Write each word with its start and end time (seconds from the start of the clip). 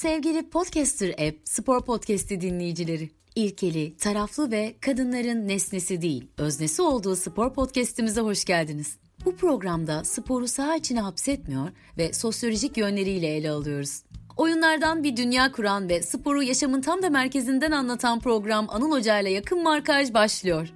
Sevgili 0.00 0.50
Podcaster 0.50 1.08
App 1.08 1.36
Spor 1.44 1.80
Podcast'i 1.80 2.40
dinleyicileri. 2.40 3.10
İlkeli, 3.34 3.96
taraflı 3.96 4.50
ve 4.50 4.74
kadınların 4.80 5.48
nesnesi 5.48 6.02
değil, 6.02 6.26
öznesi 6.38 6.82
olduğu 6.82 7.16
spor 7.16 7.54
podcast'imize 7.54 8.20
hoş 8.20 8.44
geldiniz. 8.44 8.96
Bu 9.24 9.36
programda 9.36 10.04
sporu 10.04 10.48
saha 10.48 10.76
içine 10.76 11.00
hapsetmiyor 11.00 11.68
ve 11.98 12.12
sosyolojik 12.12 12.76
yönleriyle 12.76 13.26
ele 13.26 13.50
alıyoruz. 13.50 14.02
Oyunlardan 14.36 15.04
bir 15.04 15.16
dünya 15.16 15.52
kuran 15.52 15.88
ve 15.88 16.02
sporu 16.02 16.42
yaşamın 16.42 16.80
tam 16.80 17.02
da 17.02 17.10
merkezinden 17.10 17.70
anlatan 17.70 18.20
program 18.20 18.66
Anıl 18.68 18.92
Hoca 18.92 19.20
ile 19.20 19.30
yakın 19.30 19.62
markaj 19.62 20.14
başlıyor. 20.14 20.68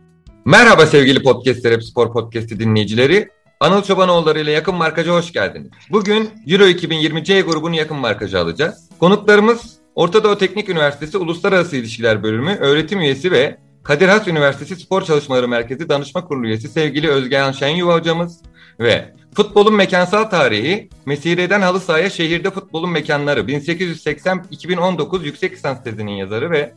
Merhaba 0.44 0.86
sevgili 0.86 1.22
Podcaster 1.22 1.72
Hep 1.72 1.84
Spor 1.84 2.12
Podcast'i 2.12 2.60
dinleyicileri. 2.60 3.28
Anıl 3.60 3.82
Çobanoğulları 3.82 4.40
ile 4.40 4.50
yakın 4.50 4.74
markaja 4.74 5.12
hoş 5.12 5.32
geldiniz. 5.32 5.70
Bugün 5.90 6.30
Euro 6.46 6.66
2020 6.66 7.24
C 7.24 7.40
grubunun 7.40 7.74
yakın 7.74 7.96
markajı 7.96 8.38
alacağız. 8.38 8.88
Konuklarımız 9.00 9.74
Orta 9.94 10.24
Doğu 10.24 10.38
Teknik 10.38 10.68
Üniversitesi 10.68 11.18
Uluslararası 11.18 11.76
İlişkiler 11.76 12.22
Bölümü 12.22 12.56
öğretim 12.56 13.00
üyesi 13.00 13.32
ve 13.32 13.56
Kadir 13.82 14.08
Has 14.08 14.28
Üniversitesi 14.28 14.76
Spor 14.76 15.02
Çalışmaları 15.02 15.48
Merkezi 15.48 15.88
Danışma 15.88 16.24
Kurulu 16.24 16.46
üyesi 16.46 16.68
sevgili 16.68 17.08
Özgehan 17.08 17.52
Şenyuva 17.52 17.94
hocamız 17.94 18.42
ve 18.80 19.14
Futbolun 19.34 19.74
Mekansal 19.74 20.24
Tarihi, 20.24 20.88
Mesire'den 21.06 21.60
Halı 21.60 21.80
Sahaya 21.80 22.10
Şehirde 22.10 22.50
Futbolun 22.50 22.90
Mekanları 22.90 23.40
1880-2019 23.40 25.24
yüksek 25.24 25.52
lisans 25.52 25.84
tezinin 25.84 26.12
yazarı 26.12 26.50
ve 26.50 26.72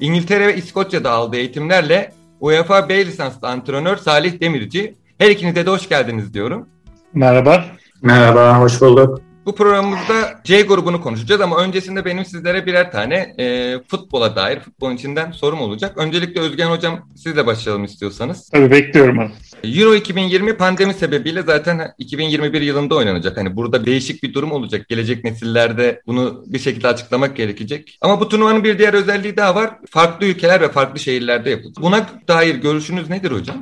İngiltere 0.00 0.46
ve 0.46 0.56
İskoçya'da 0.56 1.10
aldığı 1.10 1.36
eğitimlerle 1.36 2.12
UEFA 2.40 2.88
B 2.88 3.06
lisanslı 3.06 3.48
antrenör 3.48 3.96
Salih 3.96 4.40
Demirci. 4.40 4.94
Her 5.18 5.30
ikinize 5.30 5.66
de 5.66 5.70
hoş 5.70 5.88
geldiniz 5.88 6.34
diyorum. 6.34 6.68
Merhaba. 7.14 7.64
Merhaba, 8.02 8.60
hoş 8.60 8.80
bulduk. 8.80 9.20
Bu 9.46 9.54
programımızda 9.54 10.40
C 10.44 10.62
grubunu 10.62 11.00
konuşacağız 11.00 11.40
ama 11.40 11.56
öncesinde 11.56 12.04
benim 12.04 12.24
sizlere 12.24 12.66
birer 12.66 12.92
tane 12.92 13.34
e, 13.38 13.76
futbola 13.88 14.36
dair, 14.36 14.60
futbolun 14.60 14.94
içinden 14.94 15.30
sorum 15.30 15.60
olacak. 15.60 15.98
Öncelikle 15.98 16.40
Özgen 16.40 16.70
Hocam 16.70 17.08
sizle 17.16 17.46
başlayalım 17.46 17.84
istiyorsanız. 17.84 18.48
Tabii 18.48 18.70
bekliyorum 18.70 19.18
onu. 19.18 19.30
Euro 19.64 19.94
2020 19.94 20.56
pandemi 20.56 20.94
sebebiyle 20.94 21.42
zaten 21.42 21.80
2021 21.98 22.60
yılında 22.60 22.94
oynanacak. 22.94 23.36
Hani 23.36 23.56
burada 23.56 23.86
değişik 23.86 24.22
bir 24.22 24.34
durum 24.34 24.52
olacak. 24.52 24.88
Gelecek 24.88 25.24
nesillerde 25.24 26.02
bunu 26.06 26.44
bir 26.46 26.58
şekilde 26.58 26.88
açıklamak 26.88 27.36
gerekecek. 27.36 27.98
Ama 28.00 28.20
bu 28.20 28.28
turnuvanın 28.28 28.64
bir 28.64 28.78
diğer 28.78 28.94
özelliği 28.94 29.36
daha 29.36 29.54
var. 29.54 29.78
Farklı 29.90 30.26
ülkeler 30.26 30.60
ve 30.60 30.68
farklı 30.68 31.00
şehirlerde 31.00 31.50
yapılacak. 31.50 31.82
Buna 31.84 32.06
dair 32.28 32.54
görüşünüz 32.54 33.10
nedir 33.10 33.30
hocam? 33.30 33.56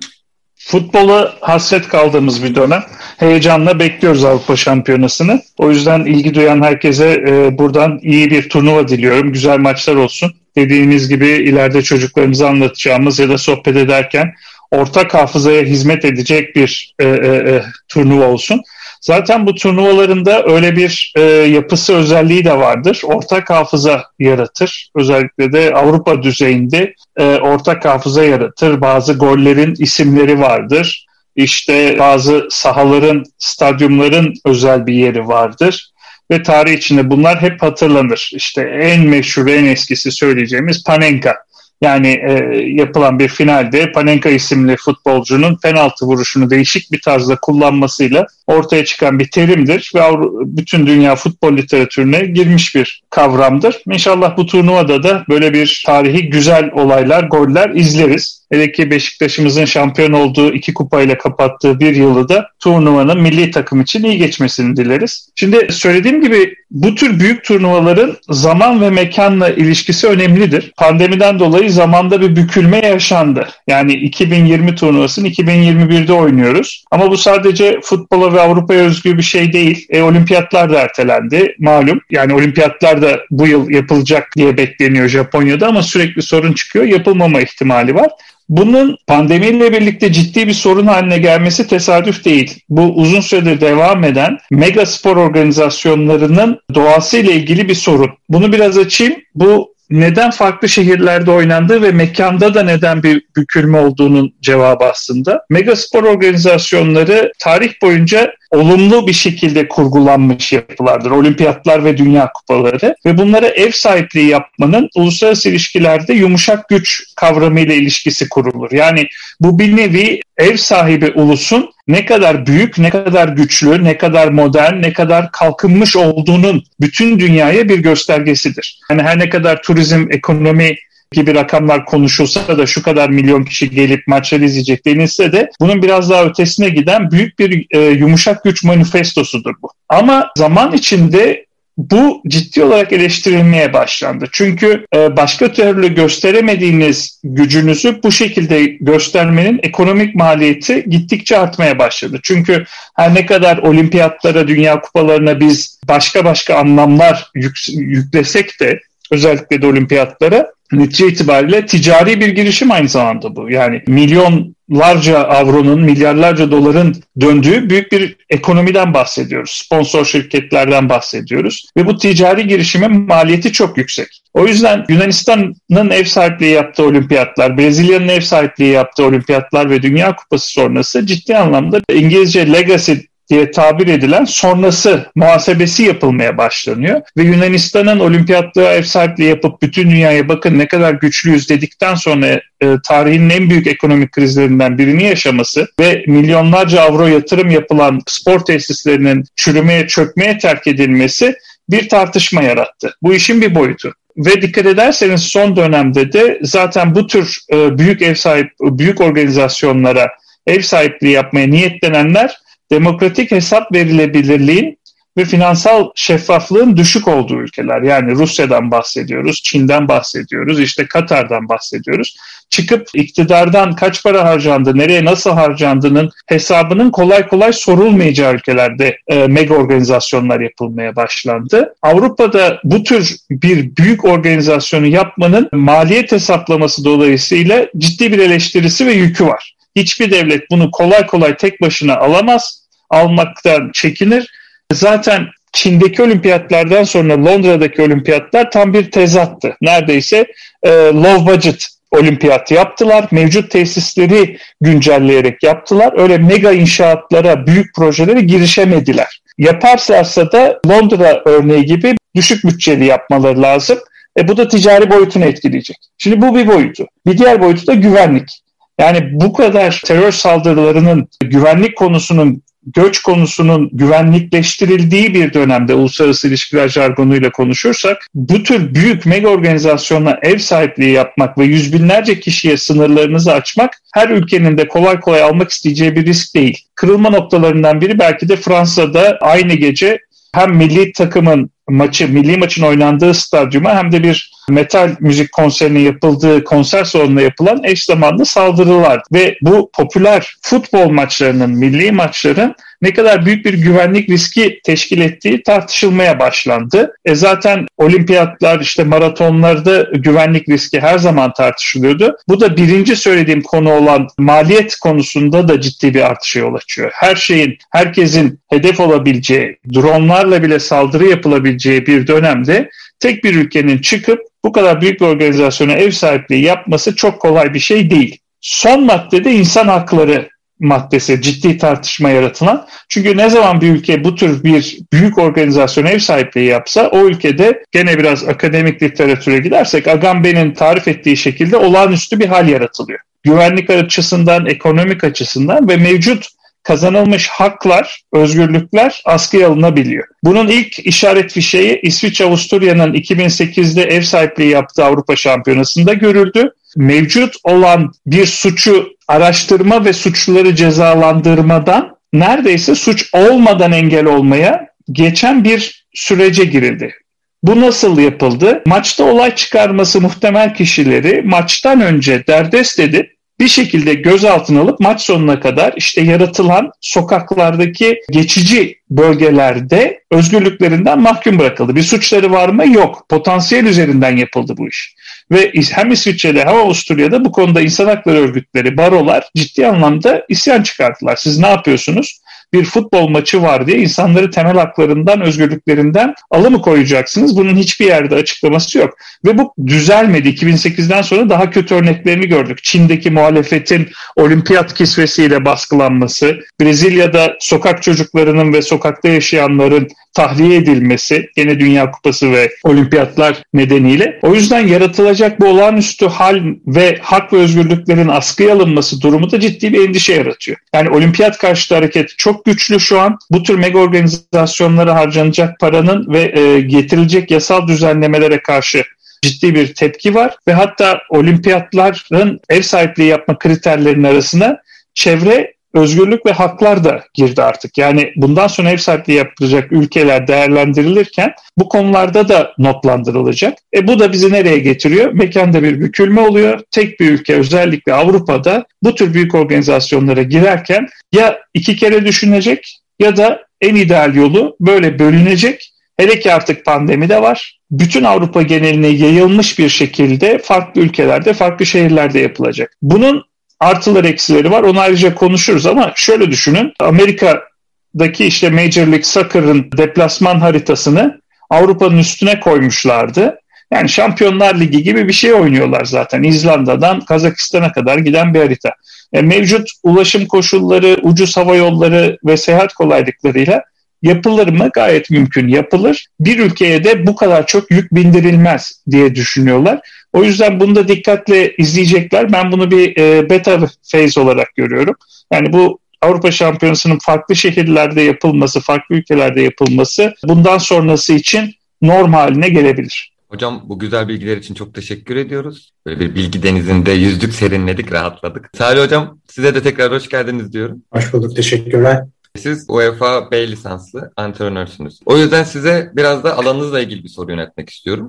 Futbola 0.66 1.34
hasret 1.40 1.88
kaldığımız 1.88 2.44
bir 2.44 2.54
dönem. 2.54 2.84
Heyecanla 3.16 3.78
bekliyoruz 3.78 4.24
Avrupa 4.24 4.56
Şampiyonası'nı. 4.56 5.42
O 5.58 5.70
yüzden 5.70 6.04
ilgi 6.04 6.34
duyan 6.34 6.62
herkese 6.62 7.24
e, 7.28 7.58
buradan 7.58 7.98
iyi 8.02 8.30
bir 8.30 8.48
turnuva 8.48 8.88
diliyorum. 8.88 9.32
Güzel 9.32 9.58
maçlar 9.58 9.94
olsun. 9.94 10.34
Dediğiniz 10.56 11.08
gibi 11.08 11.26
ileride 11.28 11.82
çocuklarımıza 11.82 12.48
anlatacağımız 12.48 13.18
ya 13.18 13.28
da 13.28 13.38
sohbet 13.38 13.76
ederken 13.76 14.34
ortak 14.70 15.14
hafızaya 15.14 15.62
hizmet 15.62 16.04
edecek 16.04 16.56
bir 16.56 16.94
e, 16.98 17.08
e, 17.08 17.08
e, 17.08 17.62
turnuva 17.88 18.26
olsun. 18.26 18.62
Zaten 19.04 19.46
bu 19.46 19.54
turnuvalarında 19.54 20.44
öyle 20.44 20.76
bir 20.76 21.12
e, 21.16 21.20
yapısı 21.22 21.94
özelliği 21.94 22.44
de 22.44 22.58
vardır. 22.58 23.00
Ortak 23.04 23.50
hafıza 23.50 24.04
yaratır. 24.18 24.90
Özellikle 24.96 25.52
de 25.52 25.74
Avrupa 25.74 26.22
düzeyinde 26.22 26.94
e, 27.16 27.24
ortak 27.24 27.84
hafıza 27.84 28.24
yaratır. 28.24 28.80
Bazı 28.80 29.12
gollerin 29.12 29.74
isimleri 29.78 30.40
vardır. 30.40 31.06
İşte 31.36 31.96
bazı 31.98 32.46
sahaların, 32.50 33.24
stadyumların 33.38 34.34
özel 34.44 34.86
bir 34.86 34.94
yeri 34.94 35.28
vardır. 35.28 35.90
Ve 36.30 36.42
tarih 36.42 36.72
içinde 36.72 37.10
bunlar 37.10 37.42
hep 37.42 37.62
hatırlanır. 37.62 38.30
İşte 38.34 38.62
en 38.62 39.06
meşhur, 39.06 39.46
en 39.46 39.64
eskisi 39.64 40.12
söyleyeceğimiz 40.12 40.84
Panenka 40.84 41.36
yani 41.80 42.08
e, 42.08 42.32
yapılan 42.66 43.18
bir 43.18 43.28
finalde 43.28 43.92
Panenka 43.92 44.28
isimli 44.28 44.76
futbolcunun 44.76 45.56
penaltı 45.62 46.06
vuruşunu 46.06 46.50
değişik 46.50 46.92
bir 46.92 47.00
tarzda 47.00 47.36
kullanmasıyla 47.36 48.26
ortaya 48.46 48.84
çıkan 48.84 49.18
bir 49.18 49.30
terimdir 49.30 49.92
ve 49.94 50.00
bütün 50.44 50.86
dünya 50.86 51.16
futbol 51.16 51.56
literatürüne 51.56 52.20
girmiş 52.20 52.74
bir 52.74 53.02
kavramdır. 53.10 53.82
İnşallah 53.90 54.36
bu 54.36 54.46
turnuvada 54.46 55.02
da 55.02 55.24
böyle 55.28 55.52
bir 55.52 55.82
tarihi 55.86 56.30
güzel 56.30 56.70
olaylar, 56.72 57.24
goller 57.24 57.70
izleriz. 57.70 58.43
Hele 58.52 58.72
ki 58.72 58.90
Beşiktaş'ımızın 58.90 59.64
şampiyon 59.64 60.12
olduğu 60.12 60.54
iki 60.54 60.74
kupayla 60.74 61.18
kapattığı 61.18 61.80
bir 61.80 61.96
yılı 61.96 62.28
da 62.28 62.46
turnuvanın 62.60 63.20
milli 63.20 63.50
takım 63.50 63.80
için 63.80 64.04
iyi 64.04 64.18
geçmesini 64.18 64.76
dileriz. 64.76 65.28
Şimdi 65.34 65.66
söylediğim 65.70 66.22
gibi 66.22 66.54
bu 66.70 66.94
tür 66.94 67.20
büyük 67.20 67.44
turnuvaların 67.44 68.16
zaman 68.30 68.80
ve 68.80 68.90
mekanla 68.90 69.50
ilişkisi 69.50 70.06
önemlidir. 70.06 70.72
Pandemiden 70.76 71.38
dolayı 71.38 71.70
zamanda 71.70 72.20
bir 72.20 72.36
bükülme 72.36 72.78
yaşandı. 72.86 73.48
Yani 73.66 73.92
2020 73.92 74.74
turnuvasını 74.74 75.28
2021'de 75.28 76.12
oynuyoruz. 76.12 76.84
Ama 76.90 77.10
bu 77.10 77.16
sadece 77.16 77.80
futbola 77.82 78.32
ve 78.32 78.40
Avrupa'ya 78.40 78.80
özgü 78.80 79.18
bir 79.18 79.22
şey 79.22 79.52
değil. 79.52 79.86
E, 79.90 80.02
olimpiyatlar 80.02 80.70
da 80.70 80.80
ertelendi 80.80 81.54
malum. 81.58 82.00
Yani 82.10 82.34
olimpiyatlar 82.34 83.02
da 83.02 83.20
bu 83.30 83.46
yıl 83.46 83.70
yapılacak 83.70 84.28
diye 84.36 84.56
bekleniyor 84.56 85.08
Japonya'da 85.08 85.66
ama 85.66 85.82
sürekli 85.82 86.22
sorun 86.22 86.52
çıkıyor. 86.52 86.84
Yapılmama 86.84 87.40
ihtimali 87.40 87.94
var. 87.94 88.08
Bunun 88.48 88.96
pandemiyle 89.06 89.72
birlikte 89.72 90.12
ciddi 90.12 90.48
bir 90.48 90.52
sorun 90.52 90.86
haline 90.86 91.18
gelmesi 91.18 91.66
tesadüf 91.66 92.24
değil. 92.24 92.60
Bu 92.68 92.82
uzun 92.82 93.20
süredir 93.20 93.60
devam 93.60 94.04
eden 94.04 94.38
mega 94.50 94.86
spor 94.86 95.16
organizasyonlarının 95.16 96.60
doğasıyla 96.74 97.32
ilgili 97.32 97.68
bir 97.68 97.74
sorun. 97.74 98.10
Bunu 98.28 98.52
biraz 98.52 98.78
açayım. 98.78 99.14
Bu 99.34 99.74
neden 99.90 100.30
farklı 100.30 100.68
şehirlerde 100.68 101.30
oynandığı 101.30 101.82
ve 101.82 101.92
mekanda 101.92 102.54
da 102.54 102.62
neden 102.62 103.02
bir 103.02 103.22
bükülme 103.36 103.78
olduğunun 103.78 104.34
cevabı 104.40 104.84
aslında. 104.84 105.44
Megaspor 105.50 106.04
organizasyonları 106.04 107.32
tarih 107.38 107.72
boyunca 107.82 108.32
olumlu 108.54 109.06
bir 109.06 109.12
şekilde 109.12 109.68
kurgulanmış 109.68 110.52
yapılardır. 110.52 111.10
Olimpiyatlar 111.10 111.84
ve 111.84 111.96
Dünya 111.96 112.32
Kupaları 112.32 112.96
ve 113.06 113.18
bunlara 113.18 113.46
ev 113.46 113.70
sahipliği 113.70 114.28
yapmanın 114.28 114.88
uluslararası 114.94 115.48
ilişkilerde 115.48 116.14
yumuşak 116.14 116.68
güç 116.68 117.02
kavramıyla 117.16 117.74
ilişkisi 117.74 118.28
kurulur. 118.28 118.72
Yani 118.72 119.08
bu 119.40 119.58
bir 119.58 119.76
nevi 119.76 120.20
ev 120.38 120.56
sahibi 120.56 121.12
ulusun 121.14 121.70
ne 121.88 122.04
kadar 122.04 122.46
büyük, 122.46 122.78
ne 122.78 122.90
kadar 122.90 123.28
güçlü, 123.28 123.84
ne 123.84 123.98
kadar 123.98 124.28
modern, 124.28 124.82
ne 124.82 124.92
kadar 124.92 125.32
kalkınmış 125.32 125.96
olduğunun 125.96 126.64
bütün 126.80 127.18
dünyaya 127.18 127.68
bir 127.68 127.78
göstergesidir. 127.78 128.80
Yani 128.90 129.02
her 129.02 129.18
ne 129.18 129.28
kadar 129.28 129.62
turizm, 129.62 130.06
ekonomi 130.10 130.76
gibi 131.14 131.34
rakamlar 131.34 131.84
konuşulsa 131.84 132.58
da 132.58 132.66
şu 132.66 132.82
kadar 132.82 133.08
milyon 133.10 133.44
kişi 133.44 133.70
gelip 133.70 134.06
maçları 134.06 134.44
izleyecek 134.44 134.86
denilse 134.86 135.32
de 135.32 135.50
bunun 135.60 135.82
biraz 135.82 136.10
daha 136.10 136.24
ötesine 136.24 136.68
giden 136.68 137.10
büyük 137.10 137.38
bir 137.38 137.66
e, 137.70 137.80
yumuşak 137.80 138.44
güç 138.44 138.64
manifestosudur 138.64 139.54
bu. 139.62 139.70
Ama 139.88 140.30
zaman 140.36 140.72
içinde 140.72 141.44
bu 141.76 142.22
ciddi 142.28 142.62
olarak 142.64 142.92
eleştirilmeye 142.92 143.72
başlandı. 143.72 144.26
Çünkü 144.32 144.86
e, 144.94 145.16
başka 145.16 145.52
türlü 145.52 145.94
gösteremediğiniz 145.94 147.20
gücünüzü 147.24 148.02
bu 148.02 148.12
şekilde 148.12 148.64
göstermenin 148.64 149.60
ekonomik 149.62 150.14
maliyeti 150.14 150.84
gittikçe 150.88 151.38
artmaya 151.38 151.78
başladı. 151.78 152.20
Çünkü 152.22 152.64
her 152.96 153.14
ne 153.14 153.26
kadar 153.26 153.58
olimpiyatlara, 153.58 154.48
dünya 154.48 154.80
kupalarına 154.80 155.40
biz 155.40 155.80
başka 155.88 156.24
başka 156.24 156.54
anlamlar 156.54 157.30
yüklesek 157.74 158.60
de 158.60 158.80
özellikle 159.14 159.62
de 159.62 159.66
olimpiyatlara 159.66 160.54
netice 160.72 161.08
itibariyle 161.08 161.66
ticari 161.66 162.20
bir 162.20 162.28
girişim 162.28 162.70
aynı 162.70 162.88
zamanda 162.88 163.36
bu. 163.36 163.50
Yani 163.50 163.82
milyonlarca 163.86 165.18
avronun, 165.18 165.80
milyarlarca 165.80 166.50
doların 166.50 166.96
döndüğü 167.20 167.70
büyük 167.70 167.92
bir 167.92 168.16
ekonomiden 168.30 168.94
bahsediyoruz. 168.94 169.50
Sponsor 169.50 170.04
şirketlerden 170.04 170.88
bahsediyoruz. 170.88 171.68
Ve 171.76 171.86
bu 171.86 171.98
ticari 171.98 172.46
girişimin 172.46 173.00
maliyeti 173.00 173.52
çok 173.52 173.78
yüksek. 173.78 174.22
O 174.34 174.46
yüzden 174.46 174.84
Yunanistan'ın 174.88 175.90
ev 175.90 176.04
sahipliği 176.04 176.50
yaptığı 176.50 176.84
olimpiyatlar, 176.84 177.58
Brezilya'nın 177.58 178.08
ev 178.08 178.20
sahipliği 178.20 178.72
yaptığı 178.72 179.04
olimpiyatlar 179.04 179.70
ve 179.70 179.82
Dünya 179.82 180.16
Kupası 180.16 180.50
sonrası 180.50 181.06
ciddi 181.06 181.36
anlamda 181.36 181.80
İngilizce 181.92 182.52
legacy 182.52 182.92
diye 183.30 183.50
tabir 183.50 183.86
edilen 183.86 184.24
sonrası 184.24 185.06
muhasebesi 185.14 185.82
yapılmaya 185.82 186.38
başlanıyor. 186.38 187.00
Ve 187.16 187.22
Yunanistan'ın 187.22 188.00
olimpiyatlığa 188.00 188.72
ev 188.72 188.82
sahipliği 188.82 189.28
yapıp 189.28 189.62
bütün 189.62 189.90
dünyaya 189.90 190.28
bakın 190.28 190.58
ne 190.58 190.68
kadar 190.68 190.94
güçlüyüz 190.94 191.48
dedikten 191.48 191.94
sonra 191.94 192.26
e, 192.62 192.66
tarihin 192.86 193.30
en 193.30 193.50
büyük 193.50 193.66
ekonomik 193.66 194.12
krizlerinden 194.12 194.78
birini 194.78 195.04
yaşaması 195.04 195.68
ve 195.80 196.04
milyonlarca 196.06 196.82
avro 196.82 197.06
yatırım 197.06 197.50
yapılan 197.50 198.00
spor 198.06 198.40
tesislerinin 198.40 199.24
çürümeye 199.36 199.86
çökmeye 199.86 200.38
terk 200.38 200.66
edilmesi 200.66 201.36
bir 201.70 201.88
tartışma 201.88 202.42
yarattı. 202.42 202.96
Bu 203.02 203.14
işin 203.14 203.40
bir 203.40 203.54
boyutu. 203.54 203.92
Ve 204.16 204.42
dikkat 204.42 204.66
ederseniz 204.66 205.22
son 205.22 205.56
dönemde 205.56 206.12
de 206.12 206.38
zaten 206.42 206.94
bu 206.94 207.06
tür 207.06 207.38
e, 207.52 207.78
büyük 207.78 208.02
ev 208.02 208.14
sahip 208.14 208.50
büyük 208.60 209.00
organizasyonlara 209.00 210.08
ev 210.46 210.60
sahipliği 210.60 211.12
yapmaya 211.12 211.46
niyetlenenler 211.46 212.36
demokratik 212.74 213.30
hesap 213.30 213.74
verilebilirliğin 213.74 214.78
ve 215.16 215.24
finansal 215.24 215.90
şeffaflığın 215.94 216.76
düşük 216.76 217.08
olduğu 217.08 217.40
ülkeler. 217.40 217.82
Yani 217.82 218.12
Rusya'dan 218.12 218.70
bahsediyoruz, 218.70 219.42
Çin'den 219.42 219.88
bahsediyoruz, 219.88 220.60
işte 220.60 220.86
Katar'dan 220.86 221.48
bahsediyoruz. 221.48 222.16
Çıkıp 222.50 222.88
iktidardan 222.94 223.76
kaç 223.76 224.02
para 224.02 224.24
harcandı, 224.24 224.78
nereye 224.78 225.04
nasıl 225.04 225.30
harcandığının 225.30 226.10
hesabının 226.26 226.90
kolay 226.90 227.28
kolay 227.28 227.52
sorulmayacağı 227.52 228.34
ülkelerde 228.34 228.98
e, 229.08 229.26
mega 229.26 229.54
organizasyonlar 229.54 230.40
yapılmaya 230.40 230.96
başlandı. 230.96 231.74
Avrupa'da 231.82 232.60
bu 232.64 232.82
tür 232.82 233.16
bir 233.30 233.76
büyük 233.76 234.04
organizasyonu 234.04 234.86
yapmanın 234.86 235.48
maliyet 235.52 236.12
hesaplaması 236.12 236.84
dolayısıyla 236.84 237.66
ciddi 237.78 238.12
bir 238.12 238.18
eleştirisi 238.18 238.86
ve 238.86 238.92
yükü 238.92 239.26
var. 239.26 239.54
Hiçbir 239.76 240.10
devlet 240.10 240.50
bunu 240.50 240.70
kolay 240.70 241.06
kolay 241.06 241.36
tek 241.36 241.60
başına 241.60 241.96
alamaz, 241.96 242.63
almaktan 242.94 243.70
çekinir 243.74 244.30
Zaten 244.72 245.26
Çin'deki 245.52 246.02
olimpiyatlardan 246.02 246.84
sonra 246.84 247.24
Londra'daki 247.24 247.82
olimpiyatlar 247.82 248.50
tam 248.50 248.74
bir 248.74 248.90
tezattı. 248.90 249.56
Neredeyse 249.62 250.26
e, 250.62 250.70
low 250.70 251.32
budget 251.32 251.68
olimpiyat 251.90 252.50
yaptılar. 252.50 253.08
Mevcut 253.10 253.50
tesisleri 253.50 254.38
güncelleyerek 254.60 255.42
yaptılar. 255.42 255.92
Öyle 255.96 256.18
mega 256.18 256.52
inşaatlara, 256.52 257.46
büyük 257.46 257.74
projelere 257.74 258.20
girişemediler. 258.20 259.20
Yaparlarsa 259.38 260.32
da 260.32 260.60
Londra 260.68 261.22
örneği 261.24 261.64
gibi 261.64 261.96
düşük 262.16 262.44
bütçeli 262.44 262.84
yapmaları 262.84 263.42
lazım. 263.42 263.78
E 264.18 264.28
bu 264.28 264.36
da 264.36 264.48
ticari 264.48 264.90
boyutunu 264.90 265.24
etkileyecek. 265.24 265.76
Şimdi 265.98 266.20
bu 266.20 266.34
bir 266.34 266.46
boyutu. 266.46 266.86
Bir 267.06 267.18
diğer 267.18 267.42
boyutu 267.42 267.66
da 267.66 267.74
güvenlik. 267.74 268.40
Yani 268.78 269.10
bu 269.12 269.32
kadar 269.32 269.82
terör 269.84 270.12
saldırılarının 270.12 271.08
güvenlik 271.20 271.76
konusunun 271.76 272.42
göç 272.66 273.02
konusunun 273.02 273.70
güvenlikleştirildiği 273.72 275.14
bir 275.14 275.32
dönemde 275.32 275.74
uluslararası 275.74 276.28
ilişkiler 276.28 276.68
jargonuyla 276.68 277.32
konuşursak 277.32 278.06
bu 278.14 278.42
tür 278.42 278.74
büyük 278.74 279.06
mega 279.06 279.28
organizasyonla 279.28 280.18
ev 280.22 280.38
sahipliği 280.38 280.92
yapmak 280.92 281.38
ve 281.38 281.44
yüz 281.44 281.72
binlerce 281.72 282.20
kişiye 282.20 282.56
sınırlarınızı 282.56 283.32
açmak 283.32 283.70
her 283.94 284.08
ülkenin 284.08 284.58
de 284.58 284.68
kolay 284.68 285.00
kolay 285.00 285.22
almak 285.22 285.50
isteyeceği 285.50 285.96
bir 285.96 286.06
risk 286.06 286.34
değil. 286.34 286.58
Kırılma 286.74 287.10
noktalarından 287.10 287.80
biri 287.80 287.98
belki 287.98 288.28
de 288.28 288.36
Fransa'da 288.36 289.18
aynı 289.20 289.54
gece 289.54 289.98
hem 290.34 290.56
milli 290.56 290.92
takımın 290.92 291.50
maçı, 291.68 292.12
milli 292.12 292.36
maçın 292.36 292.62
oynandığı 292.62 293.14
stadyuma 293.14 293.74
hem 293.74 293.92
de 293.92 294.02
bir 294.02 294.32
metal 294.48 294.96
müzik 295.00 295.32
konserinin 295.32 295.80
yapıldığı 295.80 296.44
konser 296.44 296.84
salonuna 296.84 297.20
yapılan 297.20 297.64
eş 297.64 297.84
zamanlı 297.84 298.26
saldırılar 298.26 299.02
ve 299.12 299.36
bu 299.42 299.70
popüler 299.72 300.36
futbol 300.42 300.90
maçlarının, 300.90 301.50
milli 301.50 301.92
maçların 301.92 302.54
ne 302.84 302.92
kadar 302.92 303.26
büyük 303.26 303.44
bir 303.44 303.54
güvenlik 303.54 304.08
riski 304.08 304.60
teşkil 304.64 305.00
ettiği 305.00 305.42
tartışılmaya 305.42 306.18
başlandı. 306.18 306.92
E 307.04 307.14
zaten 307.14 307.66
olimpiyatlar 307.76 308.60
işte 308.60 308.84
maratonlarda 308.84 309.82
güvenlik 309.94 310.48
riski 310.48 310.80
her 310.80 310.98
zaman 310.98 311.32
tartışılıyordu. 311.32 312.16
Bu 312.28 312.40
da 312.40 312.56
birinci 312.56 312.96
söylediğim 312.96 313.42
konu 313.42 313.72
olan 313.72 314.08
maliyet 314.18 314.76
konusunda 314.76 315.48
da 315.48 315.60
ciddi 315.60 315.94
bir 315.94 316.00
artışa 316.00 316.40
yol 316.40 316.54
açıyor. 316.54 316.90
Her 316.94 317.16
şeyin, 317.16 317.58
herkesin 317.72 318.40
hedef 318.50 318.80
olabileceği, 318.80 319.56
dronlarla 319.74 320.42
bile 320.42 320.58
saldırı 320.58 321.06
yapılabileceği 321.06 321.86
bir 321.86 322.06
dönemde 322.06 322.70
tek 323.00 323.24
bir 323.24 323.34
ülkenin 323.34 323.78
çıkıp 323.78 324.20
bu 324.44 324.52
kadar 324.52 324.80
büyük 324.80 325.00
bir 325.00 325.06
organizasyona 325.06 325.72
ev 325.72 325.90
sahipliği 325.90 326.44
yapması 326.44 326.96
çok 326.96 327.20
kolay 327.20 327.54
bir 327.54 327.58
şey 327.58 327.90
değil. 327.90 328.18
Son 328.40 328.84
maddede 328.84 329.32
insan 329.32 329.68
hakları 329.68 330.28
maddesi 330.60 331.22
ciddi 331.22 331.58
tartışma 331.58 332.10
yaratılan. 332.10 332.66
Çünkü 332.88 333.16
ne 333.16 333.30
zaman 333.30 333.60
bir 333.60 333.70
ülke 333.70 334.04
bu 334.04 334.14
tür 334.14 334.44
bir 334.44 334.78
büyük 334.92 335.18
organizasyon 335.18 335.84
ev 335.84 335.98
sahipliği 335.98 336.46
yapsa 336.46 336.88
o 336.88 337.06
ülkede 337.06 337.64
gene 337.72 337.98
biraz 337.98 338.28
akademik 338.28 338.82
literatüre 338.82 339.38
gidersek 339.38 339.88
Agamben'in 339.88 340.54
tarif 340.54 340.88
ettiği 340.88 341.16
şekilde 341.16 341.56
olağanüstü 341.56 342.20
bir 342.20 342.26
hal 342.26 342.48
yaratılıyor. 342.48 342.98
Güvenlik 343.22 343.70
açısından, 343.70 344.46
ekonomik 344.46 345.04
açısından 345.04 345.68
ve 345.68 345.76
mevcut 345.76 346.28
kazanılmış 346.64 347.28
haklar, 347.28 348.02
özgürlükler 348.12 349.02
askıya 349.04 349.48
alınabiliyor. 349.48 350.04
Bunun 350.24 350.48
ilk 350.48 350.78
işaret 350.78 351.32
fişeği 351.32 351.80
İsviçre 351.82 352.24
Avusturya'nın 352.24 352.94
2008'de 352.94 353.82
ev 353.82 354.02
sahipliği 354.02 354.50
yaptığı 354.50 354.84
Avrupa 354.84 355.16
Şampiyonası'nda 355.16 355.94
görüldü. 355.94 356.50
Mevcut 356.76 357.36
olan 357.44 357.92
bir 358.06 358.26
suçu 358.26 358.93
araştırma 359.08 359.84
ve 359.84 359.92
suçluları 359.92 360.54
cezalandırmadan 360.54 361.96
neredeyse 362.12 362.74
suç 362.74 363.14
olmadan 363.14 363.72
engel 363.72 364.04
olmaya 364.04 364.66
geçen 364.92 365.44
bir 365.44 365.86
sürece 365.94 366.44
girildi. 366.44 366.94
Bu 367.42 367.60
nasıl 367.60 367.98
yapıldı? 367.98 368.62
Maçta 368.66 369.04
olay 369.04 369.34
çıkarması 369.34 370.00
muhtemel 370.00 370.54
kişileri 370.54 371.22
maçtan 371.22 371.80
önce 371.80 372.26
derdest 372.26 372.80
edip 372.80 373.14
bir 373.40 373.48
şekilde 373.48 373.94
gözaltına 373.94 374.60
alıp 374.60 374.80
maç 374.80 375.02
sonuna 375.02 375.40
kadar 375.40 375.74
işte 375.76 376.00
yaratılan 376.00 376.70
sokaklardaki 376.80 378.00
geçici 378.10 378.78
bölgelerde 378.90 380.02
özgürlüklerinden 380.10 381.00
mahkum 381.00 381.38
bırakıldı. 381.38 381.76
Bir 381.76 381.82
suçları 381.82 382.32
var 382.32 382.48
mı? 382.48 382.68
Yok. 382.68 383.06
Potansiyel 383.08 383.64
üzerinden 383.64 384.16
yapıldı 384.16 384.54
bu 384.56 384.68
iş. 384.68 384.94
Ve 385.30 385.52
hem 385.72 385.90
İsviçre'de 385.90 386.40
hem 386.40 386.56
Avusturya'da 386.56 387.24
bu 387.24 387.32
konuda 387.32 387.60
insan 387.60 387.86
hakları 387.86 388.16
örgütleri, 388.16 388.76
barolar 388.76 389.28
ciddi 389.36 389.66
anlamda 389.66 390.24
isyan 390.28 390.62
çıkarttılar. 390.62 391.16
Siz 391.16 391.38
ne 391.38 391.46
yapıyorsunuz? 391.46 392.20
Bir 392.54 392.64
futbol 392.64 393.08
maçı 393.08 393.42
var 393.42 393.66
diye 393.66 393.78
insanları 393.78 394.30
temel 394.30 394.56
haklarından, 394.56 395.20
özgürlüklerinden 395.20 396.14
alı 396.30 396.62
koyacaksınız? 396.62 397.36
Bunun 397.36 397.56
hiçbir 397.56 397.86
yerde 397.86 398.14
açıklaması 398.14 398.78
yok. 398.78 398.94
Ve 399.24 399.38
bu 399.38 399.54
düzelmedi. 399.66 400.28
2008'den 400.28 401.02
sonra 401.02 401.28
daha 401.28 401.50
kötü 401.50 401.74
örneklerini 401.74 402.28
gördük. 402.28 402.58
Çin'deki 402.62 403.10
muhalefetin 403.10 403.88
olimpiyat 404.16 404.74
kisvesiyle 404.74 405.44
baskılanması, 405.44 406.40
Brezilya'da 406.60 407.36
sokak 407.40 407.82
çocuklarının 407.82 408.52
ve 408.52 408.62
sokakta 408.62 409.08
yaşayanların 409.08 409.88
tahliye 410.14 410.56
edilmesi, 410.56 411.30
yine 411.36 411.60
Dünya 411.60 411.90
Kupası 411.90 412.32
ve 412.32 412.50
olimpiyatlar 412.64 413.42
nedeniyle. 413.54 414.18
O 414.22 414.34
yüzden 414.34 414.66
yaratılacak 414.66 415.40
bu 415.40 415.46
olağanüstü 415.46 416.06
hal 416.06 416.42
ve 416.66 416.98
hak 417.02 417.32
ve 417.32 417.36
özgürlüklerin 417.36 418.08
askıya 418.08 418.54
alınması 418.54 419.00
durumu 419.00 419.30
da 419.30 419.40
ciddi 419.40 419.72
bir 419.72 419.88
endişe 419.88 420.14
yaratıyor. 420.14 420.58
Yani 420.74 420.90
olimpiyat 420.90 421.38
karşıtı 421.38 421.74
hareket 421.74 422.18
çok 422.18 422.44
güçlü 422.44 422.80
şu 422.80 423.00
an. 423.00 423.18
Bu 423.30 423.42
tür 423.42 423.58
mega 423.58 423.78
organizasyonlara 423.78 424.94
harcanacak 424.94 425.60
paranın 425.60 426.12
ve 426.12 426.40
e, 426.40 426.60
getirilecek 426.60 427.30
yasal 427.30 427.68
düzenlemelere 427.68 428.42
karşı 428.42 428.84
ciddi 429.22 429.54
bir 429.54 429.74
tepki 429.74 430.14
var 430.14 430.36
ve 430.48 430.52
hatta 430.52 431.00
olimpiyatların 431.08 432.40
ev 432.48 432.62
sahipliği 432.62 433.08
yapma 433.08 433.38
kriterlerinin 433.38 434.04
arasına 434.04 434.56
çevre 434.94 435.54
özgürlük 435.74 436.26
ve 436.26 436.32
haklar 436.32 436.84
da 436.84 437.04
girdi 437.14 437.42
artık. 437.42 437.78
Yani 437.78 438.12
bundan 438.16 438.46
sonra 438.46 438.70
ev 438.70 438.76
sahipliği 438.76 439.12
yapılacak 439.12 439.72
ülkeler 439.72 440.28
değerlendirilirken 440.28 441.32
bu 441.58 441.68
konularda 441.68 442.28
da 442.28 442.52
notlandırılacak. 442.58 443.58
E 443.76 443.88
bu 443.88 443.98
da 443.98 444.12
bizi 444.12 444.32
nereye 444.32 444.58
getiriyor? 444.58 445.12
Mekanda 445.12 445.62
bir 445.62 445.80
bükülme 445.80 446.20
oluyor. 446.20 446.60
Tek 446.70 447.00
bir 447.00 447.10
ülke 447.10 447.34
özellikle 447.34 447.94
Avrupa'da 447.94 448.66
bu 448.82 448.94
tür 448.94 449.14
büyük 449.14 449.34
organizasyonlara 449.34 450.22
girerken 450.22 450.86
ya 451.12 451.38
iki 451.54 451.76
kere 451.76 452.06
düşünecek 452.06 452.80
ya 452.98 453.16
da 453.16 453.42
en 453.60 453.74
ideal 453.74 454.14
yolu 454.14 454.56
böyle 454.60 454.98
bölünecek. 454.98 455.70
Hele 455.96 456.18
ki 456.18 456.32
artık 456.32 456.64
pandemi 456.64 457.08
de 457.08 457.22
var. 457.22 457.58
Bütün 457.70 458.04
Avrupa 458.04 458.42
geneline 458.42 458.86
yayılmış 458.86 459.58
bir 459.58 459.68
şekilde 459.68 460.38
farklı 460.38 460.80
ülkelerde, 460.80 461.32
farklı 461.32 461.66
şehirlerde 461.66 462.18
yapılacak. 462.18 462.76
Bunun 462.82 463.24
artıları 463.60 464.08
eksileri 464.08 464.50
var. 464.50 464.62
Onu 464.62 464.80
ayrıca 464.80 465.14
konuşuruz 465.14 465.66
ama 465.66 465.92
şöyle 465.94 466.30
düşünün. 466.30 466.72
Amerika'daki 466.80 468.26
işte 468.26 468.50
Major 468.50 468.86
League 468.86 469.02
Soccer'ın 469.02 469.70
deplasman 469.76 470.40
haritasını 470.40 471.20
Avrupa'nın 471.50 471.98
üstüne 471.98 472.40
koymuşlardı. 472.40 473.38
Yani 473.72 473.88
Şampiyonlar 473.88 474.60
Ligi 474.60 474.82
gibi 474.82 475.08
bir 475.08 475.12
şey 475.12 475.32
oynuyorlar 475.32 475.84
zaten. 475.84 476.22
İzlanda'dan 476.22 477.00
Kazakistan'a 477.00 477.72
kadar 477.72 477.98
giden 477.98 478.34
bir 478.34 478.40
harita. 478.40 478.70
E, 479.12 479.22
mevcut 479.22 479.68
ulaşım 479.82 480.26
koşulları, 480.26 480.98
ucuz 481.02 481.36
hava 481.36 481.56
yolları 481.56 482.18
ve 482.24 482.36
seyahat 482.36 482.74
kolaylıklarıyla 482.74 483.62
yapılır 484.04 484.48
mı? 484.48 484.70
Gayet 484.74 485.10
mümkün 485.10 485.48
yapılır. 485.48 486.06
Bir 486.20 486.38
ülkeye 486.38 486.84
de 486.84 487.06
bu 487.06 487.16
kadar 487.16 487.46
çok 487.46 487.70
yük 487.70 487.94
bindirilmez 487.94 488.82
diye 488.90 489.14
düşünüyorlar. 489.14 489.80
O 490.12 490.24
yüzden 490.24 490.60
bunu 490.60 490.74
da 490.74 490.88
dikkatle 490.88 491.54
izleyecekler. 491.56 492.32
Ben 492.32 492.52
bunu 492.52 492.70
bir 492.70 492.96
e, 492.96 493.30
beta 493.30 493.60
phase 493.92 494.20
olarak 494.20 494.54
görüyorum. 494.54 494.94
Yani 495.32 495.52
bu 495.52 495.78
Avrupa 496.02 496.30
Şampiyonası'nın 496.30 496.98
farklı 497.02 497.36
şehirlerde 497.36 498.02
yapılması, 498.02 498.60
farklı 498.60 498.94
ülkelerde 498.94 499.42
yapılması 499.42 500.14
bundan 500.24 500.58
sonrası 500.58 501.12
için 501.12 501.54
norm 501.82 502.12
haline 502.12 502.48
gelebilir. 502.48 503.14
Hocam 503.28 503.62
bu 503.64 503.78
güzel 503.78 504.08
bilgiler 504.08 504.36
için 504.36 504.54
çok 504.54 504.74
teşekkür 504.74 505.16
ediyoruz. 505.16 505.72
Böyle 505.86 506.00
bir 506.00 506.14
bilgi 506.14 506.42
denizinde 506.42 506.92
yüzdük, 506.92 507.34
serinledik, 507.34 507.92
rahatladık. 507.92 508.50
Salih 508.58 508.82
Hocam 508.82 509.18
size 509.28 509.54
de 509.54 509.62
tekrar 509.62 509.92
hoş 509.92 510.08
geldiniz 510.08 510.52
diyorum. 510.52 510.82
Hoş 510.92 511.12
bulduk, 511.12 511.36
teşekkürler. 511.36 512.04
Siz 512.38 512.66
UEFA 512.68 513.30
B 513.30 513.50
lisanslı 513.50 514.12
antrenörsünüz. 514.16 515.00
O 515.06 515.16
yüzden 515.16 515.44
size 515.44 515.90
biraz 515.94 516.24
da 516.24 516.38
alanınızla 516.38 516.80
ilgili 516.80 517.04
bir 517.04 517.08
soru 517.08 517.30
yönetmek 517.30 517.70
istiyorum. 517.70 518.08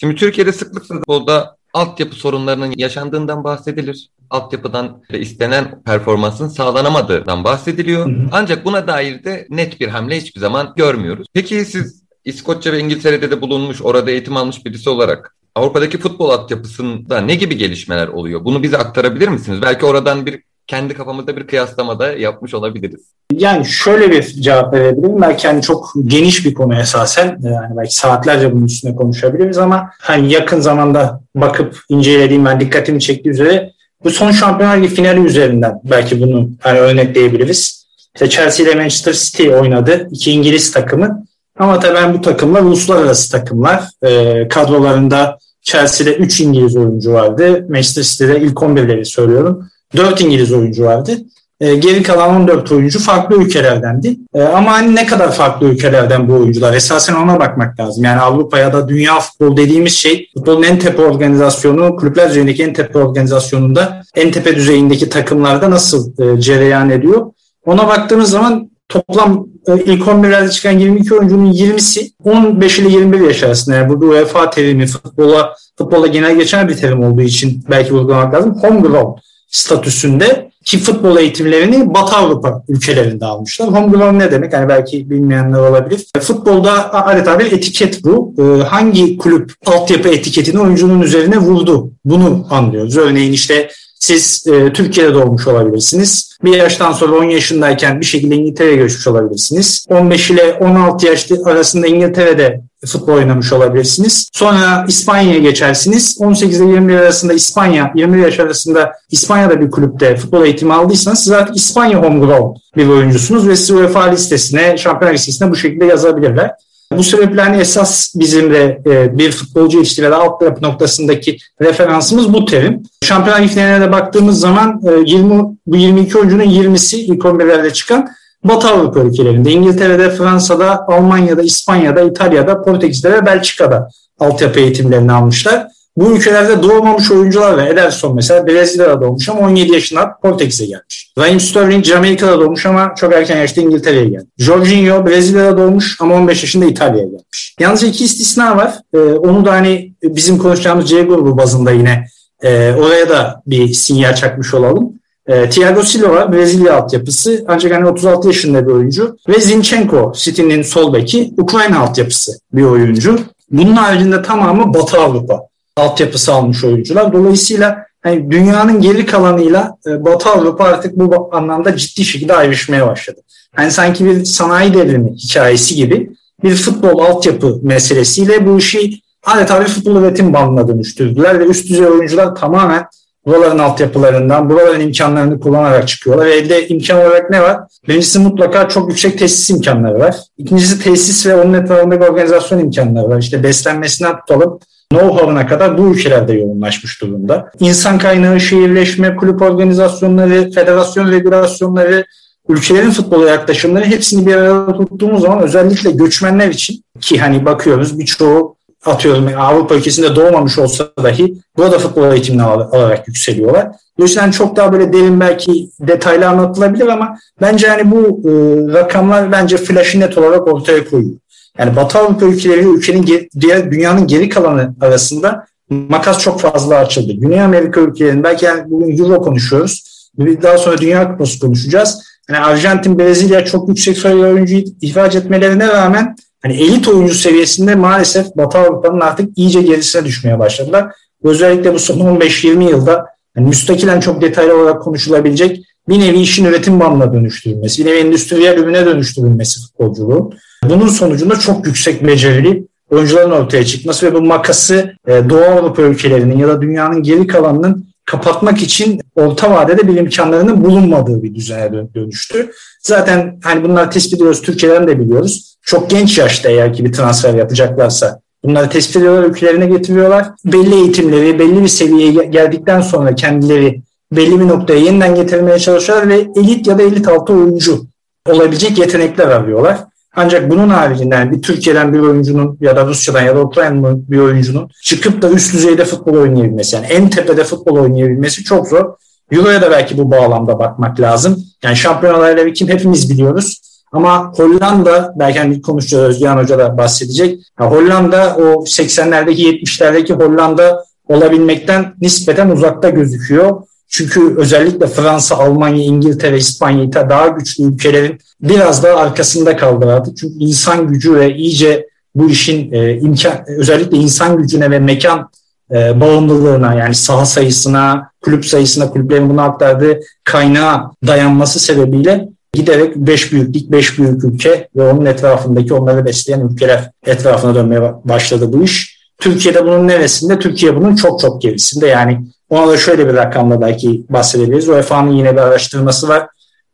Şimdi 0.00 0.14
Türkiye'de 0.14 0.52
sıklıkla 0.52 0.96
futbolda 0.96 1.56
altyapı 1.72 2.14
sorunlarının 2.14 2.74
yaşandığından 2.76 3.44
bahsedilir. 3.44 4.10
Altyapıdan 4.30 5.02
istenen 5.10 5.82
performansın 5.82 6.48
sağlanamadığından 6.48 7.44
bahsediliyor. 7.44 8.06
Hı 8.06 8.10
hı. 8.10 8.28
Ancak 8.32 8.64
buna 8.64 8.86
dair 8.86 9.24
de 9.24 9.46
net 9.50 9.80
bir 9.80 9.88
hamle 9.88 10.16
hiçbir 10.16 10.40
zaman 10.40 10.72
görmüyoruz. 10.76 11.26
Peki 11.32 11.64
siz 11.64 12.02
İskoçya 12.24 12.72
ve 12.72 12.78
İngiltere'de 12.78 13.30
de 13.30 13.40
bulunmuş, 13.40 13.82
orada 13.82 14.10
eğitim 14.10 14.36
almış 14.36 14.64
birisi 14.64 14.90
olarak 14.90 15.36
Avrupa'daki 15.54 15.98
futbol 15.98 16.30
altyapısında 16.30 17.20
ne 17.20 17.34
gibi 17.34 17.56
gelişmeler 17.56 18.08
oluyor? 18.08 18.44
Bunu 18.44 18.62
bize 18.62 18.78
aktarabilir 18.78 19.28
misiniz? 19.28 19.62
Belki 19.62 19.86
oradan 19.86 20.26
bir 20.26 20.42
kendi 20.66 20.94
kafamızda 20.94 21.36
bir 21.36 21.46
kıyaslamada 21.46 22.12
yapmış 22.12 22.54
olabiliriz. 22.54 23.00
Yani 23.32 23.66
şöyle 23.66 24.10
bir 24.10 24.22
cevap 24.22 24.74
verebilirim. 24.74 25.22
Belki 25.22 25.48
hani 25.48 25.62
çok 25.62 25.92
geniş 26.06 26.46
bir 26.46 26.54
konu 26.54 26.80
esasen. 26.80 27.38
Yani 27.42 27.76
belki 27.76 27.94
saatlerce 27.94 28.52
bunun 28.52 28.64
üstüne 28.64 28.96
konuşabiliriz 28.96 29.58
ama 29.58 29.90
hani 30.00 30.32
yakın 30.32 30.60
zamanda 30.60 31.20
bakıp 31.34 31.80
incelediğim 31.88 32.44
ben 32.44 32.60
dikkatimi 32.60 33.00
çektiği 33.00 33.28
üzere 33.28 33.72
bu 34.04 34.10
son 34.10 34.30
Şampiyonlar 34.30 34.76
Ligi 34.76 34.94
finali 34.94 35.20
üzerinden 35.20 35.80
belki 35.84 36.20
bunu 36.20 36.50
hani 36.60 36.78
örnekleyebiliriz. 36.78 37.86
İşte 38.14 38.28
Chelsea 38.28 38.66
ile 38.66 38.74
Manchester 38.74 39.12
City 39.12 39.50
oynadı. 39.50 40.08
iki 40.10 40.32
İngiliz 40.32 40.72
takımı. 40.72 41.26
Ama 41.58 41.80
tabii 41.80 41.94
ben 41.94 42.14
bu 42.14 42.20
takımlar 42.20 42.62
uluslararası 42.62 43.32
takımlar. 43.32 43.84
E, 44.02 44.48
kadrolarında 44.48 45.38
Chelsea'de 45.62 46.14
3 46.14 46.40
İngiliz 46.40 46.76
oyuncu 46.76 47.12
vardı. 47.12 47.66
Manchester 47.68 48.02
City'de 48.02 48.40
ilk 48.40 48.56
11'leri 48.58 49.04
söylüyorum. 49.04 49.68
4 49.96 50.20
İngiliz 50.20 50.52
oyuncu 50.52 50.84
vardı. 50.84 51.16
E, 51.60 51.74
geri 51.74 52.02
kalan 52.02 52.36
14 52.36 52.72
oyuncu 52.72 52.98
farklı 52.98 53.36
ülkelerdendi. 53.36 54.16
E, 54.34 54.42
ama 54.42 54.72
hani 54.72 54.94
ne 54.94 55.06
kadar 55.06 55.32
farklı 55.32 55.66
ülkelerden 55.66 56.28
bu 56.28 56.32
oyuncular? 56.32 56.74
Esasen 56.74 57.14
ona 57.14 57.40
bakmak 57.40 57.80
lazım. 57.80 58.04
Yani 58.04 58.20
Avrupa 58.20 58.58
ya 58.58 58.72
da 58.72 58.88
dünya 58.88 59.20
futbol 59.20 59.56
dediğimiz 59.56 59.92
şey 59.92 60.28
futbolun 60.34 60.62
en 60.62 60.78
tepe 60.78 61.02
organizasyonu, 61.02 61.96
kulüpler 61.96 62.28
düzeyindeki 62.30 62.62
en 62.62 62.72
tepe 62.72 62.98
organizasyonunda 62.98 64.02
en 64.14 64.30
tepe 64.30 64.56
düzeyindeki 64.56 65.08
takımlarda 65.08 65.70
nasıl 65.70 66.12
e, 66.22 66.40
cereyan 66.40 66.90
ediyor? 66.90 67.26
Ona 67.66 67.88
baktığımız 67.88 68.30
zaman 68.30 68.70
toplam 68.88 69.46
e, 69.68 69.72
ilk 69.84 70.02
11'lerde 70.02 70.50
çıkan 70.50 70.78
22 70.78 71.14
oyuncunun 71.14 71.52
20'si 71.52 72.10
15 72.24 72.78
ile 72.78 72.88
21 72.88 73.20
yaş 73.20 73.42
arasında. 73.42 73.76
Yani 73.76 73.88
burada 73.88 74.06
UEFA 74.06 74.50
terimi 74.50 74.86
futbola, 74.86 75.54
futbola 75.78 76.06
genel 76.06 76.36
geçen 76.36 76.68
bir 76.68 76.76
terim 76.76 77.02
olduğu 77.02 77.22
için 77.22 77.64
belki 77.70 77.94
vurgulamak 77.94 78.34
lazım. 78.34 78.58
Homegrown 78.62 79.18
statüsünde 79.54 80.50
ki 80.64 80.78
futbol 80.78 81.16
eğitimlerini 81.16 81.94
Batı 81.94 82.16
Avrupa 82.16 82.62
ülkelerinde 82.68 83.26
almışlar. 83.26 83.68
Homegrown 83.68 84.18
ne 84.18 84.30
demek? 84.30 84.52
Yani 84.52 84.68
belki 84.68 85.10
bilmeyenler 85.10 85.58
olabilir. 85.58 86.06
Futbolda 86.20 86.94
adeta 86.94 87.38
bir 87.38 87.52
etiket 87.52 88.04
bu. 88.04 88.34
Ee, 88.38 88.62
hangi 88.62 89.18
kulüp 89.18 89.52
altyapı 89.66 90.08
etiketini 90.08 90.60
oyuncunun 90.60 91.02
üzerine 91.02 91.38
vurdu? 91.38 91.90
Bunu 92.04 92.46
anlıyoruz. 92.50 92.96
Örneğin 92.96 93.32
işte 93.32 93.68
siz 94.04 94.46
e, 94.46 94.72
Türkiye'de 94.72 95.14
doğmuş 95.14 95.46
olabilirsiniz. 95.46 96.38
Bir 96.44 96.56
yaştan 96.56 96.92
sonra 96.92 97.16
10 97.16 97.24
yaşındayken 97.24 98.00
bir 98.00 98.04
şekilde 98.04 98.34
İngiltere'ye 98.34 98.76
göçmüş 98.76 99.06
olabilirsiniz. 99.06 99.86
15 99.88 100.30
ile 100.30 100.52
16 100.60 101.06
yaş 101.06 101.30
arasında 101.44 101.86
İngiltere'de 101.86 102.60
futbol 102.86 103.12
oynamış 103.12 103.52
olabilirsiniz. 103.52 104.30
Sonra 104.32 104.84
İspanya'ya 104.88 105.38
geçersiniz. 105.38 106.16
18 106.20 106.60
ile 106.60 106.70
21 106.70 106.94
arasında 106.94 107.32
İspanya, 107.32 107.92
21 107.94 108.18
yaş 108.18 108.40
arasında 108.40 108.92
İspanya'da 109.10 109.60
bir 109.60 109.70
kulüpte 109.70 110.16
futbol 110.16 110.44
eğitimi 110.44 110.74
aldıysanız 110.74 111.18
siz 111.18 111.32
artık 111.32 111.56
İspanya 111.56 112.02
homegrown 112.02 112.58
bir 112.76 112.88
oyuncusunuz 112.88 113.48
ve 113.48 113.56
sizi 113.56 113.74
UEFA 113.74 114.02
listesine, 114.02 114.76
şampiyonlar 114.78 115.14
listesine 115.14 115.50
bu 115.50 115.56
şekilde 115.56 115.84
yazabilirler. 115.84 116.50
Bu 116.98 117.02
sebeple 117.02 117.42
hani 117.42 117.56
esas 117.56 118.14
bizim 118.14 118.50
de 118.50 118.82
e, 118.86 119.18
bir 119.18 119.32
futbolcu 119.32 119.82
ve 119.98 120.14
alt 120.14 120.40
tarafı 120.40 120.62
noktasındaki 120.62 121.38
referansımız 121.60 122.32
bu 122.32 122.44
terim. 122.44 122.82
Şampiyonlar 123.02 123.42
Ligi'ne 123.42 123.80
de 123.80 123.92
baktığımız 123.92 124.40
zaman 124.40 124.80
e, 124.86 125.10
20, 125.10 125.44
bu 125.66 125.76
22 125.76 126.18
oyuncunun 126.18 126.44
20'si 126.44 126.96
ilk 126.96 127.22
11'lerde 127.22 127.72
çıkan 127.72 128.08
Batı 128.44 128.68
Avrupa 128.68 129.00
ülkelerinde. 129.00 129.50
İngiltere'de, 129.50 130.10
Fransa'da, 130.10 130.86
Almanya'da, 130.88 131.42
İspanya'da, 131.42 132.00
İtalya'da, 132.00 132.62
Portekiz'de 132.62 133.12
ve 133.12 133.26
Belçika'da 133.26 133.88
altyapı 134.18 134.60
eğitimlerini 134.60 135.12
almışlar. 135.12 135.66
Bu 135.96 136.16
ülkelerde 136.16 136.62
doğmamış 136.62 137.10
oyuncular 137.10 137.56
ve 137.56 137.68
Ederson 137.68 138.14
mesela 138.14 138.46
Brezilya'da 138.46 139.02
doğmuş 139.02 139.28
ama 139.28 139.40
17 139.40 139.72
yaşında 139.72 140.16
Portekiz'e 140.22 140.66
gelmiş. 140.66 141.12
Raheem 141.18 141.40
Sterling 141.40 141.84
Jamaika'da 141.84 142.40
doğmuş 142.40 142.66
ama 142.66 142.94
çok 142.96 143.12
erken 143.12 143.36
yaşta 143.36 143.60
İngiltere'ye 143.60 144.04
geldi. 144.04 144.26
Jorginho 144.38 145.06
Brezilya'da 145.06 145.58
doğmuş 145.58 145.96
ama 146.00 146.14
15 146.14 146.42
yaşında 146.42 146.64
İtalya'ya 146.64 147.04
gelmiş. 147.08 147.56
Yalnız 147.60 147.82
iki 147.82 148.04
istisna 148.04 148.56
var. 148.56 148.74
Ee, 148.94 148.98
onu 148.98 149.44
da 149.44 149.52
hani 149.52 149.92
bizim 150.02 150.38
konuşacağımız 150.38 150.88
C 150.88 151.02
grubu 151.02 151.38
bazında 151.38 151.70
yine 151.70 152.06
e, 152.42 152.72
oraya 152.72 153.08
da 153.08 153.42
bir 153.46 153.72
sinyal 153.72 154.14
çakmış 154.14 154.54
olalım. 154.54 154.92
E, 155.26 155.50
Thiago 155.50 155.82
Silva 155.82 156.32
Brezilya 156.32 156.76
altyapısı 156.76 157.44
ancak 157.48 157.72
hani 157.72 157.88
36 157.88 158.28
yaşında 158.28 158.66
bir 158.66 158.72
oyuncu 158.72 159.16
ve 159.28 159.40
Zinchenko 159.40 160.12
City'nin 160.16 160.62
sol 160.62 160.94
beki 160.94 161.34
Ukrayna 161.38 161.78
altyapısı 161.78 162.32
bir 162.52 162.62
oyuncu. 162.62 163.18
Bunun 163.50 163.72
haricinde 163.72 164.22
tamamı 164.22 164.74
Batı 164.74 165.00
Avrupa 165.00 165.40
altyapısı 165.76 166.32
almış 166.32 166.64
oyuncular. 166.64 167.12
Dolayısıyla 167.12 167.86
hani 168.02 168.30
dünyanın 168.30 168.80
geri 168.80 169.06
kalanıyla 169.06 169.76
e, 169.86 170.04
Batı 170.04 170.28
Avrupa 170.28 170.64
artık 170.64 170.96
bu 170.96 171.28
anlamda 171.32 171.76
ciddi 171.76 172.04
şekilde 172.04 172.34
ayrışmaya 172.34 172.86
başladı. 172.86 173.20
Hani 173.56 173.70
sanki 173.70 174.04
bir 174.04 174.24
sanayi 174.24 174.74
devrimi 174.74 175.12
hikayesi 175.16 175.74
gibi 175.74 176.10
bir 176.42 176.54
futbol 176.54 176.98
altyapı 176.98 177.58
meselesiyle 177.62 178.46
bu 178.46 178.58
işi 178.58 179.00
adeta 179.22 179.60
bir 179.60 179.66
futbol 179.66 179.96
üretim 179.96 180.32
bandına 180.32 180.68
dönüştürdüler 180.68 181.40
ve 181.40 181.44
üst 181.44 181.68
düzey 181.68 181.86
oyuncular 181.86 182.34
tamamen 182.34 182.86
buraların 183.26 183.58
altyapılarından, 183.58 184.50
buraların 184.50 184.80
imkanlarını 184.80 185.40
kullanarak 185.40 185.88
çıkıyorlar. 185.88 186.26
Ve 186.26 186.34
elde 186.34 186.68
imkan 186.68 186.98
olarak 186.98 187.30
ne 187.30 187.42
var? 187.42 187.60
Birincisi 187.88 188.18
mutlaka 188.18 188.68
çok 188.68 188.88
yüksek 188.88 189.18
tesis 189.18 189.50
imkanları 189.50 189.98
var. 189.98 190.16
İkincisi 190.38 190.82
tesis 190.82 191.26
ve 191.26 191.36
onun 191.36 191.54
etrafındaki 191.54 192.04
organizasyon 192.04 192.58
imkanları 192.58 193.08
var. 193.08 193.18
İşte 193.18 193.42
beslenmesinden 193.42 194.16
tutalım 194.18 194.58
know-how'ına 194.94 195.46
kadar 195.46 195.78
bu 195.78 195.94
ülkelerde 195.94 196.32
yoğunlaşmış 196.32 197.00
durumda. 197.00 197.50
İnsan 197.60 197.98
kaynağı, 197.98 198.40
şehirleşme, 198.40 199.16
kulüp 199.16 199.42
organizasyonları, 199.42 200.50
federasyon 200.50 201.10
regülasyonları, 201.10 202.04
ülkelerin 202.48 202.90
futbola 202.90 203.30
yaklaşımları 203.30 203.84
hepsini 203.84 204.26
bir 204.26 204.34
arada 204.34 204.76
tuttuğumuz 204.76 205.22
zaman 205.22 205.42
özellikle 205.42 205.90
göçmenler 205.90 206.48
için 206.48 206.84
ki 207.00 207.18
hani 207.18 207.44
bakıyoruz 207.44 207.98
birçoğu 207.98 208.56
atıyorum 208.86 209.28
Avrupa 209.38 209.74
ülkesinde 209.74 210.16
doğmamış 210.16 210.58
olsa 210.58 210.88
dahi 211.02 211.34
burada 211.56 211.78
futbol 211.78 212.12
eğitimini 212.12 212.42
alarak 212.42 213.08
yükseliyorlar. 213.08 213.68
Dolayısıyla 213.98 214.32
çok 214.32 214.56
daha 214.56 214.72
böyle 214.72 214.92
derin 214.92 215.20
belki 215.20 215.70
detaylı 215.80 216.28
anlatılabilir 216.28 216.86
ama 216.86 217.18
bence 217.40 217.68
hani 217.68 217.90
bu 217.90 217.98
e, 218.24 218.32
rakamlar 218.72 219.32
bence 219.32 219.56
flash'ı 219.56 220.00
net 220.00 220.18
olarak 220.18 220.48
ortaya 220.48 220.88
koyuyor. 220.90 221.16
Yani 221.58 221.76
Batı 221.76 221.98
Avrupa 221.98 222.26
ülkeleri 222.26 222.60
ülkenin 222.60 223.30
diğer 223.40 223.72
dünyanın 223.72 224.06
geri 224.06 224.28
kalanı 224.28 224.74
arasında 224.80 225.46
makas 225.70 226.18
çok 226.18 226.40
fazla 226.40 226.76
açıldı. 226.76 227.12
Güney 227.12 227.40
Amerika 227.40 227.80
ülkelerinin 227.80 228.24
belki 228.24 228.44
yani 228.44 228.70
bugün 228.70 228.98
Euro 228.98 229.22
konuşuyoruz. 229.22 229.84
Daha 230.18 230.58
sonra 230.58 230.78
Dünya 230.78 231.12
Kupası 231.12 231.38
konuşacağız. 231.38 232.02
Yani 232.30 232.38
Arjantin, 232.38 232.98
Brezilya 232.98 233.44
çok 233.44 233.68
yüksek 233.68 233.98
sayıda 233.98 234.26
oyuncu 234.26 234.56
ihraç 234.80 235.14
etmelerine 235.14 235.68
rağmen 235.68 236.16
hani 236.42 236.54
elit 236.54 236.88
oyuncu 236.88 237.14
seviyesinde 237.14 237.74
maalesef 237.74 238.26
Batı 238.36 238.58
Avrupa'nın 238.58 239.00
artık 239.00 239.38
iyice 239.38 239.62
gerisine 239.62 240.04
düşmeye 240.04 240.38
başladılar. 240.38 240.92
Özellikle 241.22 241.74
bu 241.74 241.78
son 241.78 241.98
15-20 241.98 242.70
yılda 242.70 243.06
yani 243.36 243.48
müstakilen 243.48 244.00
çok 244.00 244.22
detaylı 244.22 244.62
olarak 244.62 244.82
konuşulabilecek 244.82 245.64
bir 245.88 246.00
nevi 246.00 246.20
işin 246.20 246.44
üretim 246.44 246.80
bandına 246.80 247.12
dönüştürülmesi, 247.12 247.84
bir 247.84 247.90
nevi 247.90 247.98
endüstriyel 247.98 248.58
ürüne 248.58 248.86
dönüştürülmesi 248.86 249.60
futbolculuğu. 249.60 250.30
Bunun 250.70 250.88
sonucunda 250.88 251.38
çok 251.38 251.66
yüksek 251.66 252.06
becerili 252.06 252.66
oyuncuların 252.90 253.30
ortaya 253.30 253.64
çıkması 253.64 254.06
ve 254.06 254.14
bu 254.14 254.22
makası 254.22 254.92
e, 255.06 255.30
Doğu 255.30 255.44
Avrupa 255.44 255.82
ülkelerinin 255.82 256.38
ya 256.38 256.48
da 256.48 256.62
dünyanın 256.62 257.02
geri 257.02 257.26
kalanının 257.26 257.86
kapatmak 258.04 258.62
için 258.62 259.00
orta 259.14 259.50
vadede 259.50 259.88
bir 259.88 259.96
imkanlarının 259.96 260.64
bulunmadığı 260.64 261.22
bir 261.22 261.34
düzene 261.34 261.94
dönüştü. 261.94 262.50
Zaten 262.80 263.40
hani 263.44 263.64
bunları 263.64 263.90
tespit 263.90 264.14
ediyoruz, 264.14 264.42
Türkiye'den 264.42 264.88
de 264.88 265.00
biliyoruz. 265.00 265.56
Çok 265.62 265.90
genç 265.90 266.18
yaşta 266.18 266.50
eğer 266.50 266.72
ki 266.72 266.84
bir 266.84 266.92
transfer 266.92 267.34
yapacaklarsa 267.34 268.20
bunları 268.44 268.68
tespit 268.68 268.96
ediyorlar, 268.96 269.28
ülkelerine 269.28 269.66
getiriyorlar. 269.66 270.26
Belli 270.44 270.74
eğitimleri, 270.74 271.38
belli 271.38 271.62
bir 271.62 271.68
seviyeye 271.68 272.24
geldikten 272.24 272.80
sonra 272.80 273.14
kendileri 273.14 273.82
belli 274.12 274.40
bir 274.40 274.48
noktaya 274.48 274.80
yeniden 274.80 275.14
getirmeye 275.14 275.58
çalışıyorlar 275.58 276.08
ve 276.08 276.26
elit 276.36 276.66
ya 276.66 276.78
da 276.78 276.82
elit 276.82 277.08
altı 277.08 277.32
oyuncu 277.32 277.86
olabilecek 278.30 278.78
yetenekler 278.78 279.26
arıyorlar. 279.26 279.78
Ancak 280.16 280.50
bunun 280.50 280.68
haricinde 280.68 281.30
bir 281.30 281.42
Türkiye'den 281.42 281.92
bir 281.92 281.98
oyuncunun 281.98 282.58
ya 282.60 282.76
da 282.76 282.86
Rusya'dan 282.86 283.22
ya 283.22 283.36
da 283.36 283.40
Ukrayna'dan 283.40 284.10
bir 284.10 284.18
oyuncunun 284.18 284.70
çıkıp 284.82 285.22
da 285.22 285.30
üst 285.30 285.54
düzeyde 285.54 285.84
futbol 285.84 286.14
oynayabilmesi 286.14 286.76
yani 286.76 286.86
en 286.86 287.10
tepede 287.10 287.44
futbol 287.44 287.76
oynayabilmesi 287.76 288.44
çok 288.44 288.68
zor. 288.68 288.94
Euro'ya 289.30 289.62
da 289.62 289.70
belki 289.70 289.98
bu 289.98 290.10
bağlamda 290.10 290.58
bakmak 290.58 291.00
lazım. 291.00 291.44
Yani 291.62 291.76
şampiyonalarla 291.76 292.52
kim 292.52 292.68
hepimiz 292.68 293.10
biliyoruz. 293.10 293.60
Ama 293.92 294.32
Hollanda, 294.36 295.14
belki 295.16 295.38
hani 295.38 295.62
konuşacağız 295.62 296.04
Özgen 296.04 296.36
Hoca 296.36 296.58
da 296.58 296.78
bahsedecek. 296.78 297.40
Ha, 297.56 297.66
Hollanda 297.66 298.36
o 298.36 298.42
80'lerdeki 298.42 299.42
70'lerdeki 299.42 300.12
Hollanda 300.12 300.84
olabilmekten 301.08 301.94
nispeten 302.00 302.50
uzakta 302.50 302.90
gözüküyor. 302.90 303.62
Çünkü 303.96 304.34
özellikle 304.36 304.86
Fransa, 304.86 305.36
Almanya, 305.36 305.84
İngiltere, 305.84 306.36
İspanya 306.36 306.92
daha 306.92 307.28
güçlü 307.28 307.64
ülkelerin 307.64 308.18
biraz 308.40 308.82
daha 308.82 308.96
arkasında 308.96 309.56
kaldı 309.56 309.92
artık. 309.92 310.16
Çünkü 310.16 310.34
insan 310.38 310.88
gücü 310.88 311.14
ve 311.14 311.34
iyice 311.34 311.86
bu 312.14 312.30
işin 312.30 312.72
e, 312.72 312.98
imkan 312.98 313.32
özellikle 313.46 313.96
insan 313.96 314.36
gücüne 314.36 314.70
ve 314.70 314.78
mekan 314.78 315.30
e, 315.70 316.00
bağımlılığına 316.00 316.74
yani 316.74 316.94
saha 316.94 317.26
sayısına, 317.26 318.10
kulüp 318.20 318.46
sayısına, 318.46 318.90
kulüplerin 318.90 319.30
bunu 319.30 319.40
aktardığı 319.40 320.00
kaynağa 320.24 320.90
dayanması 321.06 321.60
sebebiyle 321.60 322.28
giderek 322.52 322.96
5 322.96 323.32
büyüklük, 323.32 323.72
5 323.72 323.98
büyük 323.98 324.24
ülke 324.24 324.68
ve 324.76 324.92
onun 324.92 325.06
etrafındaki 325.06 325.74
onları 325.74 326.04
besleyen 326.04 326.40
ülkeler 326.40 326.90
etrafına 327.06 327.54
dönmeye 327.54 327.82
başladı 328.04 328.52
bu 328.52 328.64
iş. 328.64 329.04
Türkiye'de 329.18 329.64
bunun 329.64 329.88
neresinde? 329.88 330.38
Türkiye 330.38 330.76
bunun 330.76 330.96
çok 330.96 331.20
çok 331.20 331.42
gerisinde. 331.42 331.86
Yani 331.86 332.20
ona 332.54 332.68
da 332.68 332.76
şöyle 332.76 333.08
bir 333.08 333.14
rakamla 333.14 333.60
belki 333.60 334.04
bahsedebiliriz. 334.08 334.68
UEFA'nın 334.68 335.10
yine 335.10 335.32
bir 335.32 335.40
araştırması 335.40 336.08
var. 336.08 336.26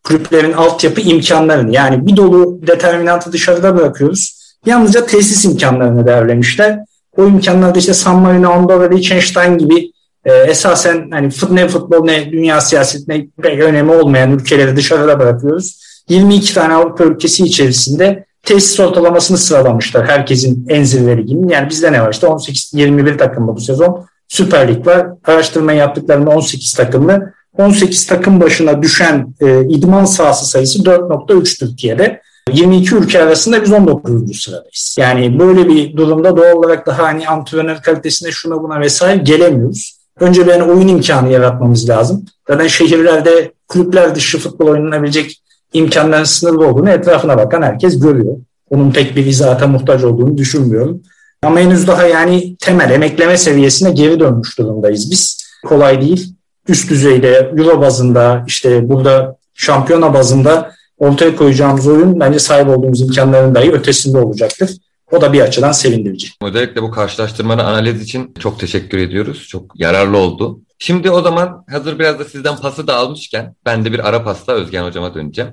Kulüplerin 0.05 0.53
altyapı 0.53 1.01
imkanlarını 1.01 1.75
yani 1.75 2.07
bir 2.07 2.17
dolu 2.17 2.67
determinantı 2.67 3.33
dışarıda 3.33 3.77
bırakıyoruz. 3.77 4.41
Yalnızca 4.67 5.07
tesis 5.07 5.45
imkanlarını 5.45 6.07
değerlemişler. 6.07 6.79
O 7.17 7.27
imkanlarda 7.27 7.79
işte 7.79 7.95
San 7.95 8.17
Marino, 8.17 8.51
Andorra, 8.51 8.89
Liechtenstein 8.89 9.59
gibi 9.59 9.93
e, 10.25 10.33
esasen 10.33 11.11
hani 11.11 11.31
ne 11.51 11.69
futbol 11.69 12.05
ne 12.05 12.33
dünya 12.33 12.61
siyasetine 12.61 13.27
pek 13.43 13.61
önemi 13.61 13.93
olmayan 13.93 14.33
ülkeleri 14.33 14.77
dışarıda 14.77 15.19
bırakıyoruz. 15.19 15.81
22 16.09 16.55
tane 16.55 16.75
Avrupa 16.75 17.05
ülkesi 17.05 17.45
içerisinde 17.45 18.25
tesis 18.43 18.81
ortalamasını 18.81 19.39
sıralamışlar 19.39 20.07
herkesin 20.07 20.67
en 20.69 20.83
zirveli 20.83 21.27
gibi. 21.27 21.53
Yani 21.53 21.71
bizde 21.71 21.93
ne 21.93 22.03
var 22.03 22.13
işte 22.13 22.27
18-21 22.27 23.17
takımlı 23.17 23.57
bu 23.57 23.61
sezon. 23.61 24.07
Süper 24.31 24.69
Lig 24.69 24.87
var. 24.87 25.07
Araştırma 25.25 25.73
yaptıklarında 25.73 26.31
18 26.31 26.75
takımlı. 26.75 27.33
18 27.59 28.07
takım 28.07 28.41
başına 28.41 28.83
düşen 28.83 29.35
e, 29.41 29.61
idman 29.69 30.05
sahası 30.05 30.47
sayısı 30.47 30.79
4.3 30.79 31.59
Türkiye'de. 31.59 32.21
22 32.53 32.95
ülke 32.95 33.23
arasında 33.23 33.63
biz 33.63 33.73
19. 33.73 34.41
sıradayız. 34.43 34.97
Yani 34.99 35.39
böyle 35.39 35.69
bir 35.69 35.97
durumda 35.97 36.37
doğal 36.37 36.53
olarak 36.53 36.87
daha 36.87 37.03
hani 37.03 37.29
antrenör 37.29 37.77
kalitesine 37.77 38.31
şuna 38.31 38.63
buna 38.63 38.81
vesaire 38.81 39.17
gelemiyoruz. 39.17 39.99
Önce 40.21 40.47
bir 40.47 40.61
oyun 40.61 40.89
imkanı 40.89 41.33
yaratmamız 41.33 41.89
lazım. 41.89 42.25
Zaten 42.49 42.67
şehirlerde 42.67 43.53
kulüpler 43.69 44.15
dışı 44.15 44.39
futbol 44.39 44.67
oynanabilecek 44.67 45.43
imkanların 45.73 46.25
sınırlı 46.25 46.67
olduğunu 46.67 46.91
etrafına 46.91 47.39
bakan 47.39 47.63
herkes 47.63 48.01
görüyor. 48.01 48.37
Onun 48.71 48.91
pek 48.91 49.17
bir 49.17 49.27
izahata 49.27 49.67
muhtaç 49.67 50.05
olduğunu 50.05 50.39
düşünmüyorum. 50.39 51.03
Ama 51.43 51.61
henüz 51.61 51.87
daha 51.87 52.07
yani 52.07 52.57
temel 52.57 52.91
emekleme 52.91 53.39
seviyesine 53.39 53.91
geri 53.91 54.21
dönmüş 54.21 54.59
durumdayız 54.59 55.11
biz. 55.11 55.51
Kolay 55.67 56.01
değil. 56.01 56.35
Üst 56.69 56.91
düzeyde 56.91 57.53
Euro 57.57 57.81
bazında 57.81 58.45
işte 58.47 58.89
burada 58.89 59.37
şampiyona 59.55 60.15
bazında 60.15 60.73
ortaya 60.99 61.37
koyacağımız 61.37 61.87
oyun 61.87 62.21
bence 62.21 62.39
sahip 62.39 62.69
olduğumuz 62.69 63.01
imkanların 63.01 63.55
dahi 63.55 63.73
ötesinde 63.73 64.19
olacaktır. 64.19 64.71
O 65.13 65.21
da 65.21 65.33
bir 65.33 65.41
açıdan 65.41 65.73
sevindirici. 65.73 66.29
Özellikle 66.43 66.83
bu 66.83 66.91
karşılaştırmanın 66.91 67.65
analiz 67.65 68.03
için 68.03 68.35
çok 68.39 68.61
teşekkür 68.61 68.99
ediyoruz. 68.99 69.47
Çok 69.49 69.81
yararlı 69.81 70.19
oldu. 70.19 70.61
Şimdi 70.79 71.11
o 71.11 71.23
zaman 71.23 71.65
hazır 71.71 71.99
biraz 71.99 72.19
da 72.19 72.25
sizden 72.25 72.57
pası 72.57 72.87
da 72.87 72.95
almışken 72.97 73.55
ben 73.67 73.85
de 73.85 73.93
bir 73.93 74.09
ara 74.09 74.25
pasla 74.25 74.53
Özgen 74.53 74.85
hocama 74.85 75.15
döneceğim. 75.15 75.51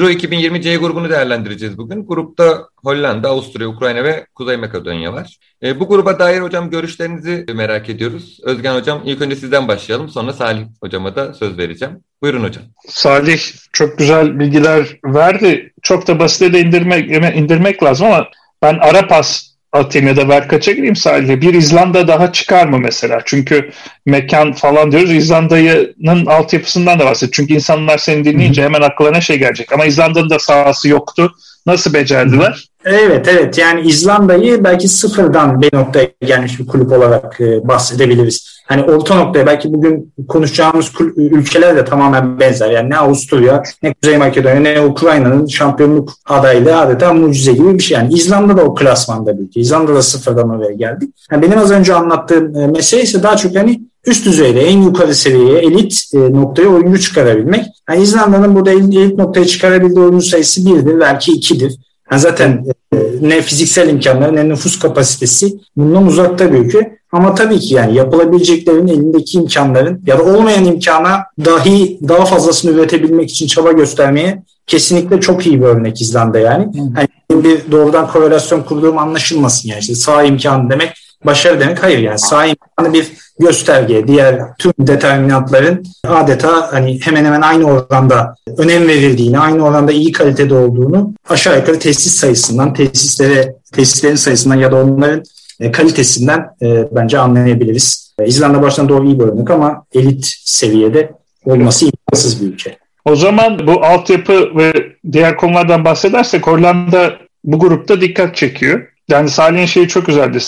Euro 0.00 0.10
2020 0.10 0.62
C 0.62 0.76
grubunu 0.76 1.10
değerlendireceğiz 1.10 1.78
bugün. 1.78 2.06
Grupta 2.06 2.68
Hollanda, 2.76 3.28
Avusturya, 3.28 3.68
Ukrayna 3.68 4.04
ve 4.04 4.26
Kuzey 4.34 4.56
Makedonya 4.56 5.12
var. 5.12 5.38
E, 5.62 5.80
bu 5.80 5.88
gruba 5.88 6.18
dair 6.18 6.40
hocam 6.40 6.70
görüşlerinizi 6.70 7.44
merak 7.54 7.88
ediyoruz. 7.88 8.38
Özgen 8.42 8.74
hocam 8.74 9.02
ilk 9.04 9.22
önce 9.22 9.36
sizden 9.36 9.68
başlayalım. 9.68 10.08
Sonra 10.08 10.32
Salih 10.32 10.62
hocama 10.82 11.16
da 11.16 11.34
söz 11.34 11.58
vereceğim. 11.58 11.94
Buyurun 12.22 12.44
hocam. 12.44 12.64
Salih 12.88 13.40
çok 13.72 13.98
güzel 13.98 14.38
bilgiler 14.38 14.98
verdi. 15.04 15.72
Çok 15.82 16.06
da 16.06 16.18
basite 16.18 16.52
de 16.52 16.60
indirmek, 16.60 17.36
indirmek 17.36 17.82
lazım 17.82 18.06
ama 18.06 18.28
ben 18.62 18.78
ara 18.80 19.06
pas 19.06 19.49
atayım 19.72 20.08
ya 20.08 20.16
da 20.16 20.28
Verkaç'a 20.28 20.72
gireyim 20.72 20.96
sadece. 20.96 21.40
Bir 21.40 21.54
İzlanda 21.54 22.08
daha 22.08 22.32
çıkar 22.32 22.66
mı 22.66 22.78
mesela? 22.78 23.20
Çünkü 23.24 23.70
mekan 24.06 24.52
falan 24.52 24.92
diyoruz. 24.92 25.12
İzlanda'nın 25.12 26.26
altyapısından 26.26 26.98
da 26.98 27.04
bahsediyor. 27.04 27.32
Çünkü 27.32 27.54
insanlar 27.54 27.98
seni 27.98 28.24
dinleyince 28.24 28.62
hemen 28.62 28.80
akıllarına 28.82 29.20
şey 29.20 29.38
gelecek. 29.38 29.72
Ama 29.72 29.84
İzlanda'nın 29.84 30.30
da 30.30 30.38
sahası 30.38 30.88
yoktu. 30.88 31.32
Nasıl 31.66 31.94
becerdiler? 31.94 32.69
Evet 32.84 33.28
evet 33.28 33.58
yani 33.58 33.80
İzlanda'yı 33.80 34.64
belki 34.64 34.88
sıfırdan 34.88 35.62
bir 35.62 35.74
noktaya 35.74 36.08
gelmiş 36.20 36.60
bir 36.60 36.66
kulüp 36.66 36.92
olarak 36.92 37.40
e, 37.40 37.68
bahsedebiliriz. 37.68 38.60
Hani 38.66 38.82
orta 38.82 39.14
noktaya 39.14 39.46
belki 39.46 39.72
bugün 39.72 40.12
konuşacağımız 40.28 40.92
ülkeler 41.16 41.76
de 41.76 41.84
tamamen 41.84 42.40
benzer. 42.40 42.70
Yani 42.70 42.90
ne 42.90 42.96
Avusturya, 42.96 43.62
ne 43.82 43.94
Kuzey 43.94 44.18
Makedonya, 44.18 44.60
ne 44.60 44.80
Ukrayna'nın 44.80 45.46
şampiyonluk 45.46 46.12
adaylığı 46.28 46.78
adeta 46.78 47.14
mucize 47.14 47.52
gibi 47.52 47.74
bir 47.74 47.82
şey. 47.82 47.98
Yani 47.98 48.14
İzlanda 48.14 48.56
da 48.56 48.64
o 48.64 48.74
klasmanda 48.74 49.38
bir. 49.38 49.60
İzlanda 49.60 49.94
da 49.94 50.02
sıfırdan 50.02 50.50
oraya 50.50 50.72
geldi. 50.72 51.06
Yani 51.30 51.42
benim 51.42 51.58
az 51.58 51.70
önce 51.70 51.94
anlattığım 51.94 52.56
e, 52.56 52.66
mesele 52.66 53.02
ise 53.02 53.22
daha 53.22 53.36
çok 53.36 53.56
hani 53.56 53.80
üst 54.06 54.26
düzeyde 54.26 54.60
en 54.60 54.82
yukarı 54.82 55.14
seviyeye 55.14 55.58
elit 55.58 56.02
e, 56.14 56.18
noktaya 56.18 56.68
oyuncu 56.68 57.00
çıkarabilmek. 57.00 57.64
Yani 57.88 58.02
İzlanda'nın 58.02 58.54
burada 58.54 58.70
elit 58.70 59.18
noktaya 59.18 59.46
çıkarabildiği 59.46 60.04
oyuncu 60.04 60.26
sayısı 60.26 60.66
birdir 60.66 61.00
belki 61.00 61.32
ikidir. 61.32 61.76
Yani 62.10 62.20
zaten 62.20 62.64
e, 62.92 62.96
ne 63.20 63.42
fiziksel 63.42 63.88
imkanları 63.88 64.36
ne 64.36 64.48
nüfus 64.48 64.78
kapasitesi 64.78 65.58
bundan 65.76 66.06
uzakta 66.06 66.52
bir 66.52 66.58
ülke. 66.58 67.00
Ama 67.12 67.34
tabii 67.34 67.58
ki 67.58 67.74
yani 67.74 67.94
yapılabileceklerin 67.96 68.88
elindeki 68.88 69.38
imkanların 69.38 70.02
ya 70.06 70.18
da 70.18 70.24
olmayan 70.24 70.64
imkana 70.64 71.24
dahi 71.44 71.98
daha 72.08 72.24
fazlasını 72.24 72.70
üretebilmek 72.70 73.30
için 73.30 73.46
çaba 73.46 73.72
göstermeye 73.72 74.42
kesinlikle 74.66 75.20
çok 75.20 75.46
iyi 75.46 75.60
bir 75.60 75.66
örnek 75.66 76.00
İzlanda 76.00 76.38
yani. 76.38 76.68
Hani 76.94 77.08
bir 77.44 77.72
doğrudan 77.72 78.08
korelasyon 78.08 78.62
kurduğum 78.62 78.98
anlaşılmasın 78.98 79.68
yani 79.68 79.80
işte 79.80 79.94
sağ 79.94 80.22
imkan 80.22 80.70
demek 80.70 80.92
başarı 81.24 81.60
demek 81.60 81.82
hayır 81.82 81.98
yani 81.98 82.18
sağ 82.18 82.46
bir 82.92 83.12
gösterge. 83.38 84.08
Diğer 84.08 84.40
tüm 84.58 84.72
determinantların 84.78 85.84
adeta 86.08 86.72
hani 86.72 87.00
hemen 87.02 87.24
hemen 87.24 87.40
aynı 87.40 87.64
oranda 87.64 88.34
önem 88.56 88.88
verildiğini, 88.88 89.38
aynı 89.38 89.64
oranda 89.64 89.92
iyi 89.92 90.12
kalitede 90.12 90.54
olduğunu 90.54 91.14
aşağı 91.28 91.58
yukarı 91.58 91.78
tesis 91.78 92.14
sayısından, 92.14 92.74
tesislere, 92.74 93.54
tesislerin 93.72 94.16
sayısından 94.16 94.56
ya 94.56 94.72
da 94.72 94.76
onların 94.76 95.22
e, 95.60 95.72
kalitesinden 95.72 96.50
e, 96.62 96.88
bence 96.92 97.18
anlayabiliriz. 97.18 98.14
E, 98.18 98.26
İzlanda 98.26 98.62
baştan 98.62 98.88
doğru 98.88 99.06
iyi 99.06 99.20
bir 99.20 99.24
örnek 99.24 99.50
ama 99.50 99.84
elit 99.94 100.34
seviyede 100.44 101.12
olması 101.44 101.84
imkansız 101.84 102.42
bir 102.42 102.46
ülke. 102.46 102.76
O 103.04 103.16
zaman 103.16 103.66
bu 103.66 103.84
altyapı 103.84 104.56
ve 104.56 104.72
diğer 105.12 105.36
konulardan 105.36 105.84
bahsedersek 105.84 106.46
Hollanda 106.46 107.12
bu 107.44 107.58
grupta 107.58 108.00
dikkat 108.00 108.36
çekiyor. 108.36 108.86
Yani 109.10 109.30
Salih'in 109.30 109.66
şeyi 109.66 109.88
çok 109.88 110.06
güzeldi. 110.06 110.40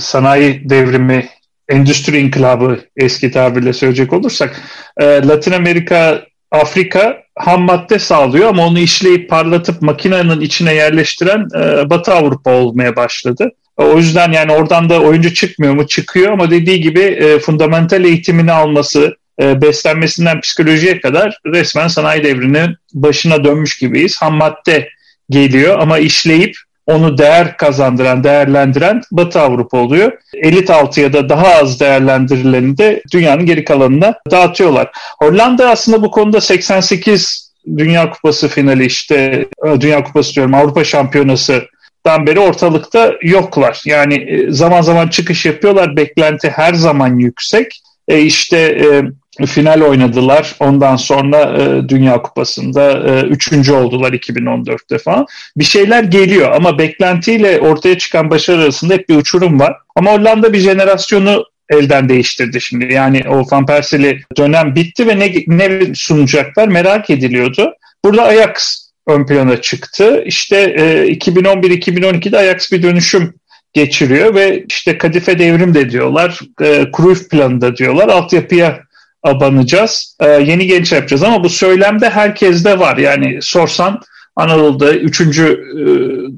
Sanayi 0.00 0.70
devrimi, 0.70 1.28
endüstri 1.68 2.18
inkılabı 2.18 2.80
eski 2.96 3.30
tabirle 3.30 3.72
söyleyecek 3.72 4.12
olursak. 4.12 4.62
Latin 5.00 5.52
Amerika, 5.52 6.22
Afrika 6.50 7.16
ham 7.38 7.62
madde 7.62 7.98
sağlıyor 7.98 8.48
ama 8.48 8.66
onu 8.66 8.78
işleyip 8.78 9.30
parlatıp 9.30 9.82
makinenin 9.82 10.40
içine 10.40 10.74
yerleştiren 10.74 11.48
Batı 11.90 12.12
Avrupa 12.14 12.50
olmaya 12.50 12.96
başladı. 12.96 13.52
O 13.76 13.96
yüzden 13.96 14.32
yani 14.32 14.52
oradan 14.52 14.90
da 14.90 15.00
oyuncu 15.00 15.34
çıkmıyor 15.34 15.74
mu? 15.74 15.86
Çıkıyor 15.86 16.32
ama 16.32 16.50
dediği 16.50 16.80
gibi 16.80 17.00
e, 17.00 17.38
fundamental 17.38 18.04
eğitimini 18.04 18.52
alması, 18.52 19.16
e, 19.42 19.62
beslenmesinden 19.62 20.40
psikolojiye 20.40 21.00
kadar 21.00 21.38
resmen 21.46 21.88
sanayi 21.88 22.24
devrinin 22.24 22.76
başına 22.94 23.44
dönmüş 23.44 23.78
gibiyiz. 23.78 24.22
Ham 24.22 24.34
madde 24.34 24.88
geliyor 25.30 25.78
ama 25.78 25.98
işleyip 25.98 26.56
onu 26.86 27.18
değer 27.18 27.56
kazandıran, 27.56 28.24
değerlendiren 28.24 29.02
Batı 29.10 29.40
Avrupa 29.40 29.78
oluyor. 29.78 30.12
Elit 30.34 30.70
altıya 30.70 31.12
da 31.12 31.28
daha 31.28 31.54
az 31.54 31.80
değerlendirileni 31.80 32.78
de 32.78 33.02
dünyanın 33.12 33.46
geri 33.46 33.64
kalanına 33.64 34.14
dağıtıyorlar. 34.30 34.90
Hollanda 35.18 35.70
aslında 35.70 36.02
bu 36.02 36.10
konuda 36.10 36.40
88 36.40 37.52
Dünya 37.76 38.10
Kupası 38.10 38.48
finali 38.48 38.84
işte 38.84 39.46
e, 39.66 39.80
Dünya 39.80 40.04
Kupası 40.04 40.34
diyorum 40.34 40.54
Avrupa 40.54 40.84
Şampiyonası 40.84 41.62
beri 42.06 42.40
ortalıkta 42.40 43.12
yoklar. 43.22 43.82
Yani 43.84 44.14
e, 44.14 44.50
zaman 44.52 44.82
zaman 44.82 45.08
çıkış 45.08 45.46
yapıyorlar. 45.46 45.96
Beklenti 45.96 46.50
her 46.50 46.74
zaman 46.74 47.18
yüksek. 47.18 47.80
E 48.08 48.20
işte 48.20 48.58
e, 48.58 49.02
final 49.44 49.80
oynadılar. 49.80 50.54
Ondan 50.60 50.96
sonra 50.96 51.58
e, 51.58 51.88
Dünya 51.88 52.22
Kupası'nda 52.22 52.92
e, 52.92 53.22
üçüncü 53.22 53.72
oldular 53.72 54.12
2014'te 54.12 54.98
falan. 54.98 55.26
Bir 55.56 55.64
şeyler 55.64 56.02
geliyor 56.02 56.52
ama 56.52 56.78
beklentiyle 56.78 57.60
ortaya 57.60 57.98
çıkan 57.98 58.30
başarı 58.30 58.62
arasında 58.62 58.94
hep 58.94 59.08
bir 59.08 59.16
uçurum 59.16 59.60
var. 59.60 59.76
Ama 59.96 60.12
Hollanda 60.12 60.52
bir 60.52 60.58
jenerasyonu 60.58 61.44
elden 61.70 62.08
değiştirdi 62.08 62.60
şimdi. 62.60 62.92
Yani 62.92 63.22
o 63.28 63.44
Van 63.50 63.66
Persie'li 63.66 64.20
dönem 64.36 64.74
bitti 64.74 65.06
ve 65.06 65.18
ne, 65.18 65.32
ne 65.46 65.94
sunacaklar 65.94 66.68
merak 66.68 67.10
ediliyordu. 67.10 67.74
Burada 68.04 68.22
Ajax 68.22 68.86
ön 69.06 69.26
plana 69.26 69.60
çıktı. 69.60 70.22
İşte 70.26 70.56
e, 70.56 71.12
2011-2012'de 71.12 72.38
Ajax 72.38 72.72
bir 72.72 72.82
dönüşüm 72.82 73.34
geçiriyor 73.72 74.34
ve 74.34 74.64
işte 74.68 74.98
kadife 74.98 75.38
devrim 75.38 75.74
de 75.74 75.90
diyorlar, 75.90 76.40
e, 76.62 76.86
Cruyff 76.96 77.30
planı 77.30 77.60
da 77.60 77.76
diyorlar, 77.76 78.08
altyapıya 78.08 78.80
abanacağız, 79.26 80.16
e, 80.20 80.28
yeni 80.28 80.66
genç 80.66 80.92
yapacağız 80.92 81.22
ama 81.22 81.44
bu 81.44 81.48
söylemde 81.48 82.10
herkeste 82.10 82.78
var. 82.78 82.96
Yani 82.96 83.38
sorsan 83.42 84.00
Anadolu'da 84.36 84.94
3. 84.94 85.20
E, 85.20 85.56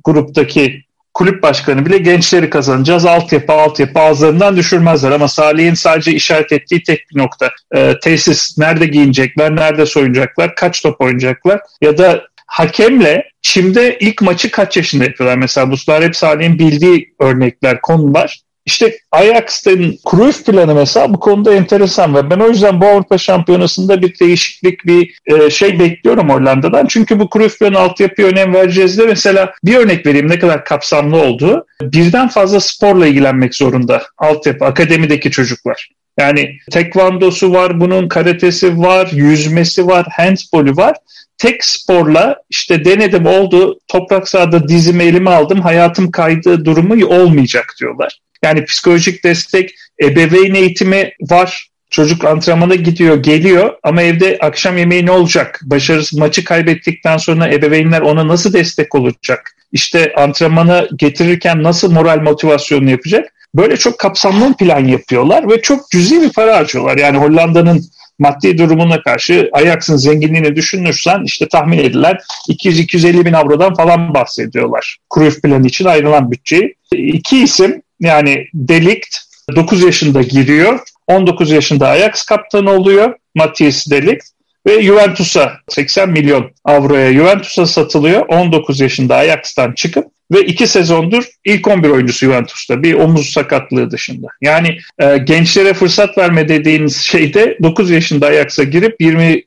gruptaki 0.05 0.85
kulüp 1.15 1.43
başkanı 1.43 1.87
bile 1.87 1.99
gençleri 1.99 2.51
kazanacağız. 2.51 3.05
Altyapı, 3.07 3.53
altyapı 3.53 4.01
ağızlarından 4.01 4.57
düşürmezler. 4.57 5.11
Ama 5.11 5.29
Salih'in 5.29 5.75
sadece 5.75 6.13
işaret 6.13 6.53
ettiği 6.53 6.83
tek 6.83 7.11
bir 7.11 7.21
nokta. 7.21 7.51
E, 7.75 7.95
tesis 8.03 8.59
nerede 8.59 8.87
giyinecekler, 8.87 9.57
nerede 9.57 9.87
soyunacaklar, 9.87 10.55
kaç 10.55 10.83
top 10.83 11.01
oynayacaklar 11.01 11.61
ya 11.83 11.99
da 11.99 12.23
hakemle 12.47 13.25
Çim'de 13.43 13.99
ilk 14.01 14.23
maçı 14.23 14.51
kaç 14.51 14.77
yaşında 14.77 15.05
yapıyorlar? 15.05 15.39
Mesela 15.39 15.71
bunlar 15.71 16.05
hep 16.05 16.17
Salih'in 16.17 16.59
bildiği 16.59 17.15
örnekler, 17.21 17.81
konular. 17.81 18.41
İşte 18.69 18.99
Ajax'ın 19.13 19.99
Cruyff 20.11 20.47
planı 20.47 20.75
mesela 20.75 21.15
bu 21.15 21.21
konuda 21.21 21.55
enteresan 21.55 22.15
ve 22.15 22.31
ben 22.31 22.41
o 22.41 22.49
yüzden 22.49 22.81
bu 22.81 22.87
Avrupa 22.87 23.19
Şampiyonası'nda 23.19 24.03
bir 24.03 24.19
değişiklik, 24.19 24.87
bir 24.87 25.19
e, 25.27 25.51
şey 25.51 25.81
bekliyorum 25.81 26.31
Hollanda'dan. 26.31 26.87
Çünkü 26.87 27.21
bu 27.21 27.29
Cruyff 27.33 27.59
planı 27.59 27.79
altyapıya 27.79 28.29
önem 28.29 28.55
vereceğiz 28.55 28.99
de 28.99 29.07
mesela 29.07 29.53
bir 29.65 29.77
örnek 29.77 30.07
vereyim 30.07 30.29
ne 30.29 30.39
kadar 30.39 30.65
kapsamlı 30.65 31.17
olduğu. 31.17 31.67
Birden 31.83 32.29
fazla 32.29 32.61
sporla 32.61 33.07
ilgilenmek 33.07 33.55
zorunda 33.55 34.03
altyapı, 34.19 34.65
akademideki 34.65 35.31
çocuklar. 35.31 35.89
Yani 36.19 36.59
tekvandosu 36.71 37.53
var, 37.53 37.81
bunun 37.81 38.09
karatesi 38.09 38.79
var, 38.79 39.09
yüzmesi 39.13 39.87
var, 39.87 40.07
handbolü 40.17 40.77
var 40.77 40.97
tek 41.39 41.65
sporla 41.65 42.37
işte 42.51 42.85
denedim 42.85 43.27
oldu 43.27 43.81
toprak 43.89 44.29
sahada 44.29 44.69
dizimi 44.69 45.05
elime 45.05 45.31
aldım 45.31 45.61
hayatım 45.61 46.11
kaydı 46.11 46.65
durumu 46.65 47.07
olmayacak 47.07 47.75
diyorlar. 47.81 48.21
Yani 48.43 48.65
psikolojik 48.65 49.25
destek, 49.25 49.75
ebeveyn 50.03 50.55
eğitimi 50.55 51.13
var. 51.21 51.69
Çocuk 51.91 52.25
antrenmana 52.25 52.75
gidiyor, 52.75 53.23
geliyor 53.23 53.75
ama 53.83 54.03
evde 54.03 54.39
akşam 54.41 54.79
yemeği 54.79 55.07
ne 55.07 55.11
olacak? 55.11 55.61
Başarısız 55.65 56.19
maçı 56.19 56.45
kaybettikten 56.45 57.17
sonra 57.17 57.49
ebeveynler 57.49 58.01
ona 58.01 58.29
nasıl 58.29 58.53
destek 58.53 58.95
olacak? 58.95 59.55
İşte 59.73 60.13
antrenmana 60.17 60.87
getirirken 60.97 61.63
nasıl 61.63 61.93
moral 61.93 62.21
motivasyonu 62.21 62.91
yapacak? 62.91 63.33
Böyle 63.55 63.77
çok 63.77 63.99
kapsamlı 63.99 64.55
plan 64.57 64.85
yapıyorlar 64.85 65.51
ve 65.51 65.63
çok 65.63 65.91
cüzi 65.91 66.23
bir 66.23 66.33
para 66.33 66.57
harcıyorlar. 66.57 66.99
Yani 66.99 67.19
Hollanda'nın 67.19 67.85
maddi 68.19 68.59
durumuna 68.59 69.03
karşı 69.03 69.51
Ajax'ın 69.53 69.97
zenginliğini 69.97 70.57
düşünürsen 70.57 71.23
işte 71.25 71.49
tahmin 71.49 71.79
edilen 71.79 72.17
200-250 72.49 73.25
bin 73.25 73.33
avrodan 73.33 73.75
falan 73.75 74.15
bahsediyorlar. 74.15 74.97
Cruyff 75.15 75.43
planı 75.43 75.67
için 75.67 75.85
ayrılan 75.85 76.31
bütçeyi. 76.31 76.75
İki 76.93 77.43
isim 77.43 77.83
yani 78.01 78.47
Delikt 78.55 79.17
9 79.57 79.83
yaşında 79.83 80.23
giriyor. 80.23 80.81
19 81.07 81.51
yaşında 81.51 81.89
Ajax 81.89 82.25
kaptanı 82.25 82.71
oluyor. 82.71 83.15
Matthias 83.35 83.91
Delikt 83.91 84.25
ve 84.67 84.83
Juventus'a 84.83 85.53
80 85.69 86.11
milyon 86.11 86.51
avroya 86.65 87.13
Juventus'a 87.13 87.67
satılıyor. 87.67 88.27
19 88.29 88.81
yaşında 88.81 89.17
Ajax'tan 89.17 89.73
çıkıp 89.73 90.07
ve 90.33 90.41
iki 90.41 90.67
sezondur 90.67 91.25
ilk 91.45 91.69
11 91.69 91.89
oyuncusu 91.89 92.27
Juventus'ta 92.27 92.83
bir 92.83 92.95
omuz 92.95 93.31
sakatlığı 93.31 93.91
dışında. 93.91 94.27
Yani 94.41 94.79
e, 94.99 95.19
gençlere 95.19 95.75
fırsat 95.75 96.19
verme 96.19 96.49
dediğiniz 96.49 96.97
şeyde 96.97 97.59
9 97.63 97.91
yaşında 97.91 98.27
Ajax'a 98.27 98.65
girip 98.65 99.01
20 99.01 99.43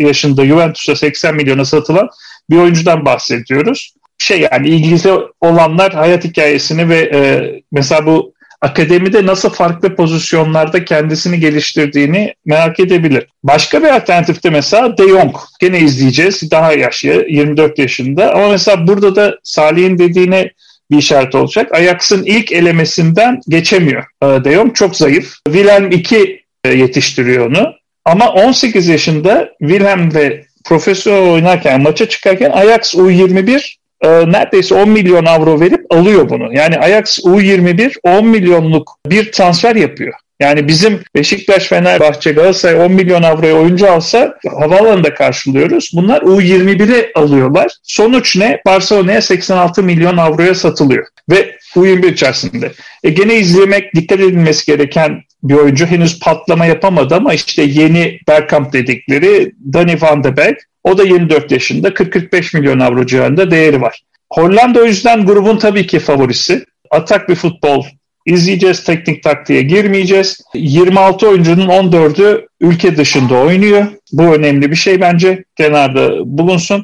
yaşında 0.00 0.46
Juventus'a 0.46 0.96
80 0.96 1.34
milyona 1.34 1.64
satılan 1.64 2.08
bir 2.50 2.56
oyuncudan 2.56 3.04
bahsediyoruz 3.04 3.94
şey 4.18 4.48
yani 4.52 4.68
ilgili 4.68 5.10
olanlar 5.40 5.92
hayat 5.92 6.24
hikayesini 6.24 6.88
ve 6.88 7.10
e, 7.14 7.52
mesela 7.72 8.06
bu 8.06 8.32
akademide 8.60 9.26
nasıl 9.26 9.50
farklı 9.50 9.96
pozisyonlarda 9.96 10.84
kendisini 10.84 11.40
geliştirdiğini 11.40 12.34
merak 12.46 12.80
edebilir. 12.80 13.26
Başka 13.42 13.82
bir 13.82 13.88
alternatifte 13.88 14.50
mesela 14.50 14.98
De 14.98 15.08
Jong. 15.08 15.36
Gene 15.60 15.80
izleyeceğiz. 15.80 16.50
Daha 16.50 16.72
yaşlı, 16.72 17.24
24 17.28 17.78
yaşında. 17.78 18.34
Ama 18.34 18.48
mesela 18.48 18.86
burada 18.86 19.16
da 19.16 19.38
Salih'in 19.42 19.98
dediğine 19.98 20.50
bir 20.90 20.98
işaret 20.98 21.34
olacak. 21.34 21.74
Ajax'ın 21.74 22.24
ilk 22.24 22.52
elemesinden 22.52 23.40
geçemiyor. 23.48 24.04
E, 24.22 24.26
De 24.26 24.52
Jong 24.52 24.74
çok 24.74 24.96
zayıf. 24.96 25.34
Wilhelm 25.46 25.90
2 25.90 26.42
e, 26.64 26.72
yetiştiriyor 26.72 27.50
onu. 27.50 27.72
Ama 28.04 28.32
18 28.32 28.88
yaşında 28.88 29.48
Wilhelm 29.60 30.14
ve 30.14 30.44
profesyonel 30.64 31.32
oynarken, 31.32 31.82
maça 31.82 32.08
çıkarken 32.08 32.50
Ajax 32.50 32.94
U21 32.94 33.77
e, 34.04 34.08
neredeyse 34.08 34.74
10 34.74 34.88
milyon 34.88 35.24
avro 35.24 35.60
verip 35.60 35.94
alıyor 35.94 36.28
bunu. 36.28 36.54
Yani 36.54 36.78
Ajax 36.78 37.18
U21 37.18 37.94
10 38.02 38.26
milyonluk 38.26 38.98
bir 39.06 39.32
transfer 39.32 39.76
yapıyor. 39.76 40.14
Yani 40.40 40.68
bizim 40.68 41.00
Beşiktaş, 41.14 41.68
Fenerbahçe, 41.68 42.32
Galatasaray 42.32 42.86
10 42.86 42.92
milyon 42.92 43.22
avroya 43.22 43.54
oyuncu 43.54 43.90
alsa 43.90 44.34
havaalanında 44.60 45.14
karşılıyoruz. 45.14 45.90
Bunlar 45.94 46.20
U21'e 46.20 47.10
alıyorlar. 47.14 47.72
Sonuç 47.82 48.36
ne? 48.36 48.60
Barcelona'ya 48.66 49.22
86 49.22 49.82
milyon 49.82 50.16
avroya 50.16 50.54
satılıyor. 50.54 51.06
Ve 51.30 51.56
U21 51.74 52.12
içerisinde. 52.12 52.72
E 53.02 53.10
gene 53.10 53.34
izlemek, 53.34 53.94
dikkat 53.94 54.20
edilmesi 54.20 54.66
gereken 54.66 55.22
bir 55.42 55.54
oyuncu 55.54 55.86
henüz 55.86 56.20
patlama 56.20 56.66
yapamadı 56.66 57.14
ama 57.14 57.34
işte 57.34 57.62
yeni 57.62 58.18
Bergkamp 58.28 58.72
dedikleri 58.72 59.52
Danny 59.72 60.00
van 60.00 60.24
de 60.24 60.36
Beek 60.36 60.56
o 60.88 60.98
da 60.98 61.02
24 61.02 61.52
yaşında 61.52 61.88
40-45 61.88 62.58
milyon 62.58 62.80
avro 62.80 63.06
civarında 63.06 63.50
değeri 63.50 63.80
var. 63.80 64.02
Hollanda 64.30 64.80
o 64.80 64.84
yüzden 64.84 65.26
grubun 65.26 65.56
tabii 65.56 65.86
ki 65.86 65.98
favorisi. 65.98 66.64
Atak 66.90 67.28
bir 67.28 67.34
futbol 67.34 67.84
izleyeceğiz, 68.26 68.84
teknik 68.84 69.22
taktiğe 69.22 69.62
girmeyeceğiz. 69.62 70.40
26 70.54 71.28
oyuncunun 71.28 71.68
14'ü 71.68 72.46
ülke 72.60 72.96
dışında 72.96 73.34
oynuyor. 73.34 73.86
Bu 74.12 74.34
önemli 74.34 74.70
bir 74.70 74.76
şey 74.76 75.00
bence 75.00 75.44
kenarda 75.56 76.10
bulunsun. 76.38 76.82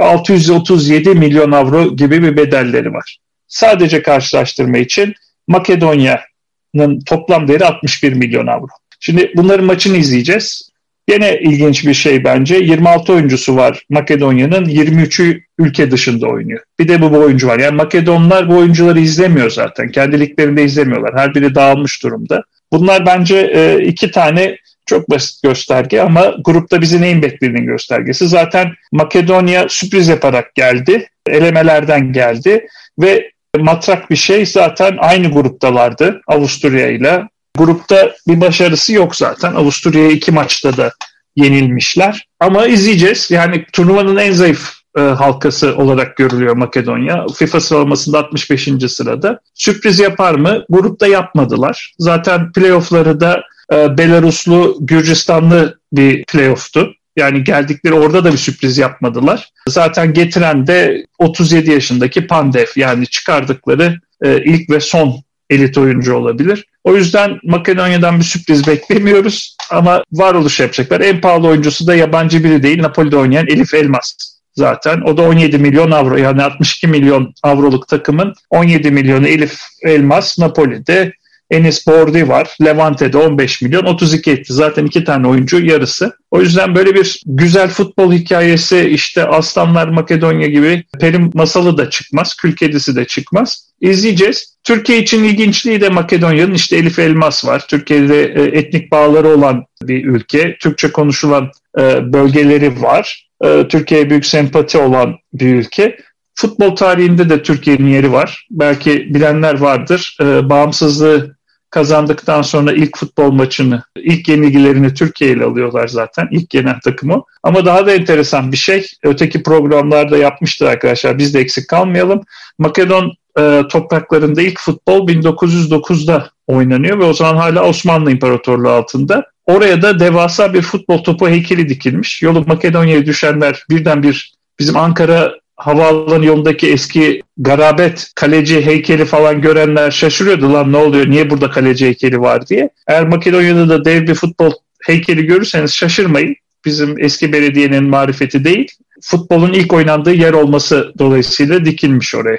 637 0.00 1.10
milyon 1.10 1.52
avro 1.52 1.96
gibi 1.96 2.22
bir 2.22 2.36
bedelleri 2.36 2.92
var. 2.92 3.18
Sadece 3.48 4.02
karşılaştırma 4.02 4.78
için 4.78 5.14
Makedonya'nın 5.48 7.00
toplam 7.06 7.48
değeri 7.48 7.64
61 7.64 8.12
milyon 8.12 8.46
avro. 8.46 8.66
Şimdi 9.00 9.32
bunların 9.36 9.64
maçını 9.64 9.96
izleyeceğiz. 9.96 10.71
Yine 11.08 11.38
ilginç 11.40 11.86
bir 11.86 11.94
şey 11.94 12.24
bence. 12.24 12.56
26 12.56 13.12
oyuncusu 13.12 13.56
var 13.56 13.82
Makedonya'nın. 13.90 14.64
23'ü 14.64 15.42
ülke 15.58 15.90
dışında 15.90 16.26
oynuyor. 16.26 16.60
Bir 16.78 16.88
de 16.88 17.02
bu, 17.02 17.12
bu 17.12 17.18
oyuncu 17.18 17.48
var. 17.48 17.58
Yani 17.58 17.76
Makedonlar 17.76 18.48
bu 18.48 18.56
oyuncuları 18.56 19.00
izlemiyor 19.00 19.50
zaten. 19.50 19.88
Kendi 19.88 20.20
liglerinde 20.20 20.64
izlemiyorlar. 20.64 21.20
Her 21.20 21.34
biri 21.34 21.54
dağılmış 21.54 22.02
durumda. 22.02 22.42
Bunlar 22.72 23.06
bence 23.06 23.36
e, 23.54 23.84
iki 23.84 24.10
tane 24.10 24.56
çok 24.86 25.10
basit 25.10 25.42
gösterge 25.42 26.00
ama 26.00 26.34
grupta 26.44 26.80
bizi 26.80 27.00
neyin 27.00 27.22
beklediğinin 27.22 27.66
göstergesi. 27.66 28.28
Zaten 28.28 28.72
Makedonya 28.92 29.66
sürpriz 29.68 30.08
yaparak 30.08 30.54
geldi. 30.54 31.06
Elemelerden 31.26 32.12
geldi 32.12 32.66
ve 32.98 33.30
matrak 33.58 34.10
bir 34.10 34.16
şey 34.16 34.46
zaten 34.46 34.96
aynı 34.98 35.30
gruptalardı 35.30 36.20
Avusturya 36.26 36.88
ile 36.88 37.28
Grupta 37.58 38.14
bir 38.28 38.40
başarısı 38.40 38.92
yok 38.92 39.16
zaten. 39.16 39.54
Avusturya'ya 39.54 40.10
iki 40.10 40.32
maçta 40.32 40.76
da 40.76 40.92
yenilmişler. 41.36 42.26
Ama 42.40 42.66
izleyeceğiz. 42.66 43.30
Yani 43.30 43.64
turnuvanın 43.72 44.16
en 44.16 44.32
zayıf 44.32 44.72
e, 44.98 45.00
halkası 45.00 45.76
olarak 45.76 46.16
görülüyor 46.16 46.56
Makedonya. 46.56 47.26
FIFA 47.36 47.60
sıralamasında 47.60 48.18
65. 48.18 48.68
sırada. 48.88 49.40
Sürpriz 49.54 50.00
yapar 50.00 50.34
mı? 50.34 50.64
Grupta 50.68 51.06
yapmadılar. 51.06 51.94
Zaten 51.98 52.52
playoffları 52.52 53.20
da 53.20 53.42
e, 53.72 53.98
Belaruslu, 53.98 54.76
Gürcistanlı 54.80 55.78
bir 55.92 56.24
playoff'tu. 56.24 56.92
Yani 57.16 57.44
geldikleri 57.44 57.94
orada 57.94 58.24
da 58.24 58.32
bir 58.32 58.38
sürpriz 58.38 58.78
yapmadılar. 58.78 59.48
Zaten 59.68 60.12
getiren 60.12 60.66
de 60.66 61.06
37 61.18 61.70
yaşındaki 61.70 62.26
Pandev 62.26 62.66
yani 62.76 63.06
çıkardıkları 63.06 64.00
e, 64.24 64.44
ilk 64.44 64.70
ve 64.70 64.80
son 64.80 65.22
elit 65.50 65.78
oyuncu 65.78 66.14
olabilir. 66.14 66.66
O 66.84 66.96
yüzden 66.96 67.38
Makedonya'dan 67.44 68.18
bir 68.18 68.24
sürpriz 68.24 68.66
beklemiyoruz 68.66 69.56
ama 69.70 70.04
varoluş 70.12 70.60
yapacaklar. 70.60 71.00
En 71.00 71.20
pahalı 71.20 71.48
oyuncusu 71.48 71.86
da 71.86 71.94
yabancı 71.94 72.44
biri 72.44 72.62
değil. 72.62 72.82
Napoli'de 72.82 73.16
oynayan 73.16 73.46
Elif 73.46 73.74
Elmas 73.74 74.12
zaten. 74.54 75.00
O 75.00 75.16
da 75.16 75.22
17 75.22 75.58
milyon 75.58 75.90
avro 75.90 76.16
yani 76.16 76.42
62 76.42 76.86
milyon 76.86 77.34
avroluk 77.42 77.88
takımın 77.88 78.34
17 78.50 78.90
milyonu 78.90 79.28
Elif 79.28 79.58
Elmas 79.82 80.38
Napoli'de. 80.38 81.12
Enis 81.50 81.86
Bordi 81.86 82.28
var. 82.28 82.56
Levante'de 82.64 83.18
15 83.18 83.62
milyon 83.62 83.84
32 83.84 84.30
etti. 84.30 84.52
Zaten 84.52 84.86
iki 84.86 85.04
tane 85.04 85.28
oyuncu 85.28 85.64
yarısı. 85.64 86.12
O 86.30 86.40
yüzden 86.40 86.74
böyle 86.74 86.94
bir 86.94 87.22
güzel 87.26 87.68
futbol 87.68 88.12
hikayesi 88.12 88.80
işte 88.80 89.24
Aslanlar 89.24 89.88
Makedonya 89.88 90.46
gibi 90.46 90.84
Perim 91.00 91.30
masalı 91.34 91.78
da 91.78 91.90
çıkmaz. 91.90 92.34
Kül 92.36 92.56
kedisi 92.56 92.96
de 92.96 93.04
çıkmaz. 93.04 93.72
İzleyeceğiz. 93.80 94.51
Türkiye 94.64 94.98
için 94.98 95.24
ilginçliği 95.24 95.80
de 95.80 95.88
Makedonya'nın 95.88 96.54
işte 96.54 96.76
Elif 96.76 96.98
Elmas 96.98 97.44
var. 97.44 97.66
Türkiye'de 97.68 98.22
e, 98.24 98.58
etnik 98.58 98.92
bağları 98.92 99.28
olan 99.28 99.64
bir 99.82 100.04
ülke. 100.04 100.56
Türkçe 100.60 100.92
konuşulan 100.92 101.50
e, 101.78 102.12
bölgeleri 102.12 102.82
var. 102.82 103.28
E, 103.44 103.68
Türkiye'ye 103.68 104.10
büyük 104.10 104.26
sempati 104.26 104.78
olan 104.78 105.16
bir 105.32 105.54
ülke. 105.54 105.96
Futbol 106.34 106.76
tarihinde 106.76 107.28
de 107.28 107.42
Türkiye'nin 107.42 107.88
yeri 107.88 108.12
var. 108.12 108.46
Belki 108.50 109.14
bilenler 109.14 109.60
vardır. 109.60 110.16
Bağımsızlığı 110.20 111.36
kazandıktan 111.70 112.42
sonra 112.42 112.72
ilk 112.72 112.98
futbol 112.98 113.32
maçını, 113.32 113.82
ilk 113.96 114.28
yenilgilerini 114.28 114.94
Türkiye 114.94 115.30
ile 115.30 115.44
alıyorlar 115.44 115.88
zaten. 115.88 116.28
İlk 116.30 116.54
yenen 116.54 116.80
takımı. 116.80 117.22
Ama 117.42 117.64
daha 117.64 117.86
da 117.86 117.92
enteresan 117.92 118.52
bir 118.52 118.56
şey. 118.56 118.86
Öteki 119.02 119.42
programlarda 119.42 120.16
yapmıştır 120.16 120.66
arkadaşlar. 120.66 121.18
Biz 121.18 121.34
de 121.34 121.40
eksik 121.40 121.68
kalmayalım. 121.68 122.20
Makedon 122.58 123.12
e, 123.38 123.62
topraklarında 123.70 124.42
ilk 124.42 124.60
futbol 124.60 125.08
1909'da 125.08 126.30
oynanıyor 126.46 126.98
ve 126.98 127.04
o 127.04 127.12
zaman 127.12 127.36
hala 127.36 127.64
Osmanlı 127.64 128.10
İmparatorluğu 128.10 128.70
altında. 128.70 129.24
Oraya 129.46 129.82
da 129.82 130.00
devasa 130.00 130.54
bir 130.54 130.62
futbol 130.62 130.98
topu 130.98 131.28
heykeli 131.28 131.68
dikilmiş. 131.68 132.22
Yolu 132.22 132.44
Makedonya'ya 132.46 133.06
düşenler 133.06 133.64
birden 133.70 134.02
bir 134.02 134.34
bizim 134.58 134.76
Ankara 134.76 135.34
havaalanı 135.56 136.26
yolundaki 136.26 136.72
eski 136.72 137.22
garabet 137.36 138.12
kaleci 138.14 138.66
heykeli 138.66 139.04
falan 139.04 139.40
görenler 139.40 139.90
şaşırıyordu 139.90 140.52
lan 140.52 140.72
ne 140.72 140.76
oluyor 140.76 141.10
niye 141.10 141.30
burada 141.30 141.50
kaleci 141.50 141.86
heykeli 141.86 142.20
var 142.20 142.46
diye. 142.46 142.70
Eğer 142.88 143.08
Makedonya'da 143.08 143.68
da 143.68 143.84
dev 143.84 144.06
bir 144.06 144.14
futbol 144.14 144.52
heykeli 144.84 145.26
görürseniz 145.26 145.74
şaşırmayın. 145.74 146.34
Bizim 146.64 146.98
eski 146.98 147.32
belediyenin 147.32 147.84
marifeti 147.84 148.44
değil. 148.44 148.68
Futbolun 149.02 149.52
ilk 149.52 149.72
oynandığı 149.72 150.14
yer 150.14 150.32
olması 150.32 150.92
dolayısıyla 150.98 151.64
dikilmiş 151.64 152.14
oraya. 152.14 152.38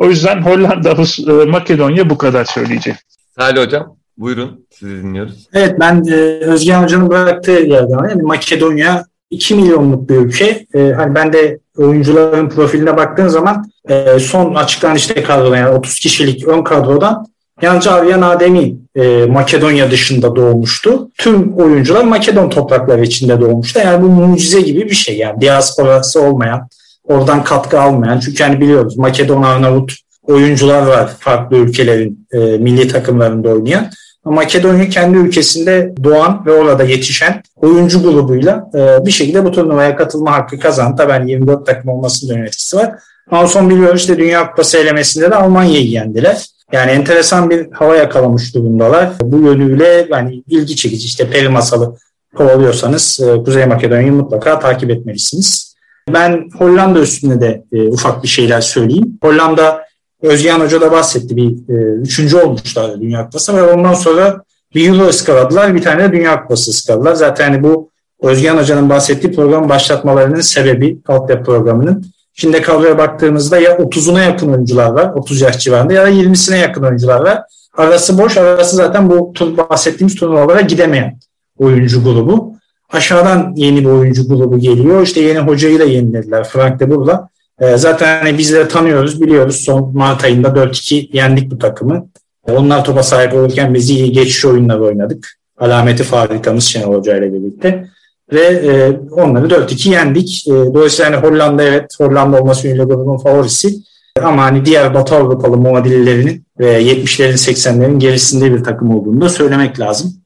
O 0.00 0.06
yüzden 0.06 0.42
Hollanda, 0.42 0.90
e, 0.90 1.44
Makedonya 1.44 2.10
bu 2.10 2.18
kadar 2.18 2.44
söyleyeceğim. 2.44 2.98
Salih 3.38 3.62
Hocam 3.62 3.96
buyurun 4.16 4.66
sizi 4.70 5.02
dinliyoruz. 5.02 5.48
Evet 5.52 5.76
ben 5.80 6.04
e, 6.08 6.14
Özgen 6.44 6.82
Hoca'nın 6.82 7.10
bıraktığı 7.10 7.50
yerden 7.50 8.08
yani 8.08 8.22
Makedonya 8.22 9.04
2 9.30 9.54
milyonluk 9.54 10.08
bir 10.08 10.16
ülke. 10.16 10.66
E, 10.74 10.92
hani 10.92 11.14
ben 11.14 11.32
de 11.32 11.58
oyuncuların 11.76 12.48
profiline 12.48 12.96
baktığın 12.96 13.28
zaman 13.28 13.70
e, 13.88 14.18
son 14.18 14.54
açıklanan 14.54 14.96
işte 14.96 15.22
kadroda 15.22 15.56
yani 15.56 15.76
30 15.76 15.98
kişilik 15.98 16.48
ön 16.48 16.62
kadrodan 16.62 17.26
yalnızca 17.62 17.92
Aryan 17.92 18.22
Ademi 18.22 18.76
e, 18.96 19.26
Makedonya 19.26 19.90
dışında 19.90 20.36
doğmuştu. 20.36 21.10
Tüm 21.18 21.54
oyuncular 21.54 22.04
Makedon 22.04 22.50
toprakları 22.50 23.02
içinde 23.02 23.40
doğmuştu. 23.40 23.80
Yani 23.84 24.02
bu 24.02 24.06
mucize 24.08 24.60
gibi 24.60 24.84
bir 24.84 24.94
şey 24.94 25.18
yani 25.18 25.40
diasporası 25.40 26.22
olmayan, 26.22 26.68
oradan 27.10 27.44
katkı 27.44 27.80
almayan. 27.80 28.20
Çünkü 28.20 28.44
hani 28.44 28.60
biliyoruz 28.60 28.96
Makedon, 28.96 29.42
Arnavut 29.42 29.92
oyuncular 30.22 30.86
var 30.86 31.10
farklı 31.18 31.56
ülkelerin 31.56 32.26
e, 32.32 32.38
milli 32.38 32.88
takımlarında 32.88 33.48
oynayan. 33.48 33.90
Makedonya 34.24 34.88
kendi 34.88 35.18
ülkesinde 35.18 35.92
doğan 36.04 36.42
ve 36.46 36.52
orada 36.52 36.84
yetişen 36.84 37.42
oyuncu 37.56 38.02
grubuyla 38.02 38.70
e, 38.74 39.06
bir 39.06 39.10
şekilde 39.10 39.44
bu 39.44 39.52
turnuvaya 39.52 39.96
katılma 39.96 40.32
hakkı 40.32 40.58
kazandı. 40.58 40.94
Tabii 40.96 41.12
yani 41.12 41.30
24 41.30 41.66
takım 41.66 41.90
olmasının 41.90 42.34
da 42.34 42.44
etkisi 42.44 42.76
var. 42.76 42.92
Ama 43.30 43.46
son 43.46 43.70
biliyoruz 43.70 44.00
işte 44.00 44.18
Dünya 44.18 44.50
Kupası 44.50 44.78
elemesinde 44.78 45.30
de 45.30 45.34
Almanya'yı 45.34 45.86
yendiler. 45.86 46.46
Yani 46.72 46.90
enteresan 46.90 47.50
bir 47.50 47.70
hava 47.72 47.96
yakalamış 47.96 48.54
durumdalar. 48.54 49.10
Bu 49.22 49.38
yönüyle 49.38 50.06
yani 50.10 50.42
ilgi 50.48 50.76
çekici 50.76 51.06
işte 51.06 51.30
peri 51.30 51.48
masalı 51.48 51.96
kovalıyorsanız 52.36 53.20
e, 53.20 53.42
Kuzey 53.42 53.66
Makedonya'yı 53.66 54.12
mutlaka 54.12 54.58
takip 54.58 54.90
etmelisiniz. 54.90 55.69
Ben 56.08 56.50
Hollanda 56.58 57.00
üstünde 57.00 57.40
de 57.40 57.64
e, 57.72 57.88
ufak 57.88 58.22
bir 58.22 58.28
şeyler 58.28 58.60
söyleyeyim. 58.60 59.18
Hollanda 59.22 59.84
Özgen 60.22 60.60
Hoca 60.60 60.80
da 60.80 60.92
bahsetti. 60.92 61.36
Bir 61.36 61.74
e, 61.74 62.00
üçüncü 62.00 62.36
olmuşlar 62.36 63.00
Dünya 63.00 63.24
Kupası 63.24 63.56
ve 63.56 63.62
ondan 63.62 63.94
sonra 63.94 64.42
bir 64.74 64.88
Euro 64.88 65.08
ıskaladılar. 65.08 65.74
Bir 65.74 65.82
tane 65.82 66.04
de 66.04 66.12
Dünya 66.12 66.42
Kupası 66.42 66.70
ıskaladılar. 66.70 67.14
Zaten 67.14 67.52
hani 67.52 67.62
bu 67.62 67.90
Özgen 68.22 68.56
Hoca'nın 68.56 68.90
bahsettiği 68.90 69.32
program 69.32 69.68
başlatmalarının 69.68 70.40
sebebi 70.40 70.98
altyapı 71.08 71.44
programının. 71.44 72.04
Şimdi 72.34 72.62
kadroya 72.62 72.98
baktığımızda 72.98 73.58
ya 73.58 73.76
30'una 73.76 74.24
yakın 74.24 74.52
oyuncular 74.52 74.90
var. 74.90 75.12
30 75.14 75.40
yaş 75.40 75.58
civarında 75.58 75.92
ya 75.92 76.04
da 76.04 76.10
20'sine 76.10 76.56
yakın 76.56 76.82
oyuncular 76.82 77.20
var. 77.20 77.42
Arası 77.76 78.18
boş. 78.18 78.36
Arası 78.36 78.76
zaten 78.76 79.10
bu 79.10 79.34
bahsettiğimiz 79.70 80.14
turnuvalara 80.14 80.60
gidemeyen 80.60 81.18
oyuncu 81.58 82.04
grubu. 82.04 82.49
Aşağıdan 82.92 83.52
yeni 83.56 83.80
bir 83.80 83.90
oyuncu 83.90 84.28
grubu 84.28 84.58
geliyor. 84.58 85.02
İşte 85.02 85.20
yeni 85.20 85.38
hocayı 85.38 85.78
da 85.78 85.84
yenilediler. 85.84 86.44
Frank 86.44 86.80
de 86.80 86.90
Bour'la. 86.90 87.28
Ee, 87.60 87.76
zaten 87.76 88.18
hani 88.18 88.38
biz 88.38 88.52
de 88.52 88.68
tanıyoruz, 88.68 89.20
biliyoruz. 89.22 89.56
Son 89.56 89.96
Mart 89.96 90.24
ayında 90.24 90.48
4-2 90.48 91.16
yendik 91.16 91.50
bu 91.50 91.58
takımı. 91.58 92.06
Ee, 92.48 92.52
onlar 92.52 92.84
topa 92.84 93.02
sahip 93.02 93.34
olurken 93.34 93.74
biz 93.74 93.90
iyi 93.90 94.12
geçiş 94.12 94.44
oyunları 94.44 94.84
oynadık. 94.84 95.38
Alameti 95.58 96.02
fabrikamız 96.02 96.64
Şenol 96.64 96.94
Hoca 96.94 97.16
ile 97.16 97.32
birlikte. 97.32 97.84
Ve 98.32 98.40
e, 98.40 98.92
onları 99.10 99.46
4-2 99.46 99.88
yendik. 99.88 100.48
E, 100.48 100.50
dolayısıyla 100.50 101.12
hani 101.12 101.26
Hollanda 101.26 101.62
evet, 101.62 101.94
Hollanda 101.98 102.42
olması 102.42 102.66
yönüyle 102.66 102.84
grubun 102.84 103.18
favorisi. 103.18 103.74
Ama 104.22 104.42
hani 104.42 104.64
diğer 104.64 104.94
Batı 104.94 105.14
Avrupalı 105.14 105.56
muadillerinin 105.56 106.44
ve 106.58 106.82
70'lerin 106.82 107.50
80'lerin 107.50 107.98
gerisinde 107.98 108.52
bir 108.52 108.64
takım 108.64 108.94
olduğunu 108.94 109.20
da 109.20 109.28
söylemek 109.28 109.80
lazım. 109.80 110.19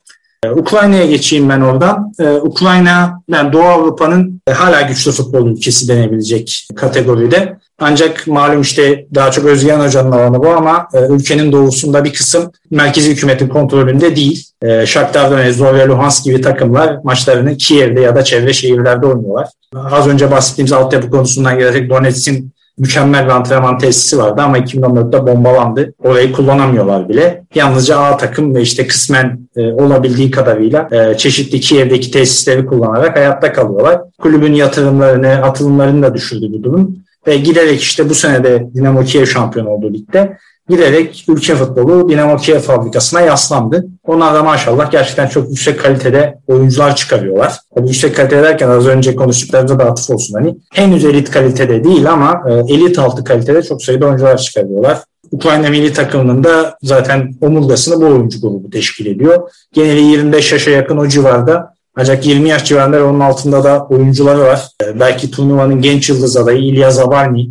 Ee, 0.45 0.51
Ukrayna'ya 0.51 1.07
geçeyim 1.07 1.49
ben 1.49 1.61
oradan. 1.61 2.13
Ee, 2.21 2.29
Ukrayna 2.31 3.23
yani 3.29 3.53
Doğu 3.53 3.63
Avrupa'nın 3.63 4.41
e, 4.47 4.53
hala 4.53 4.81
güçlü 4.81 5.13
futbol 5.13 5.47
ülkesi 5.47 5.89
denebilecek 5.89 6.69
kategoride. 6.77 7.59
Ancak 7.79 8.27
malum 8.27 8.61
işte 8.61 9.07
daha 9.15 9.31
çok 9.31 9.45
Özgen 9.45 9.81
Hoca'nın 9.81 10.13
alanı 10.13 10.39
bu 10.39 10.49
ama 10.49 10.89
e, 10.95 10.99
ülkenin 11.07 11.53
doğusunda 11.53 12.05
bir 12.05 12.13
kısım 12.13 12.53
merkezi 12.71 13.11
hükümetin 13.11 13.49
kontrolünde 13.49 14.17
değil. 14.17 14.47
E, 14.63 14.87
Shakhtar 14.87 15.31
Donetsk, 15.31 15.59
Zorya 15.59 15.89
Luhansk 15.89 16.25
gibi 16.25 16.41
takımlar 16.41 16.99
maçlarını 17.05 17.57
Kiev'de 17.57 18.01
ya 18.01 18.17
da 18.17 18.25
çevre 18.25 18.53
şehirlerde 18.53 19.07
oynuyorlar. 19.07 19.49
Az 19.75 20.09
önce 20.09 20.31
bahsettiğimiz 20.31 20.73
altyapı 20.73 21.11
konusundan 21.11 21.59
gelerek 21.59 21.91
Donetsk'in 21.91 22.54
mükemmel 22.79 23.25
bir 23.25 23.31
antrenman 23.31 23.79
tesisi 23.79 24.19
vardı 24.19 24.43
ama 24.43 24.59
2014'te 24.59 25.27
bombalandı. 25.27 25.95
Orayı 26.03 26.33
kullanamıyorlar 26.33 27.09
bile. 27.09 27.45
Yalnızca 27.55 27.99
A 27.99 28.17
takım 28.17 28.55
ve 28.55 28.63
işte 28.63 28.87
kısmen 28.87 29.49
e, 29.57 29.73
olabildiği 29.73 30.31
kadarıyla 30.31 30.89
e, 30.93 31.17
çeşitli 31.17 31.61
Kiev'deki 31.61 32.11
tesisleri 32.11 32.67
kullanarak 32.67 33.17
hayatta 33.17 33.53
kalıyorlar. 33.53 34.01
Kulübün 34.19 34.55
yatırımlarını, 34.55 35.29
atılımlarını 35.29 36.03
da 36.03 36.15
düşürdü 36.15 36.47
bu 36.53 36.63
durum. 36.63 36.97
Ve 37.27 37.37
giderek 37.37 37.81
işte 37.81 38.09
bu 38.09 38.15
sene 38.15 38.45
de 38.45 38.67
Dinamo 38.75 39.05
Kiev 39.05 39.27
şampiyon 39.27 39.67
oldu 39.67 39.93
ligde 39.93 40.37
giderek 40.69 41.25
ülke 41.29 41.55
futbolu 41.55 42.09
Dinamo 42.09 42.37
Kiev 42.37 42.59
fabrikasına 42.59 43.21
yaslandı. 43.21 43.87
Onlar 44.07 44.35
da 44.35 44.43
maşallah 44.43 44.91
gerçekten 44.91 45.27
çok 45.27 45.49
yüksek 45.49 45.81
kalitede 45.81 46.39
oyuncular 46.47 46.97
çıkarıyorlar. 46.97 47.59
Tabii 47.75 47.87
yüksek 47.87 48.17
kalite 48.17 48.43
derken 48.43 48.69
az 48.69 48.87
önce 48.87 49.17
konuştuklarımıza 49.17 49.79
da 49.79 49.85
atıf 49.85 50.11
olsun 50.11 50.35
hani. 50.35 50.57
Henüz 50.73 51.05
elit 51.05 51.31
kalitede 51.31 51.85
değil 51.85 52.13
ama 52.13 52.43
e, 52.49 52.75
elit 52.75 52.99
altı 52.99 53.25
kalitede 53.25 53.63
çok 53.63 53.83
sayıda 53.83 54.07
oyuncular 54.07 54.37
çıkarıyorlar. 54.37 54.99
Ukrayna 55.33 55.69
milli 55.71 55.93
takımının 55.93 56.45
da 56.45 56.79
zaten 56.83 57.35
omurgasını 57.41 58.01
bu 58.01 58.07
oyuncu 58.07 58.41
grubu 58.41 58.71
teşkil 58.71 59.07
ediyor. 59.07 59.51
Geneli 59.73 60.01
25 60.01 60.53
yaşa 60.53 60.71
yakın 60.71 60.97
o 60.97 61.09
civarda 61.09 61.75
ancak 61.97 62.27
20 62.27 62.49
yaş 62.49 62.65
civarında 62.65 63.07
onun 63.07 63.21
altında 63.21 63.65
da 63.65 63.87
oyuncuları 63.87 64.41
var. 64.41 64.69
E, 64.85 65.01
belki 65.01 65.31
turnuvanın 65.31 65.81
genç 65.83 66.09
yıldız 66.09 66.37
adayı 66.37 66.59
İlya 66.59 66.91
Zabarni, 66.91 67.51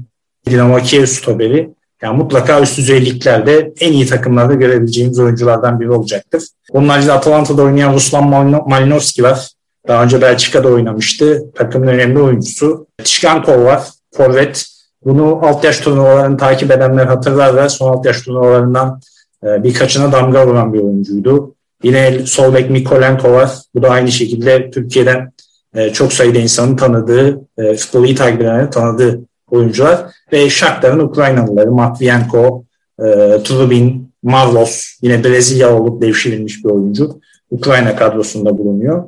Dinamo 0.50 0.78
Kiev 0.78 1.06
stoperi 1.06 1.70
yani 2.04 2.18
mutlaka 2.18 2.62
üst 2.62 2.78
düzey 2.78 3.06
liglerde 3.06 3.74
en 3.80 3.94
iyi 3.94 4.06
takımlarda 4.06 4.54
görebileceğimiz 4.54 5.20
oyunculardan 5.20 5.80
biri 5.80 5.92
olacaktır. 5.92 6.44
Onun 6.72 6.90
haricinde 6.90 7.14
Atalanta'da 7.14 7.62
oynayan 7.62 7.94
Ruslan 7.94 8.28
Malinovski 8.68 9.24
var. 9.24 9.50
Daha 9.88 10.04
önce 10.04 10.22
Belçika'da 10.22 10.70
oynamıştı. 10.70 11.44
Takımın 11.56 11.88
önemli 11.88 12.20
oyuncusu. 12.20 12.88
Tişkankov 13.04 13.64
var. 13.64 13.84
Forvet. 14.16 14.66
Bunu 15.06 15.40
alt 15.44 15.64
yaş 15.64 15.80
turnuvalarını 15.80 16.38
takip 16.38 16.72
edenler 16.72 17.06
hatırlarlar. 17.06 17.70
Son 17.70 17.94
alt 17.94 18.06
yaş 18.06 18.22
turnuvalarından 18.22 19.02
e, 19.44 19.64
birkaçına 19.64 20.12
damga 20.12 20.48
vuran 20.48 20.74
bir 20.74 20.80
oyuncuydu. 20.80 21.56
Yine 21.84 22.26
sol 22.26 22.54
bek 22.54 22.70
Mikolenko 22.70 23.32
var. 23.32 23.52
Bu 23.76 23.82
da 23.84 23.90
aynı 23.90 24.12
şekilde 24.12 24.72
Türkiye'den 24.72 25.32
e, 25.76 25.94
çok 25.94 26.14
sayıda 26.14 26.40
insanın 26.40 26.76
tanıdığı, 26.76 27.42
e, 27.58 27.76
futbolu 27.76 28.06
iyi 28.06 28.16
takip 28.16 28.42
edenlerin 28.42 28.70
tanıdığı 28.70 29.22
oyuncular 29.54 30.06
ve 30.32 30.50
Shakhtar'ın 30.50 31.00
Ukraynalıları 31.00 31.72
Matvienko, 31.72 32.64
e, 33.00 33.04
Trubin, 33.44 34.14
Marlos 34.24 34.86
yine 35.02 35.24
Brezilya 35.24 35.76
olup 35.76 36.02
devşirilmiş 36.02 36.66
bir 36.66 36.70
oyuncu. 36.70 37.22
Ukrayna 37.52 37.96
kadrosunda 37.96 38.58
bulunuyor. 38.58 39.04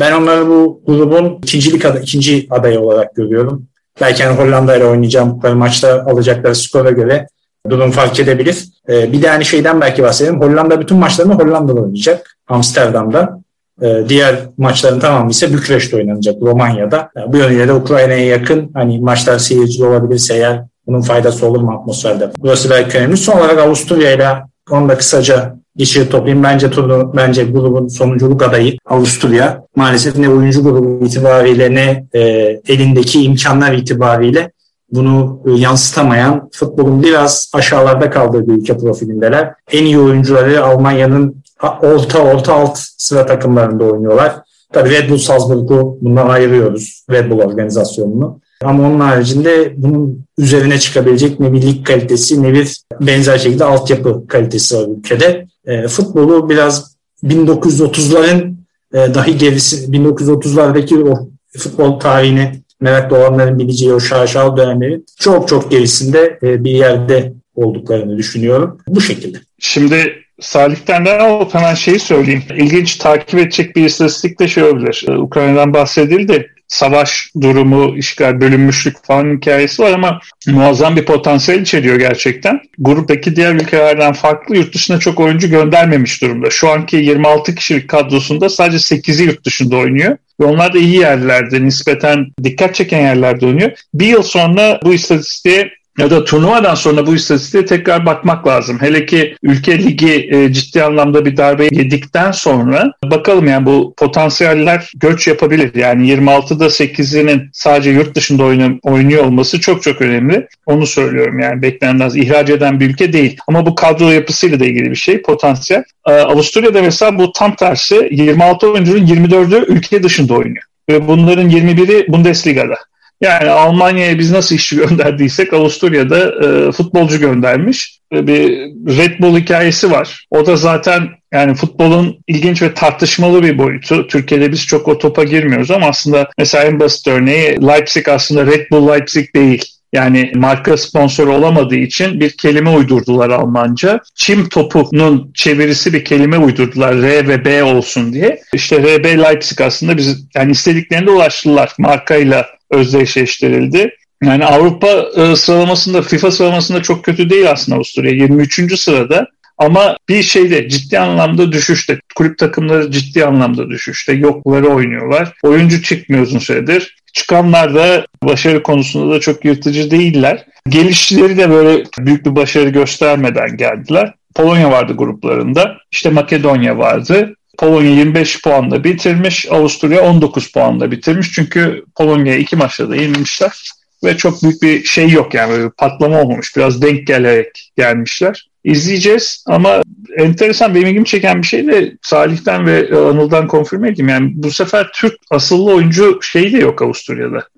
Ben 0.00 0.12
onları 0.12 0.48
bu 0.48 0.82
grubun 0.86 1.38
ikincilik 1.42 1.84
aday, 1.84 2.02
ikinci 2.02 2.46
adayı 2.50 2.80
olarak 2.80 3.14
görüyorum. 3.14 3.66
Belki 4.00 4.22
yani 4.22 4.36
Hollanda 4.36 4.76
ile 4.76 4.84
oynayacağım 4.84 5.40
maçta 5.54 6.04
alacakları 6.06 6.54
skora 6.54 6.90
göre 6.90 7.26
durum 7.70 7.90
fark 7.90 8.20
edebilir. 8.20 8.64
Ee, 8.88 9.12
bir 9.12 9.22
de 9.22 9.30
aynı 9.30 9.44
şeyden 9.44 9.80
belki 9.80 10.02
bahsedelim. 10.02 10.40
Hollanda 10.40 10.80
bütün 10.80 10.98
maçlarını 10.98 11.34
Hollanda'da 11.34 11.80
oynayacak. 11.80 12.36
Amsterdam'da. 12.48 13.43
Ee, 13.82 14.04
diğer 14.08 14.36
maçların 14.56 15.00
tamamı 15.00 15.30
ise 15.30 15.52
Bükreş'te 15.52 15.96
oynanacak 15.96 16.34
Romanya'da. 16.42 17.10
Bu 17.26 17.36
yönüyle 17.36 17.68
de 17.68 17.72
Ukrayna'ya 17.72 18.26
yakın 18.26 18.70
hani 18.74 19.00
maçlar 19.00 19.38
seyircili 19.38 19.84
olabilirse 19.84 20.34
eğer 20.34 20.62
bunun 20.86 21.00
faydası 21.00 21.46
olur 21.46 21.60
mu 21.60 21.72
atmosferde? 21.72 22.30
Burası 22.38 22.70
belki 22.70 22.98
önemli. 22.98 23.16
Son 23.16 23.38
olarak 23.38 23.58
Avusturya 23.58 24.12
ile 24.12 24.28
onu 24.70 24.88
da 24.88 24.98
kısaca 24.98 25.56
işi 25.76 26.08
toplayayım. 26.08 26.44
Bence 26.44 26.70
turnu, 26.70 27.12
bence 27.16 27.44
grubun 27.44 27.88
sonunculuk 27.88 28.42
adayı 28.42 28.76
Avusturya. 28.86 29.64
Maalesef 29.76 30.16
ne 30.16 30.28
oyuncu 30.28 30.62
grubu 30.62 31.04
itibariyle 31.06 31.74
ne 31.74 32.06
e, 32.14 32.20
elindeki 32.68 33.22
imkanlar 33.22 33.72
itibariyle 33.72 34.50
bunu 34.92 35.40
e, 35.46 35.50
yansıtamayan, 35.50 36.48
futbolun 36.52 37.02
biraz 37.02 37.50
aşağılarda 37.54 38.10
kaldığı 38.10 38.48
bir 38.48 38.52
ülke 38.52 38.78
profilindeler. 38.78 39.54
En 39.72 39.84
iyi 39.84 39.98
oyuncuları 39.98 40.64
Almanya'nın 40.64 41.43
orta 41.82 42.18
orta 42.18 42.54
alt 42.54 42.78
sıra 42.78 43.26
takımlarında 43.26 43.84
oynuyorlar. 43.84 44.34
Tabii 44.72 44.90
Red 44.90 45.10
Bull 45.10 45.18
Salzburg'u 45.18 45.98
bundan 46.00 46.28
ayırıyoruz. 46.28 47.04
Red 47.10 47.30
Bull 47.30 47.38
organizasyonunu. 47.38 48.40
Ama 48.64 48.88
onun 48.88 49.00
haricinde 49.00 49.74
bunun 49.76 50.24
üzerine 50.38 50.78
çıkabilecek 50.78 51.40
ne 51.40 51.52
bir 51.52 51.62
lig 51.62 51.86
kalitesi 51.86 52.42
ne 52.42 52.52
bir 52.52 52.82
benzer 53.00 53.38
şekilde 53.38 53.64
altyapı 53.64 54.26
kalitesi 54.26 54.76
var 54.76 54.88
ülkede. 54.98 55.46
E, 55.66 55.88
futbolu 55.88 56.48
biraz 56.48 56.96
1930'ların 57.24 58.54
e, 58.94 59.14
dahi 59.14 59.38
gerisi 59.38 59.76
1930'lardaki 59.76 61.08
o 61.08 61.28
futbol 61.58 62.00
tarihini 62.00 62.52
meraklı 62.80 63.16
olanların 63.16 63.58
bileceği 63.58 63.92
o 63.92 64.00
şaşal 64.00 64.56
dönemleri 64.56 65.02
çok 65.18 65.48
çok 65.48 65.70
gerisinde 65.70 66.38
e, 66.42 66.64
bir 66.64 66.70
yerde 66.70 67.32
olduklarını 67.54 68.18
düşünüyorum. 68.18 68.78
Bu 68.88 69.00
şekilde. 69.00 69.38
Şimdi 69.58 70.12
Salih'ten 70.40 71.04
de 71.04 71.18
alıp 71.18 71.54
hemen 71.54 71.74
şeyi 71.74 71.98
söyleyeyim. 71.98 72.42
İlginç 72.56 72.96
takip 72.96 73.40
edecek 73.40 73.76
bir 73.76 73.84
istatistik 73.84 74.40
de 74.40 74.48
şey 74.48 74.62
olabilir. 74.62 75.04
Ee, 75.08 75.12
Ukrayna'dan 75.12 75.74
bahsedildi. 75.74 76.50
Savaş 76.68 77.30
durumu, 77.40 77.96
işgal, 77.96 78.40
bölünmüşlük 78.40 79.04
falan 79.04 79.36
hikayesi 79.36 79.82
var 79.82 79.92
ama 79.92 80.20
muazzam 80.48 80.96
bir 80.96 81.04
potansiyel 81.04 81.60
içeriyor 81.60 81.96
gerçekten. 81.96 82.60
Gruptaki 82.78 83.36
diğer 83.36 83.54
ülkelerden 83.54 84.12
farklı 84.12 84.56
yurt 84.56 84.74
dışına 84.74 84.98
çok 84.98 85.20
oyuncu 85.20 85.50
göndermemiş 85.50 86.22
durumda. 86.22 86.50
Şu 86.50 86.70
anki 86.70 86.96
26 86.96 87.54
kişilik 87.54 87.88
kadrosunda 87.88 88.48
sadece 88.48 88.96
8'i 88.96 89.26
yurt 89.26 89.44
dışında 89.44 89.76
oynuyor. 89.76 90.16
Ve 90.40 90.44
onlar 90.44 90.74
da 90.74 90.78
iyi 90.78 90.96
yerlerde, 90.96 91.64
nispeten 91.64 92.26
dikkat 92.44 92.74
çeken 92.74 93.00
yerlerde 93.00 93.46
oynuyor. 93.46 93.70
Bir 93.94 94.06
yıl 94.06 94.22
sonra 94.22 94.80
bu 94.84 94.94
istatistiğe 94.94 95.70
ya 95.98 96.10
da 96.10 96.24
turnuvadan 96.24 96.74
sonra 96.74 97.06
bu 97.06 97.14
istatistiğe 97.14 97.64
tekrar 97.64 98.06
bakmak 98.06 98.46
lazım. 98.46 98.78
Hele 98.80 99.06
ki 99.06 99.36
ülke 99.42 99.78
ligi 99.78 100.28
e, 100.30 100.52
ciddi 100.52 100.82
anlamda 100.82 101.24
bir 101.24 101.36
darbe 101.36 101.64
yedikten 101.64 102.30
sonra 102.30 102.92
bakalım 103.04 103.46
yani 103.46 103.66
bu 103.66 103.94
potansiyeller 103.96 104.92
göç 104.96 105.26
yapabilir. 105.26 105.74
Yani 105.74 106.12
26'da 106.12 106.66
8'inin 106.66 107.50
sadece 107.52 107.90
yurt 107.90 108.14
dışında 108.14 108.44
oynuyor 108.82 109.24
olması 109.24 109.60
çok 109.60 109.82
çok 109.82 110.00
önemli. 110.00 110.48
Onu 110.66 110.86
söylüyorum 110.86 111.38
yani 111.38 111.62
beklenmez. 111.62 112.16
İhraç 112.16 112.50
eden 112.50 112.80
bir 112.80 112.90
ülke 112.90 113.12
değil. 113.12 113.36
Ama 113.48 113.66
bu 113.66 113.74
kadro 113.74 114.10
yapısıyla 114.10 114.60
da 114.60 114.64
ilgili 114.64 114.90
bir 114.90 114.96
şey 114.96 115.22
potansiyel. 115.22 115.84
Ee, 116.08 116.12
Avusturya'da 116.12 116.82
mesela 116.82 117.18
bu 117.18 117.32
tam 117.32 117.56
tersi 117.56 118.08
26 118.10 118.70
oyuncunun 118.70 119.06
24'ü 119.06 119.66
ülke 119.66 120.02
dışında 120.02 120.34
oynuyor. 120.34 120.64
Ve 120.88 121.08
bunların 121.08 121.50
21'i 121.50 122.12
Bundesliga'da. 122.12 122.76
Yani 123.24 123.50
Almanya'ya 123.50 124.18
biz 124.18 124.30
nasıl 124.30 124.54
işçi 124.54 124.76
gönderdiysek 124.88 125.52
Avusturya'da 125.52 126.18
e, 126.46 126.72
futbolcu 126.72 127.20
göndermiş. 127.20 128.00
E, 128.14 128.26
bir 128.26 128.50
Red 128.96 129.20
Bull 129.20 129.38
hikayesi 129.38 129.90
var. 129.90 130.26
O 130.30 130.46
da 130.46 130.56
zaten 130.56 131.08
yani 131.32 131.54
futbolun 131.54 132.18
ilginç 132.28 132.62
ve 132.62 132.74
tartışmalı 132.74 133.42
bir 133.42 133.58
boyutu. 133.58 134.06
Türkiye'de 134.06 134.52
biz 134.52 134.66
çok 134.66 134.88
o 134.88 134.98
topa 134.98 135.24
girmiyoruz 135.24 135.70
ama 135.70 135.86
aslında 135.86 136.30
mesela 136.38 136.64
en 136.64 136.80
basit 136.80 137.08
örneği 137.08 137.62
Leipzig 137.62 138.08
aslında 138.08 138.46
Red 138.46 138.70
Bull 138.70 138.88
Leipzig 138.88 139.34
değil. 139.34 139.64
Yani 139.92 140.32
marka 140.34 140.76
sponsoru 140.76 141.34
olamadığı 141.34 141.76
için 141.76 142.20
bir 142.20 142.30
kelime 142.30 142.70
uydurdular 142.70 143.30
Almanca. 143.30 144.00
Çim 144.14 144.48
topunun 144.48 145.30
çevirisi 145.34 145.92
bir 145.92 146.04
kelime 146.04 146.38
uydurdular 146.38 147.02
R 147.02 147.28
ve 147.28 147.44
B 147.44 147.62
olsun 147.62 148.12
diye. 148.12 148.40
İşte 148.54 148.82
RB 148.82 149.04
Leipzig 149.04 149.60
aslında 149.60 149.96
biz 149.96 150.26
yani 150.34 150.52
istediklerine 150.52 151.10
ulaştılar 151.10 151.72
markayla 151.78 152.46
özdeşleştirildi. 152.74 153.90
Yani 154.24 154.44
Avrupa 154.44 155.06
e, 155.16 155.36
sıralamasında, 155.36 156.02
FIFA 156.02 156.30
sıralamasında 156.30 156.82
çok 156.82 157.04
kötü 157.04 157.30
değil 157.30 157.50
aslında 157.50 157.76
Avusturya. 157.76 158.12
23. 158.12 158.80
sırada 158.80 159.26
ama 159.58 159.96
bir 160.08 160.22
şeyde 160.22 160.68
ciddi 160.68 160.98
anlamda 160.98 161.52
düşüşte. 161.52 162.00
Kulüp 162.14 162.38
takımları 162.38 162.90
ciddi 162.90 163.24
anlamda 163.24 163.70
düşüşte. 163.70 164.12
Yokları 164.12 164.68
oynuyorlar. 164.68 165.32
Oyuncu 165.42 165.82
çıkmıyor 165.82 166.22
uzun 166.22 166.38
süredir. 166.38 166.96
Çıkanlar 167.12 167.74
da 167.74 168.06
başarı 168.22 168.62
konusunda 168.62 169.14
da 169.14 169.20
çok 169.20 169.44
yırtıcı 169.44 169.90
değiller. 169.90 170.46
Gelişleri 170.68 171.38
de 171.38 171.50
böyle 171.50 171.84
büyük 171.98 172.26
bir 172.26 172.36
başarı 172.36 172.68
göstermeden 172.68 173.56
geldiler. 173.56 174.14
Polonya 174.34 174.70
vardı 174.70 174.92
gruplarında. 174.96 175.76
İşte 175.92 176.10
Makedonya 176.10 176.78
vardı. 176.78 177.34
Polonya 177.58 177.90
25 177.90 178.42
puanla 178.42 178.84
bitirmiş, 178.84 179.46
Avusturya 179.50 180.02
19 180.02 180.52
puanla 180.52 180.90
bitirmiş. 180.90 181.32
Çünkü 181.32 181.84
Polonya'ya 181.96 182.38
iki 182.38 182.56
maçta 182.56 182.90
da 182.90 182.96
yenilmişler 182.96 183.70
ve 184.04 184.16
çok 184.16 184.42
büyük 184.42 184.62
bir 184.62 184.84
şey 184.84 185.10
yok 185.10 185.34
yani 185.34 185.64
bir 185.64 185.70
patlama 185.70 186.20
olmamış. 186.20 186.56
Biraz 186.56 186.82
denk 186.82 187.06
gelerek 187.06 187.72
gelmişler. 187.76 188.50
İzleyeceğiz 188.64 189.44
ama 189.46 189.82
enteresan 190.16 190.74
benim 190.74 190.86
ilgimi 190.86 191.06
çeken 191.06 191.42
bir 191.42 191.46
şey 191.46 191.66
de 191.66 191.92
Salih'ten 192.02 192.66
ve 192.66 192.88
Anıl'dan 192.96 193.48
konfirme 193.48 193.88
edeyim. 193.88 194.08
Yani 194.08 194.32
bu 194.34 194.50
sefer 194.50 194.90
Türk 194.94 195.14
asıllı 195.30 195.74
oyuncu 195.74 196.18
şeyi 196.22 196.52
de 196.52 196.58
yok 196.58 196.82
Avusturya'da. 196.82 197.48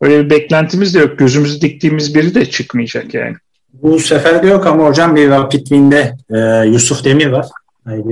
Öyle 0.00 0.24
bir 0.24 0.30
beklentimiz 0.30 0.94
de 0.94 0.98
yok. 0.98 1.18
Gözümüzü 1.18 1.60
diktiğimiz 1.60 2.14
biri 2.14 2.34
de 2.34 2.46
çıkmayacak 2.46 3.14
yani. 3.14 3.36
Bu 3.72 3.98
sefer 3.98 4.42
de 4.42 4.46
yok 4.46 4.66
ama 4.66 4.86
hocam 4.86 5.16
bir 5.16 5.30
Rapid 5.30 5.58
Win'de 5.58 6.14
e, 6.30 6.66
Yusuf 6.68 7.04
Demir 7.04 7.26
var. 7.26 7.46
Hayır, 7.84 8.04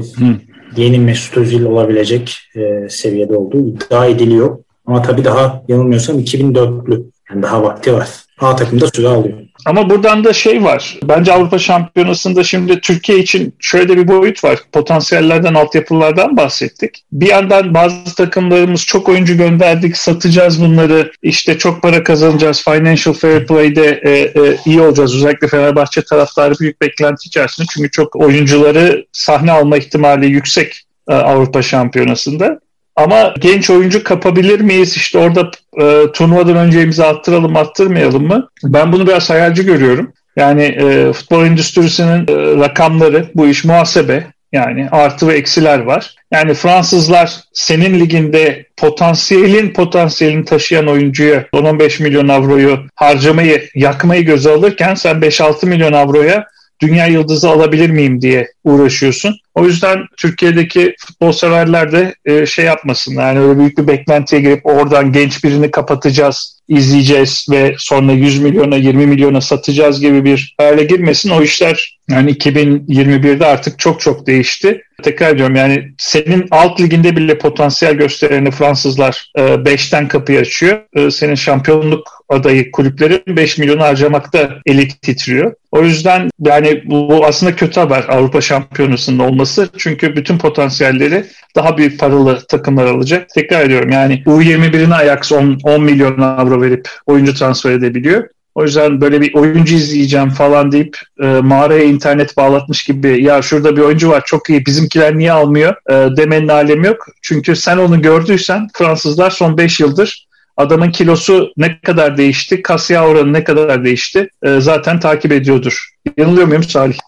yeni 0.77 0.99
Mesut 0.99 1.37
Özil 1.37 1.65
olabilecek 1.65 2.39
e, 2.57 2.89
seviyede 2.89 3.37
olduğu 3.37 3.59
iddia 3.59 4.07
ediliyor. 4.07 4.59
Ama 4.87 5.03
tabii 5.03 5.25
daha 5.25 5.63
yanılmıyorsam 5.69 6.19
2004'lü. 6.19 7.05
Yani 7.31 7.43
daha 7.43 7.63
vakti 7.63 7.95
var. 7.95 8.09
A 8.41 8.57
takımda 8.57 8.87
süre 8.87 9.09
alıyor. 9.09 9.39
Ama 9.67 9.91
buradan 9.91 10.25
da 10.25 10.33
şey 10.33 10.65
var. 10.65 10.99
Bence 11.03 11.33
Avrupa 11.33 11.59
Şampiyonası'nda 11.59 12.45
şimdi 12.45 12.81
Türkiye 12.81 13.19
için 13.19 13.55
şöyle 13.61 13.97
bir 13.97 14.09
boyut 14.09 14.45
var. 14.45 14.59
Potansiyellerden, 14.73 15.55
altyapılardan 15.55 16.37
bahsettik. 16.37 17.05
Bir 17.13 17.27
yandan 17.27 17.75
bazı 17.75 18.15
takımlarımız 18.17 18.85
çok 18.87 19.09
oyuncu 19.09 19.37
gönderdik, 19.37 19.97
satacağız 19.97 20.63
bunları. 20.63 21.13
İşte 21.23 21.59
çok 21.59 21.83
para 21.83 22.05
kazanacağız. 22.05 22.65
Financial 22.65 23.15
Fair 23.15 23.47
Play'de 23.47 24.01
e, 24.05 24.11
e, 24.11 24.57
iyi 24.67 24.81
olacağız. 24.81 25.15
Özellikle 25.15 25.49
Fenerbahçe 25.49 26.03
taraftarı 26.03 26.55
büyük 26.61 26.81
beklenti 26.81 27.27
içerisinde. 27.27 27.67
Çünkü 27.75 27.91
çok 27.91 28.17
oyuncuları 28.17 29.05
sahne 29.13 29.53
alma 29.53 29.77
ihtimali 29.77 30.27
yüksek 30.27 30.83
e, 31.09 31.15
Avrupa 31.15 31.63
Şampiyonası'nda. 31.63 32.61
Ama 32.99 33.35
genç 33.39 33.71
oyuncu 33.71 34.05
kapabilir 34.05 34.61
miyiz? 34.61 34.97
İşte 34.97 35.19
orada 35.19 35.51
e, 35.81 36.13
turnuvadan 36.13 36.57
önce 36.57 36.83
imza 36.83 37.09
attıralım 37.09 37.57
attırmayalım 37.57 38.27
mı? 38.27 38.49
Ben 38.65 38.93
bunu 38.93 39.07
biraz 39.07 39.31
hayalci 39.31 39.65
görüyorum. 39.65 40.13
Yani 40.37 40.63
e, 40.63 41.13
futbol 41.13 41.45
endüstrisinin 41.45 42.27
e, 42.29 42.61
rakamları, 42.61 43.31
bu 43.35 43.47
iş 43.47 43.65
muhasebe. 43.65 44.27
Yani 44.53 44.89
artı 44.91 45.29
ve 45.29 45.35
eksiler 45.35 45.79
var. 45.79 46.15
Yani 46.31 46.55
Fransızlar 46.55 47.41
senin 47.53 48.01
liginde 48.01 48.67
potansiyelin 48.77 49.73
potansiyelini 49.73 50.45
taşıyan 50.45 50.87
oyuncuya 50.87 51.45
10-15 51.53 52.03
milyon 52.03 52.29
avroyu 52.29 52.79
harcamayı, 52.95 53.69
yakmayı 53.75 54.25
göze 54.25 54.51
alırken 54.51 54.95
sen 54.95 55.17
5-6 55.17 55.67
milyon 55.67 55.93
avroya 55.93 56.47
dünya 56.81 57.07
yıldızı 57.07 57.51
alabilir 57.51 57.91
miyim 57.91 58.21
diye 58.21 58.53
uğraşıyorsun. 58.65 59.37
O 59.55 59.65
yüzden 59.65 59.99
Türkiye'deki 60.17 60.95
futbol 60.99 61.33
severler 61.33 61.93
de 61.93 62.15
e, 62.25 62.47
şey 62.47 62.65
yapmasınlar. 62.65 63.27
Yani 63.27 63.41
öyle 63.41 63.59
büyük 63.59 63.79
bir 63.79 63.87
beklentiye 63.87 64.41
girip 64.41 64.67
oradan 64.67 65.13
genç 65.13 65.45
birini 65.45 65.71
kapatacağız, 65.71 66.59
izleyeceğiz 66.69 67.47
ve 67.51 67.75
sonra 67.79 68.13
100 68.13 68.39
milyona 68.39 68.77
20 68.77 69.07
milyona 69.07 69.41
satacağız 69.41 70.01
gibi 70.01 70.25
bir 70.25 70.55
hale 70.59 70.85
girmesin. 70.85 71.31
O 71.31 71.43
işler 71.43 71.99
yani 72.11 72.31
2021'de 72.31 73.47
artık 73.47 73.79
çok 73.79 74.01
çok 74.01 74.27
değişti. 74.27 74.83
Tekrar 75.03 75.35
ediyorum 75.35 75.57
yani 75.57 75.93
senin 75.99 76.47
alt 76.51 76.81
liginde 76.81 77.17
bile 77.17 77.39
potansiyel 77.39 77.95
göstereni 77.95 78.51
Fransızlar 78.51 79.31
5'ten 79.37 80.05
e, 80.05 80.09
kapıyı 80.09 80.41
açıyor. 80.41 80.81
E, 80.95 81.11
senin 81.11 81.35
şampiyonluk 81.35 82.18
adayı 82.29 82.71
kulüplerin 82.71 83.37
5 83.37 83.59
milyon 83.59 83.79
harcamakta 83.79 84.51
eli 84.67 84.89
titriyor. 84.89 85.55
O 85.73 85.83
yüzden 85.83 86.31
yani 86.45 86.83
bu 86.87 87.27
aslında 87.27 87.57
kötü 87.57 87.81
haber 87.81 88.05
Avrupa 88.09 88.41
Şampiyonası'nda 88.41 89.23
olması. 89.23 89.69
Çünkü 89.79 90.17
bütün 90.17 90.39
potansiyelleri 90.39 91.25
daha 91.57 91.79
büyük 91.79 92.01
paralı 92.01 92.47
takımlar 92.49 92.87
alacak. 92.87 93.29
Tekrar 93.29 93.65
ediyorum 93.65 93.91
yani 93.91 94.23
U21'ine 94.27 94.95
Ajax 94.95 95.33
10, 95.33 95.59
10 95.63 95.83
milyon 95.83 96.21
avro 96.21 96.63
verip 96.63 96.89
oyuncu 97.07 97.35
transfer 97.35 97.71
edebiliyor. 97.71 98.29
O 98.55 98.65
yüzden 98.65 99.01
böyle 99.01 99.21
bir 99.21 99.35
oyuncu 99.35 99.75
izleyeceğim 99.75 100.31
falan 100.31 100.73
deyip 100.73 100.99
e, 101.23 101.27
mağaraya 101.27 101.85
internet 101.85 102.37
bağlatmış 102.37 102.85
gibi 102.85 103.25
ya 103.25 103.43
şurada 103.43 103.77
bir 103.77 103.83
oyuncu 103.83 104.11
var 104.11 104.23
çok 104.27 104.51
iyi 104.51 104.67
bizimkiler 104.67 105.19
niye 105.19 105.33
almıyor 105.33 105.75
e, 105.91 106.17
demenin 106.17 106.49
alemi 106.49 106.87
yok. 106.87 107.07
Çünkü 107.23 107.57
sen 107.57 107.77
onu 107.77 108.03
gördüysen 108.03 108.69
Fransızlar 108.75 109.31
son 109.31 109.59
5 109.59 109.81
yıldır 109.81 110.28
adamın 110.59 110.91
kilosu 110.91 111.53
ne 111.57 111.81
kadar 111.81 112.17
değişti, 112.17 112.63
kas 112.63 112.91
yağ 112.91 113.07
oranı 113.07 113.33
ne 113.33 113.45
kadar 113.45 113.85
değişti 113.85 114.29
e, 114.43 114.61
zaten 114.61 115.01
takip 115.01 115.33
ediyordur. 115.33 115.89
Yanılıyor 116.17 116.47
muyum 116.47 116.65
Salih? 116.65 116.99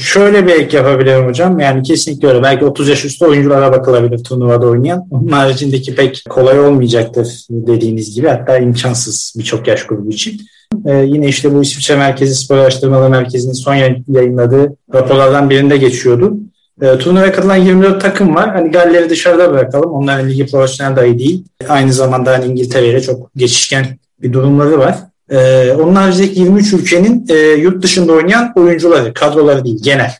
Şöyle 0.00 0.46
bir 0.46 0.52
ek 0.52 0.76
yapabilirim 0.76 1.26
hocam. 1.26 1.58
Yani 1.58 1.82
kesinlikle 1.82 2.28
öyle. 2.28 2.42
Belki 2.42 2.64
30 2.64 2.88
yaş 2.88 3.04
üstü 3.04 3.24
oyunculara 3.26 3.72
bakılabilir 3.72 4.24
turnuvada 4.24 4.66
oynayan. 4.66 5.04
Onun 5.10 5.28
haricindeki 5.28 5.94
pek 5.94 6.22
kolay 6.30 6.60
olmayacaktır 6.60 7.46
dediğiniz 7.50 8.14
gibi. 8.14 8.28
Hatta 8.28 8.58
imkansız 8.58 9.34
birçok 9.38 9.68
yaş 9.68 9.86
grubu 9.86 10.10
için. 10.10 10.40
Ee, 10.86 10.94
yine 10.94 11.28
işte 11.28 11.54
bu 11.54 11.62
İsviçre 11.62 11.96
Merkezi 11.96 12.34
Spor 12.34 12.56
Araştırmaları 12.56 13.10
Merkezi'nin 13.10 13.52
son 13.52 13.74
yayınladığı 14.08 14.76
raporlardan 14.94 15.50
birinde 15.50 15.76
geçiyordu. 15.76 16.36
E, 16.82 16.98
turnuvaya 16.98 17.32
katılan 17.32 17.56
24 17.56 18.00
takım 18.00 18.34
var. 18.34 18.50
Hani 18.52 18.70
Galler'i 18.70 19.10
dışarıda 19.10 19.52
bırakalım. 19.52 19.92
Onların 19.92 20.28
ligi 20.28 20.46
profesyonel 20.46 20.96
dahi 20.96 21.18
değil. 21.18 21.44
Aynı 21.68 21.92
zamanda 21.92 22.32
hani 22.32 22.44
İngiltere 22.44 23.00
çok 23.00 23.34
geçişken 23.36 23.86
bir 24.22 24.32
durumları 24.32 24.78
var. 24.78 24.98
E, 25.30 25.72
onun 25.72 25.94
haricindeki 25.94 26.40
23 26.40 26.72
ülkenin 26.72 27.26
e, 27.28 27.34
yurt 27.36 27.82
dışında 27.82 28.12
oynayan 28.12 28.52
oyuncuları, 28.56 29.14
kadroları 29.14 29.64
değil 29.64 29.82
genel. 29.82 30.12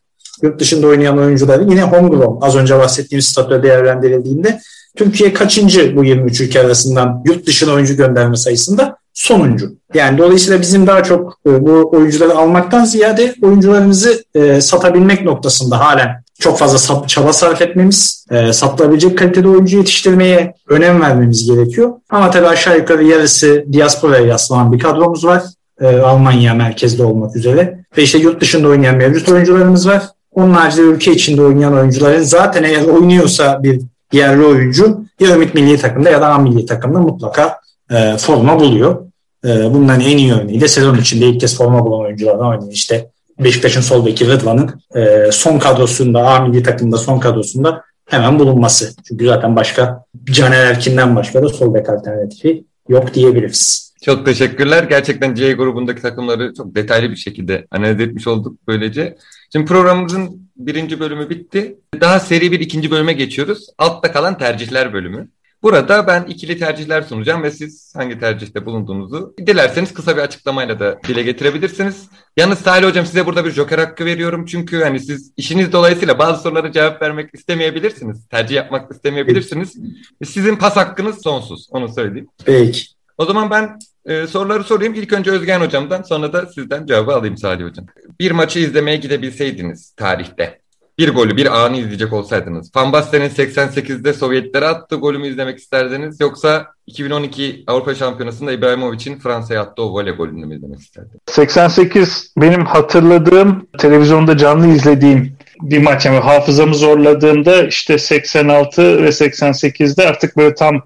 Yurt 0.42 0.60
dışında 0.60 0.86
oynayan 0.86 1.18
oyuncuları 1.18 1.62
yine 1.62 1.82
homegrown 1.82 2.46
az 2.46 2.56
önce 2.56 2.78
bahsettiğim 2.78 3.22
statüde 3.22 3.62
değerlendirildiğinde 3.62 4.60
Türkiye 4.96 5.32
kaçıncı 5.32 5.96
bu 5.96 6.04
23 6.04 6.40
ülke 6.40 6.60
arasından 6.60 7.22
yurt 7.26 7.46
dışına 7.46 7.72
oyuncu 7.72 7.96
gönderme 7.96 8.36
sayısında? 8.36 8.96
Sonuncu. 9.14 9.72
Yani 9.94 10.18
dolayısıyla 10.18 10.60
bizim 10.60 10.86
daha 10.86 11.02
çok 11.02 11.40
e, 11.46 11.66
bu 11.66 11.90
oyuncuları 11.92 12.34
almaktan 12.34 12.84
ziyade 12.84 13.34
oyuncularımızı 13.42 14.24
e, 14.34 14.60
satabilmek 14.60 15.24
noktasında 15.24 15.80
halen 15.80 16.22
çok 16.38 16.58
fazla 16.58 17.06
çaba 17.06 17.32
sarf 17.32 17.62
etmemiz, 17.62 18.26
e, 18.30 18.52
satılabilecek 18.52 19.18
kalitede 19.18 19.48
oyuncu 19.48 19.76
yetiştirmeye 19.76 20.54
önem 20.68 21.00
vermemiz 21.00 21.46
gerekiyor. 21.46 21.92
Ama 22.10 22.30
tabii 22.30 22.46
aşağı 22.46 22.78
yukarı 22.78 23.04
yarısı 23.04 23.64
diasporaya 23.72 24.26
yaslanan 24.26 24.72
bir 24.72 24.78
kadromuz 24.78 25.24
var. 25.24 25.42
E, 25.80 25.96
Almanya 25.96 26.54
merkezde 26.54 27.04
olmak 27.04 27.36
üzere. 27.36 27.84
Ve 27.96 28.02
işte 28.02 28.18
yurt 28.18 28.40
dışında 28.40 28.68
oynayan 28.68 28.96
mevcut 28.96 29.28
oyuncularımız 29.28 29.88
var. 29.88 30.02
Onun 30.32 30.54
haricinde 30.54 30.86
ülke 30.86 31.12
içinde 31.12 31.42
oynayan 31.42 31.74
oyuncuların 31.74 32.22
zaten 32.22 32.62
eğer 32.62 32.84
oynuyorsa 32.84 33.62
bir 33.62 33.80
yerli 34.12 34.44
oyuncu 34.44 35.00
ya 35.20 35.34
Ümit 35.34 35.54
Milli 35.54 35.78
Takımda 35.78 36.10
ya 36.10 36.20
da 36.20 36.28
A 36.28 36.38
Milli 36.38 36.66
Takımda 36.66 36.98
mutlaka 36.98 37.60
e, 37.90 38.16
forma 38.16 38.60
buluyor. 38.60 38.96
E, 39.44 39.74
bunların 39.74 40.00
en 40.00 40.18
iyi 40.18 40.32
örneği 40.32 40.60
de 40.60 40.68
sezon 40.68 40.98
içinde 40.98 41.26
ilk 41.26 41.40
kez 41.40 41.56
forma 41.56 41.84
bulan 41.84 42.00
oyunculardan 42.00 42.46
oynuyor. 42.46 42.72
İşte 42.72 43.10
Beşiktaş'ın 43.38 43.80
sol 43.80 44.06
beki 44.06 44.26
Rıdvan'ın 44.26 44.82
e, 44.94 45.32
son 45.32 45.58
kadrosunda, 45.58 46.28
A 46.28 46.40
milli 46.40 46.62
takımda 46.62 46.96
son 46.96 47.20
kadrosunda 47.20 47.84
hemen 48.06 48.38
bulunması. 48.38 48.94
Çünkü 49.08 49.26
zaten 49.26 49.56
başka 49.56 50.04
Caner 50.24 50.66
Erkin'den 50.66 51.16
başka 51.16 51.42
da 51.42 51.48
sol 51.48 51.74
bek 51.74 51.88
alternatifi 51.90 52.64
yok 52.88 53.14
diyebiliriz. 53.14 53.88
Çok 54.02 54.26
teşekkürler. 54.26 54.84
Gerçekten 54.84 55.34
C 55.34 55.52
grubundaki 55.52 56.02
takımları 56.02 56.54
çok 56.54 56.74
detaylı 56.74 57.10
bir 57.10 57.16
şekilde 57.16 57.66
analiz 57.70 58.00
etmiş 58.00 58.26
olduk 58.26 58.58
böylece. 58.68 59.16
Şimdi 59.52 59.66
programımızın 59.66 60.50
birinci 60.56 61.00
bölümü 61.00 61.30
bitti. 61.30 61.78
Daha 62.00 62.20
seri 62.20 62.52
bir 62.52 62.60
ikinci 62.60 62.90
bölüme 62.90 63.12
geçiyoruz. 63.12 63.66
Altta 63.78 64.12
kalan 64.12 64.38
tercihler 64.38 64.92
bölümü. 64.92 65.28
Burada 65.62 66.06
ben 66.06 66.24
ikili 66.24 66.58
tercihler 66.58 67.02
sunacağım 67.02 67.42
ve 67.42 67.50
siz 67.50 67.94
hangi 67.96 68.18
tercihte 68.18 68.66
bulunduğunuzu 68.66 69.34
dilerseniz 69.46 69.94
kısa 69.94 70.16
bir 70.16 70.22
açıklamayla 70.22 70.80
da 70.80 70.98
dile 71.08 71.22
getirebilirsiniz. 71.22 72.08
Yalnız 72.36 72.58
Salih 72.58 72.86
Hocam 72.86 73.06
size 73.06 73.26
burada 73.26 73.44
bir 73.44 73.50
joker 73.50 73.78
hakkı 73.78 74.04
veriyorum. 74.04 74.46
Çünkü 74.46 74.82
hani 74.82 75.00
siz 75.00 75.32
işiniz 75.36 75.72
dolayısıyla 75.72 76.18
bazı 76.18 76.42
sorulara 76.42 76.72
cevap 76.72 77.02
vermek 77.02 77.34
istemeyebilirsiniz. 77.34 78.28
Tercih 78.28 78.56
yapmak 78.56 78.92
istemeyebilirsiniz. 78.92 79.76
Sizin 80.24 80.56
pas 80.56 80.76
hakkınız 80.76 81.22
sonsuz. 81.22 81.68
Onu 81.70 81.88
söyleyeyim. 81.88 82.28
Peki. 82.44 82.82
O 83.18 83.24
zaman 83.24 83.50
ben 83.50 83.78
e, 84.06 84.26
soruları 84.26 84.64
sorayım. 84.64 84.94
İlk 84.94 85.12
önce 85.12 85.30
Özgen 85.30 85.60
Hocam'dan 85.60 86.02
sonra 86.02 86.32
da 86.32 86.46
sizden 86.46 86.86
cevabı 86.86 87.14
alayım 87.14 87.36
Salih 87.36 87.64
Hocam. 87.64 87.86
Bir 88.20 88.30
maçı 88.30 88.58
izlemeye 88.58 88.96
gidebilseydiniz 88.96 89.92
tarihte 89.96 90.60
bir 90.98 91.14
golü, 91.14 91.36
bir 91.36 91.58
anı 91.64 91.76
izleyecek 91.76 92.12
olsaydınız. 92.12 92.70
Van 92.76 92.92
Basten'in 92.92 93.28
88'de 93.28 94.12
Sovyetlere 94.12 94.66
attığı 94.66 94.96
golü 94.96 95.18
mü 95.18 95.28
izlemek 95.28 95.58
isterdiniz? 95.58 96.20
Yoksa 96.20 96.66
2012 96.86 97.64
Avrupa 97.66 97.94
Şampiyonası'nda 97.94 98.52
İbrahimovic'in 98.52 99.18
Fransa'ya 99.18 99.62
attığı 99.62 99.82
o 99.82 99.92
voley 99.92 100.12
golünü 100.12 100.46
mü 100.46 100.56
izlemek 100.56 100.80
isterdiniz? 100.80 101.20
88 101.26 102.32
benim 102.36 102.64
hatırladığım, 102.64 103.66
televizyonda 103.78 104.36
canlı 104.36 104.68
izlediğim 104.68 105.38
bir 105.62 105.82
maç. 105.82 106.06
Yani 106.06 106.18
hafızamı 106.18 106.74
zorladığımda 106.74 107.66
işte 107.66 107.98
86 107.98 109.02
ve 109.02 109.08
88'de 109.08 110.08
artık 110.08 110.36
böyle 110.36 110.54
tam 110.54 110.82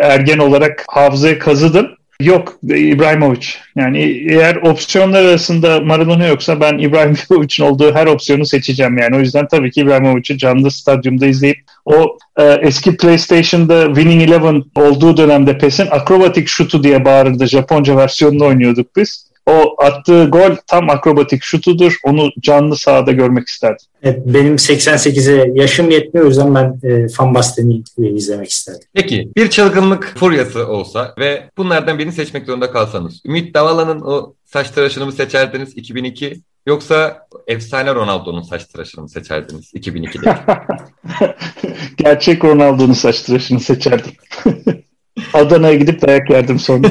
ergen 0.00 0.38
olarak 0.38 0.84
hafızaya 0.88 1.38
kazıdım. 1.38 1.86
Yok 2.20 2.58
İbrahimovic. 2.62 3.46
Yani 3.76 3.98
eğer 4.30 4.56
opsiyonlar 4.56 5.24
arasında 5.24 5.80
Maradona 5.80 6.26
yoksa 6.26 6.60
ben 6.60 6.78
İbrahimovic'in 6.78 7.64
olduğu 7.64 7.94
her 7.94 8.06
opsiyonu 8.06 8.46
seçeceğim 8.46 8.98
yani. 8.98 9.16
O 9.16 9.20
yüzden 9.20 9.48
tabii 9.48 9.70
ki 9.70 9.80
İbrahimovic'i 9.80 10.38
canlı 10.38 10.70
stadyumda 10.70 11.26
izleyip 11.26 11.58
o 11.84 12.18
e, 12.36 12.44
eski 12.44 12.96
PlayStation'da 12.96 13.86
Winning 13.86 14.22
Eleven 14.22 14.64
olduğu 14.76 15.16
dönemde 15.16 15.58
PES'in 15.58 15.86
akrobatik 15.90 16.48
şutu 16.48 16.82
diye 16.84 17.04
bağırırdı. 17.04 17.46
Japonca 17.46 17.96
versiyonunu 17.96 18.44
oynuyorduk 18.46 18.96
biz 18.96 19.31
o 19.46 19.74
attığı 19.82 20.24
gol 20.24 20.56
tam 20.66 20.90
akrobatik 20.90 21.42
şutudur. 21.42 21.96
Onu 22.04 22.30
canlı 22.40 22.76
sahada 22.76 23.12
görmek 23.12 23.48
isterdim. 23.48 23.86
Evet, 24.02 24.20
benim 24.26 24.54
88'e 24.54 25.52
yaşım 25.54 25.90
yetmiyor 25.90 26.26
o 26.26 26.28
yüzden 26.28 26.54
ben 26.54 26.80
e, 26.82 27.06
Van 27.18 27.34
Basten'i 27.34 27.82
izlemek 27.98 28.50
isterdim. 28.50 28.88
Peki 28.94 29.28
bir 29.36 29.50
çılgınlık 29.50 30.14
furyası 30.16 30.66
olsa 30.66 31.14
ve 31.18 31.50
bunlardan 31.58 31.98
birini 31.98 32.12
seçmek 32.12 32.46
zorunda 32.46 32.70
kalsanız 32.70 33.20
Ümit 33.26 33.54
Davala'nın 33.54 34.00
o 34.00 34.34
saç 34.44 34.70
tıraşını 34.70 35.06
mı 35.06 35.12
seçerdiniz 35.12 35.76
2002 35.76 36.40
yoksa 36.66 37.26
efsane 37.46 37.94
Ronaldo'nun 37.94 38.42
saç 38.42 38.64
tıraşını 38.64 39.02
mı 39.02 39.08
seçerdiniz 39.08 39.74
2002'de? 39.74 40.38
Gerçek 41.96 42.44
Ronaldo'nun 42.44 42.92
saç 42.92 43.22
tıraşını 43.22 43.60
seçerdim. 43.60 44.12
Adana'ya 45.34 45.74
gidip 45.74 46.06
dayak 46.06 46.30
yerdim 46.30 46.58
sonra. 46.58 46.88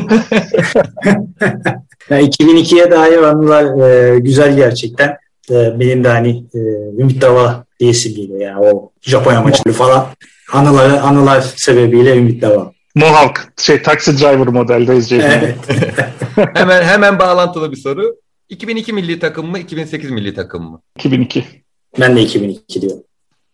yani 2.10 2.30
2002'ye 2.30 2.92
dair 2.92 3.18
anılar 3.18 3.88
e, 3.88 4.20
güzel 4.20 4.56
gerçekten. 4.56 5.18
E, 5.52 5.80
benim 5.80 6.04
de 6.04 6.08
hani 6.08 6.44
e, 6.54 6.60
Ümit 7.02 7.22
Dava 7.22 7.66
diyesim 7.80 8.16
geliyor 8.16 8.40
yani 8.40 8.60
o 8.60 8.92
Japonya 9.02 9.42
maçları 9.42 9.74
falan. 9.74 10.08
Anıları, 10.54 11.02
anılar 11.02 11.42
sebebiyle 11.42 12.18
Ümit 12.18 12.42
Dava. 12.42 12.72
Mohawk, 12.96 13.54
şey 13.58 13.82
taksi 13.82 14.18
driver 14.20 14.48
modeldeyiz 14.48 15.12
evet. 15.12 15.56
hemen 16.54 16.84
hemen 16.84 17.20
bağlantılı 17.20 17.72
bir 17.72 17.78
soru. 17.78 18.16
2002 18.50 18.94
milli 18.94 19.20
takım 19.20 19.50
mı, 19.50 19.60
2008 19.60 20.12
milli 20.12 20.34
takım 20.34 20.64
mı? 20.64 20.82
2002. 21.00 21.46
Ben 22.00 22.16
de 22.16 22.22
2002 22.22 22.82
diyorum. 22.82 23.04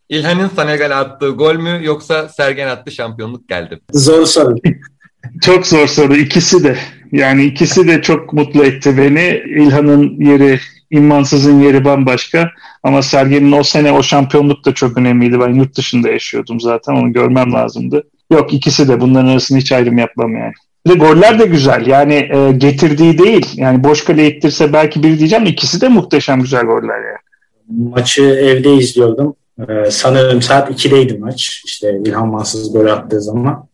İlhan'ın 0.10 0.48
Senegal'e 0.48 0.96
attığı 0.96 1.30
gol 1.30 1.56
mü 1.56 1.80
yoksa 1.82 2.30
Sergen 2.30 2.68
attı 2.68 2.92
şampiyonluk 2.92 3.50
geldi 3.50 3.76
mi? 3.76 3.82
Zor 3.94 4.26
soru. 4.26 4.56
çok 5.42 5.68
zor 5.68 5.88
soru. 5.88 6.16
İkisi 6.16 6.64
de. 6.64 6.78
Yani 7.12 7.46
ikisi 7.46 7.88
de 7.88 8.02
çok 8.02 8.34
mutlu 8.34 8.64
etti 8.64 8.98
beni. 8.98 9.44
İlhan'ın 9.62 10.26
yeri, 10.26 10.60
İmmansız'ın 10.92 11.62
yeri 11.62 11.86
bambaşka. 11.86 12.52
Ama 12.84 13.02
Sergen'in 13.02 13.52
o 13.52 13.64
sene 13.64 13.92
o 13.92 14.04
şampiyonluk 14.04 14.66
da 14.66 14.74
çok 14.74 14.98
önemliydi. 14.98 15.40
Ben 15.40 15.54
yurt 15.54 15.78
dışında 15.78 16.10
yaşıyordum 16.10 16.60
zaten. 16.60 16.94
Onu 16.94 17.14
görmem 17.14 17.54
lazımdı. 17.54 18.04
Yok 18.32 18.54
ikisi 18.54 18.88
de. 18.88 19.02
Bunların 19.02 19.28
arasında 19.28 19.60
hiç 19.60 19.72
ayrım 19.72 19.98
yapmam 19.98 20.36
yani. 20.36 20.54
Ve 20.88 20.94
goller 20.94 21.40
de 21.40 21.46
güzel. 21.46 21.88
Yani 21.88 22.14
e, 22.14 22.52
getirdiği 22.52 23.18
değil. 23.18 23.48
Yani 23.56 23.84
boş 23.84 24.04
kale 24.04 24.28
ittirse 24.28 24.74
belki 24.74 25.04
biri 25.04 25.20
diyeceğim. 25.20 25.46
ikisi 25.46 25.82
de 25.82 25.88
muhteşem 25.88 26.42
güzel 26.42 26.66
goller 26.66 26.98
yani. 26.98 27.90
Maçı 27.90 28.24
evde 28.24 28.74
izliyordum. 28.74 29.36
Ee, 29.60 29.92
sanırım 29.92 30.42
saat 30.42 30.70
2'deydi 30.72 31.20
maç. 31.20 31.64
İşte 31.66 32.02
İlhan 32.06 32.28
Mansız 32.28 32.74
gol 32.74 32.86
attığı 32.86 33.22
zaman. 33.22 33.68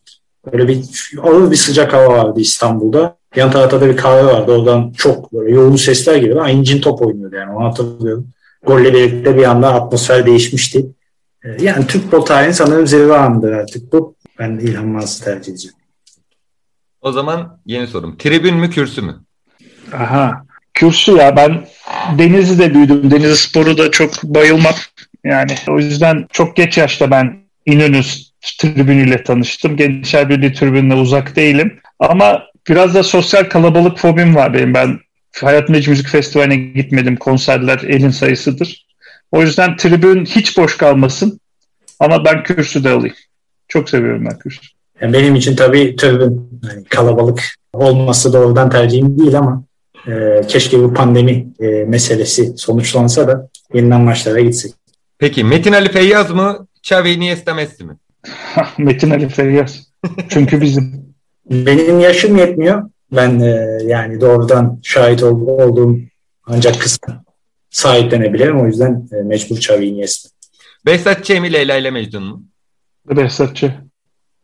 Böyle 0.52 0.68
bir 0.68 0.84
ağır 1.22 1.50
bir 1.50 1.56
sıcak 1.56 1.92
hava 1.92 2.08
vardı 2.08 2.40
İstanbul'da. 2.40 3.16
Yan 3.36 3.50
tarafta 3.50 3.80
da 3.80 3.88
bir 3.88 3.96
kahve 3.96 4.24
vardı. 4.24 4.52
Oradan 4.52 4.92
çok 4.92 5.32
böyle 5.32 5.54
yoğun 5.54 5.76
sesler 5.76 6.16
geliyordu. 6.16 6.40
Ama 6.40 6.50
incin 6.50 6.80
top 6.80 7.02
oynuyordu 7.02 7.36
yani 7.36 7.56
onu 7.56 7.64
hatırlıyorum. 7.64 8.28
Golle 8.66 8.94
birlikte 8.94 9.36
bir 9.36 9.44
anda 9.44 9.74
atmosfer 9.74 10.26
değişmişti. 10.26 10.86
Ee, 11.44 11.64
yani 11.64 11.86
Türk 11.86 12.02
futbol 12.02 12.20
tarihinin 12.20 12.52
sanırım 12.52 12.86
zirve 12.86 13.16
anıdır 13.16 13.52
artık 13.52 13.92
bu. 13.92 14.14
Ben 14.38 14.50
İlhan 14.50 14.86
Mansız'ı 14.86 15.24
tercih 15.24 15.52
edeceğim. 15.52 15.76
O 17.00 17.12
zaman 17.12 17.60
yeni 17.66 17.86
sorum. 17.86 18.16
Tribün 18.16 18.54
mü 18.54 18.70
kürsü 18.70 19.02
mü? 19.02 19.16
Aha. 19.92 20.44
Kürsü 20.74 21.12
ya 21.12 21.36
ben 21.36 21.66
Denizli'de 22.18 22.74
büyüdüm. 22.74 23.10
Denizli 23.10 23.36
sporu 23.36 23.78
da 23.78 23.90
çok 23.90 24.22
bayılmam. 24.22 24.74
Yani 25.24 25.52
o 25.68 25.78
yüzden 25.78 26.26
çok 26.32 26.56
geç 26.56 26.78
yaşta 26.78 27.10
ben 27.10 27.44
İnönü 27.66 28.00
tribünüyle 28.58 29.22
tanıştım. 29.22 29.76
Gençler 29.76 30.28
Birliği 30.28 30.52
tribününe 30.52 30.94
uzak 30.94 31.36
değilim. 31.36 31.80
Ama 31.98 32.42
biraz 32.68 32.94
da 32.94 33.02
sosyal 33.02 33.44
kalabalık 33.44 33.98
fobim 33.98 34.34
var 34.34 34.54
benim. 34.54 34.74
Ben 34.74 34.98
Hayatımda 35.42 35.78
hiç 35.78 35.88
müzik 35.88 36.08
festivaline 36.08 36.56
gitmedim. 36.56 37.16
Konserler 37.16 37.78
elin 37.78 38.10
sayısıdır. 38.10 38.86
O 39.32 39.42
yüzden 39.42 39.76
tribün 39.76 40.24
hiç 40.24 40.58
boş 40.58 40.76
kalmasın. 40.76 41.40
Ama 42.00 42.24
ben 42.24 42.42
kürsü 42.42 42.84
de 42.84 42.90
alayım. 42.90 43.16
Çok 43.68 43.90
seviyorum 43.90 44.26
ben 44.30 44.38
kürsü. 44.38 44.60
Benim 45.02 45.34
için 45.34 45.56
tabii 45.56 45.96
tribün 45.96 46.60
kalabalık 46.88 47.40
olması 47.72 48.32
doğrudan 48.32 48.70
tercihim 48.70 49.18
değil 49.18 49.38
ama 49.38 49.64
e, 50.06 50.40
keşke 50.48 50.78
bu 50.78 50.94
pandemi 50.94 51.46
e, 51.60 51.66
meselesi 51.66 52.52
sonuçlansa 52.56 53.28
da 53.28 53.48
yeniden 53.74 54.00
maçlara 54.00 54.40
gitsek. 54.40 54.72
Peki 55.24 55.44
Metin 55.44 55.72
Ali 55.72 55.92
Feyyaz 55.92 56.30
mı? 56.30 56.66
Xavi 56.82 57.10
Iniesta 57.10 57.54
Messi 57.54 57.84
mi? 57.84 57.96
Metin 58.78 59.10
Ali 59.10 59.28
Feyyaz. 59.28 59.88
Çünkü 60.28 60.60
bizim. 60.60 61.14
Benim 61.50 62.00
yaşım 62.00 62.36
yetmiyor. 62.36 62.90
Ben 63.12 63.40
e, 63.40 63.78
yani 63.86 64.20
doğrudan 64.20 64.80
şahit 64.82 65.22
ol, 65.22 65.40
olduğum 65.40 65.98
ancak 66.46 66.80
kısmı 66.80 67.24
sahiplenebilirim. 67.70 68.60
O 68.60 68.66
yüzden 68.66 69.08
e, 69.12 69.16
mecbur 69.22 69.56
Xavi 69.56 69.86
Iniesta. 69.86 70.28
Behzat 70.86 71.24
Ç 71.24 71.30
mi 71.30 71.52
Leyla 71.52 71.76
ile 71.76 71.90
Mecnun 71.90 72.24
mu? 72.24 72.42
Behzatçı. 73.06 73.74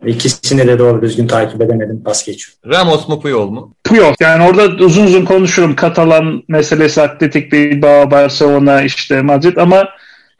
İkisini 0.07 0.67
de 0.67 0.79
doğru 0.79 1.03
düzgün 1.03 1.27
takip 1.27 1.63
edemedim. 1.63 2.03
Pas 2.05 2.27
geçiyorum. 2.27 2.79
Ramos 2.79 3.09
mu 3.09 3.21
Puyol 3.21 3.51
mu? 3.51 3.75
Puyol. 3.85 4.15
Yani 4.21 4.45
orada 4.45 4.85
uzun 4.85 5.05
uzun 5.05 5.25
konuşurum. 5.25 5.77
Katalan 5.77 6.43
meselesi, 6.49 7.03
Atletik 7.03 7.53
Bilbao, 7.53 8.11
Barcelona, 8.11 8.83
işte 8.83 9.23
Madrid 9.23 9.57
ama 9.57 9.89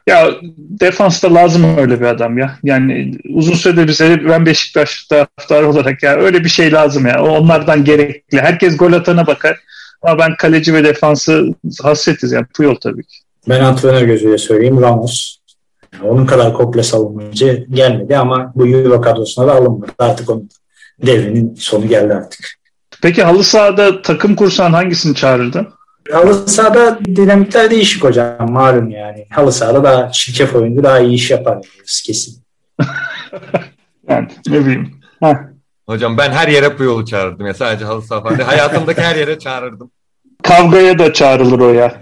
ya 0.07 0.31
defansta 0.57 1.33
lazım 1.33 1.77
öyle 1.77 1.99
bir 1.99 2.05
adam 2.05 2.37
ya. 2.37 2.57
Yani 2.63 3.17
uzun 3.33 3.53
süredir 3.53 3.87
bize 3.87 4.25
ben 4.29 4.45
Beşiktaş 4.45 5.03
taraftarı 5.03 5.69
olarak 5.69 6.03
ya 6.03 6.15
öyle 6.15 6.43
bir 6.43 6.49
şey 6.49 6.71
lazım 6.71 7.05
ya. 7.05 7.23
Onlardan 7.23 7.83
gerekli. 7.83 8.41
Herkes 8.41 8.77
gol 8.77 8.93
atana 8.93 9.27
bakar. 9.27 9.59
Ama 10.01 10.19
ben 10.19 10.35
kaleci 10.35 10.73
ve 10.73 10.83
defansı 10.83 11.45
hasretiz 11.81 12.31
yani 12.31 12.45
Puyol 12.45 12.75
tabii 12.75 13.03
ki. 13.03 13.17
Ben 13.49 13.59
antrenör 13.59 14.01
gözüyle 14.01 14.37
söyleyeyim 14.37 14.81
Ramos. 14.81 15.37
Onun 16.03 16.25
kadar 16.25 16.53
komple 16.53 16.83
savunmacı 16.83 17.65
gelmedi 17.69 18.17
ama 18.17 18.51
bu 18.55 18.67
Euro 18.67 19.01
kadrosuna 19.01 19.47
da 19.47 19.53
alınmadı. 19.53 19.91
Artık 19.99 20.29
onun 20.29 20.49
devrinin 21.05 21.55
sonu 21.55 21.87
geldi 21.87 22.13
artık. 22.13 22.61
Peki 23.01 23.23
halı 23.23 23.43
sahada 23.43 24.01
takım 24.01 24.35
kursan 24.35 24.73
hangisini 24.73 25.15
çağırırdın? 25.15 25.67
Halı 26.11 26.47
sahada 26.47 26.99
dinamikler 27.05 27.71
değişik 27.71 28.03
hocam 28.03 28.51
malum 28.51 28.89
yani. 28.89 29.27
Halı 29.29 29.51
sahada 29.51 29.83
daha 29.83 30.13
şirkef 30.13 30.55
oyuncu 30.55 30.83
daha 30.83 30.99
iyi 30.99 31.13
iş 31.13 31.31
yapar 31.31 31.59
kesin. 32.05 32.43
yani 34.09 34.27
ne 34.47 34.59
bileyim. 34.59 35.01
Heh. 35.23 35.35
Hocam 35.85 36.17
ben 36.17 36.31
her 36.31 36.47
yere 36.47 36.75
Puyol'u 36.75 37.05
çağırırdım 37.05 37.47
ya 37.47 37.53
sadece 37.53 37.85
halı 37.85 38.01
saha 38.01 38.21
falan. 38.21 38.39
Hayatımdaki 38.39 39.01
her 39.01 39.15
yere 39.15 39.39
çağırırdım. 39.39 39.91
Kavgaya 40.43 40.99
da 40.99 41.13
çağrılır 41.13 41.59
o 41.59 41.73
ya. 41.73 42.01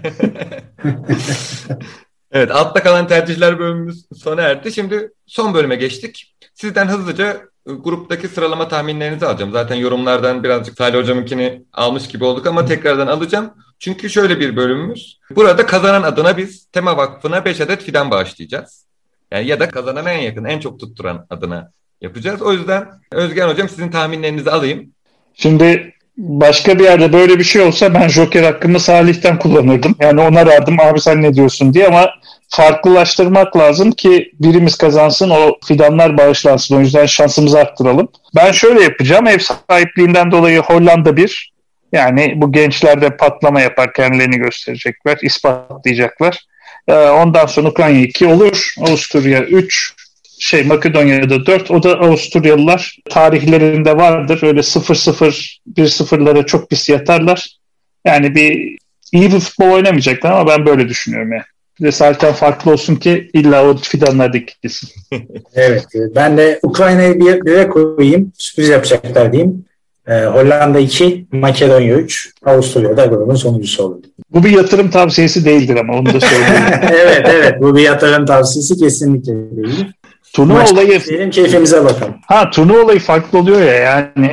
evet 2.32 2.50
altta 2.50 2.82
kalan 2.82 3.08
tercihler 3.08 3.58
bölümümüz 3.58 4.04
sona 4.16 4.42
erdi. 4.42 4.72
Şimdi 4.72 5.12
son 5.26 5.54
bölüme 5.54 5.76
geçtik. 5.76 6.36
Sizden 6.54 6.86
hızlıca 6.86 7.40
gruptaki 7.78 8.28
sıralama 8.28 8.68
tahminlerinizi 8.68 9.26
alacağım. 9.26 9.52
Zaten 9.52 9.74
yorumlardan 9.74 10.44
birazcık 10.44 10.76
Salih 10.78 10.98
Hocam'ınkini 10.98 11.62
almış 11.72 12.08
gibi 12.08 12.24
olduk 12.24 12.46
ama 12.46 12.64
tekrardan 12.64 13.06
alacağım. 13.06 13.50
Çünkü 13.78 14.10
şöyle 14.10 14.40
bir 14.40 14.56
bölümümüz. 14.56 15.18
Burada 15.36 15.66
kazanan 15.66 16.02
adına 16.02 16.36
biz 16.36 16.66
Tema 16.72 16.96
Vakfı'na 16.96 17.44
5 17.44 17.60
adet 17.60 17.82
fidan 17.82 18.10
bağışlayacağız. 18.10 18.86
Yani 19.32 19.46
ya 19.46 19.60
da 19.60 19.68
kazanana 19.68 20.10
en 20.10 20.22
yakın, 20.22 20.44
en 20.44 20.60
çok 20.60 20.80
tutturan 20.80 21.26
adına 21.30 21.72
yapacağız. 22.00 22.42
O 22.42 22.52
yüzden 22.52 22.88
Özgen 23.12 23.48
Hocam 23.48 23.68
sizin 23.68 23.90
tahminlerinizi 23.90 24.50
alayım. 24.50 24.90
Şimdi 25.34 25.94
başka 26.16 26.78
bir 26.78 26.84
yerde 26.84 27.12
böyle 27.12 27.38
bir 27.38 27.44
şey 27.44 27.62
olsa 27.62 27.94
ben 27.94 28.08
Joker 28.08 28.42
hakkımı 28.42 28.80
Salih'ten 28.80 29.38
kullanırdım. 29.38 29.94
Yani 30.00 30.20
ona 30.20 30.46
rağdım 30.46 30.80
abi 30.80 31.00
sen 31.00 31.22
ne 31.22 31.34
diyorsun 31.34 31.74
diye 31.74 31.88
ama 31.88 32.10
farklılaştırmak 32.50 33.56
lazım 33.56 33.92
ki 33.92 34.32
birimiz 34.40 34.76
kazansın 34.76 35.30
o 35.30 35.58
fidanlar 35.66 36.18
bağışlansın. 36.18 36.76
O 36.76 36.80
yüzden 36.80 37.06
şansımızı 37.06 37.58
arttıralım. 37.58 38.08
Ben 38.36 38.52
şöyle 38.52 38.82
yapacağım. 38.82 39.26
Ev 39.26 39.38
sahipliğinden 39.38 40.30
dolayı 40.30 40.60
Hollanda 40.60 41.16
1. 41.16 41.52
Yani 41.92 42.32
bu 42.36 42.52
gençlerde 42.52 43.16
patlama 43.16 43.60
yapar 43.60 43.92
kendilerini 43.92 44.36
gösterecekler, 44.36 45.18
ispatlayacaklar. 45.22 46.38
Ondan 46.88 47.46
sonra 47.46 47.68
Ukrayna 47.68 47.98
2 47.98 48.26
olur. 48.26 48.74
Avusturya 48.80 49.42
3, 49.42 49.94
şey 50.38 50.64
Makedonya'da 50.64 51.46
4. 51.46 51.70
O 51.70 51.82
da 51.82 51.98
Avusturyalılar 51.98 52.98
tarihlerinde 53.10 53.96
vardır. 53.96 54.42
Öyle 54.42 54.60
0-0, 54.60 55.58
1-0'lara 55.76 56.46
çok 56.46 56.70
pis 56.70 56.88
yatarlar. 56.88 57.48
Yani 58.04 58.34
bir 58.34 58.76
iyi 59.12 59.32
bir 59.32 59.40
futbol 59.40 59.70
oynamayacaklar 59.70 60.32
ama 60.32 60.46
ben 60.46 60.66
böyle 60.66 60.88
düşünüyorum 60.88 61.32
yani. 61.32 61.44
Zaten 61.90 62.32
farklı 62.32 62.72
olsun 62.72 62.96
ki 62.96 63.30
illa 63.34 63.70
o 63.70 63.76
fidanlar 63.76 64.32
dikilsin. 64.32 64.88
evet. 65.54 65.86
Ben 66.14 66.36
de 66.36 66.60
Ukrayna'yı 66.62 67.20
bir 67.20 67.50
yere 67.50 67.68
koyayım. 67.68 68.32
Sürpriz 68.38 68.68
yapacaklar 68.68 69.32
diyeyim. 69.32 69.64
Ee, 70.08 70.24
Hollanda 70.24 70.78
2, 70.78 71.26
Makedonya 71.32 71.94
3, 71.94 72.30
Avusturya'da 72.44 73.06
grubun 73.06 73.34
sonuncusu 73.34 73.84
oldu. 73.84 74.02
Bu 74.30 74.44
bir 74.44 74.50
yatırım 74.50 74.90
tavsiyesi 74.90 75.44
değildir 75.44 75.76
ama 75.76 75.98
onu 75.98 76.06
da 76.06 76.20
söyleyeyim. 76.20 76.64
evet 76.90 77.28
evet 77.30 77.54
bu 77.60 77.76
bir 77.76 77.82
yatırım 77.82 78.26
tavsiyesi 78.26 78.76
kesinlikle 78.76 79.32
değil. 79.32 79.86
Turnuva 80.34 80.58
Maç 80.58 80.72
olayı 80.72 81.00
diyelim 81.04 81.30
keyfimize 81.30 81.84
bakalım. 81.84 82.14
ha 82.26 82.50
turnuva 82.50 82.84
olayı 82.84 83.00
farklı 83.00 83.38
oluyor 83.38 83.60
ya 83.60 83.74
yani 83.74 84.30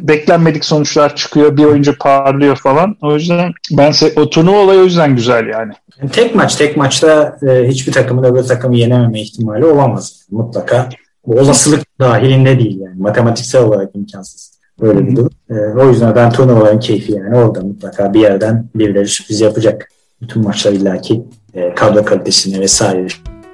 beklenmedik 0.00 0.64
sonuçlar 0.64 1.16
çıkıyor 1.16 1.56
bir 1.56 1.64
oyuncu 1.64 1.98
parlıyor 1.98 2.56
falan. 2.56 2.96
O 3.02 3.14
yüzden 3.14 3.52
ben 3.70 3.92
o 4.16 4.30
turnuva 4.30 4.56
olayı 4.56 4.80
o 4.80 4.84
yüzden 4.84 5.16
güzel 5.16 5.46
yani. 5.46 5.72
Yani 6.00 6.10
tek 6.10 6.34
maç 6.34 6.54
tek 6.56 6.76
maçta 6.76 7.36
e, 7.48 7.68
hiçbir 7.68 7.92
takımın 7.92 8.24
öbür 8.24 8.42
takımı 8.42 8.76
yenememe 8.76 9.20
ihtimali 9.20 9.64
olamaz. 9.64 10.26
Mutlaka 10.30 10.88
bu 11.26 11.40
olasılık 11.40 11.80
dahilinde 12.00 12.58
değil 12.58 12.80
yani 12.80 13.00
matematiksel 13.00 13.62
olarak 13.62 13.90
imkansız. 13.96 14.52
Böyle 14.80 15.06
bir 15.06 15.16
durum. 15.16 15.30
E, 15.50 15.54
o 15.54 15.88
yüzden 15.88 16.14
ben 16.14 16.30
turnuvaların 16.30 16.80
keyfi 16.80 17.12
yani 17.12 17.36
orada 17.36 17.60
mutlaka 17.60 18.14
bir 18.14 18.20
yerden 18.20 18.68
birileri 18.74 19.08
sürpriz 19.08 19.40
yapacak. 19.40 19.88
Bütün 20.20 20.42
maçlar 20.42 20.72
illaki 20.72 21.22
e, 21.54 21.74
kadro 21.74 22.04
kalitesine 22.04 22.60
vesaire 22.60 23.06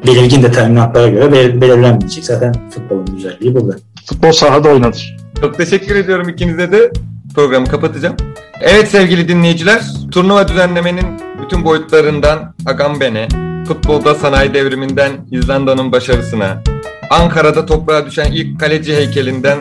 belirgin 0.07 0.43
determinatlara 0.43 1.09
göre 1.09 1.33
bel- 1.33 1.61
belirlenmeyecek. 1.61 2.25
Zaten 2.25 2.55
futbolun 2.71 3.07
güzelliği 3.07 3.55
burada. 3.55 3.77
Futbol 4.07 4.33
sahada 4.33 4.69
oynanır. 4.69 5.17
Çok 5.41 5.57
teşekkür 5.57 5.97
ediyorum 5.97 6.29
ikinize 6.29 6.73
de. 6.73 6.91
Programı 7.35 7.67
kapatacağım. 7.67 8.17
Evet 8.61 8.89
sevgili 8.89 9.29
dinleyiciler, 9.29 9.83
turnuva 10.13 10.49
düzenlemenin 10.49 11.07
bütün 11.43 11.65
boyutlarından 11.65 12.55
Agamben'e, 12.67 13.29
futbolda 13.69 14.15
sanayi 14.15 14.55
devriminden 14.55 15.11
İzlanda'nın 15.31 15.93
başarısına, 15.93 16.63
Ankara'da 17.11 17.67
toprağa 17.67 18.07
düşen 18.07 18.33
ilk 18.33 18.61
kaleci 18.61 18.97
heykelinden 18.97 19.59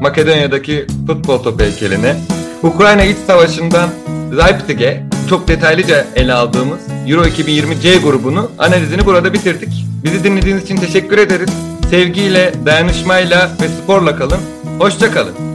Makedonya'daki 0.00 0.86
futbol 1.06 1.38
topu 1.38 1.64
heykeline, 1.64 2.16
Ukrayna 2.62 3.04
İç 3.04 3.16
Savaşı'ndan 3.26 3.88
Leipzig'e 4.36 5.02
çok 5.28 5.48
detaylıca 5.48 6.06
ele 6.16 6.32
aldığımız 6.32 6.80
Euro 7.06 7.26
2020 7.26 7.80
C 7.80 7.98
grubunu 7.98 8.50
analizini 8.58 9.06
burada 9.06 9.32
bitirdik. 9.32 9.86
Bizi 10.04 10.24
dinlediğiniz 10.24 10.62
için 10.62 10.76
teşekkür 10.76 11.18
ederiz. 11.18 11.50
Sevgiyle, 11.90 12.52
dayanışmayla 12.66 13.50
ve 13.62 13.68
sporla 13.68 14.16
kalın. 14.16 14.40
Hoşça 14.78 15.10
kalın. 15.12 15.49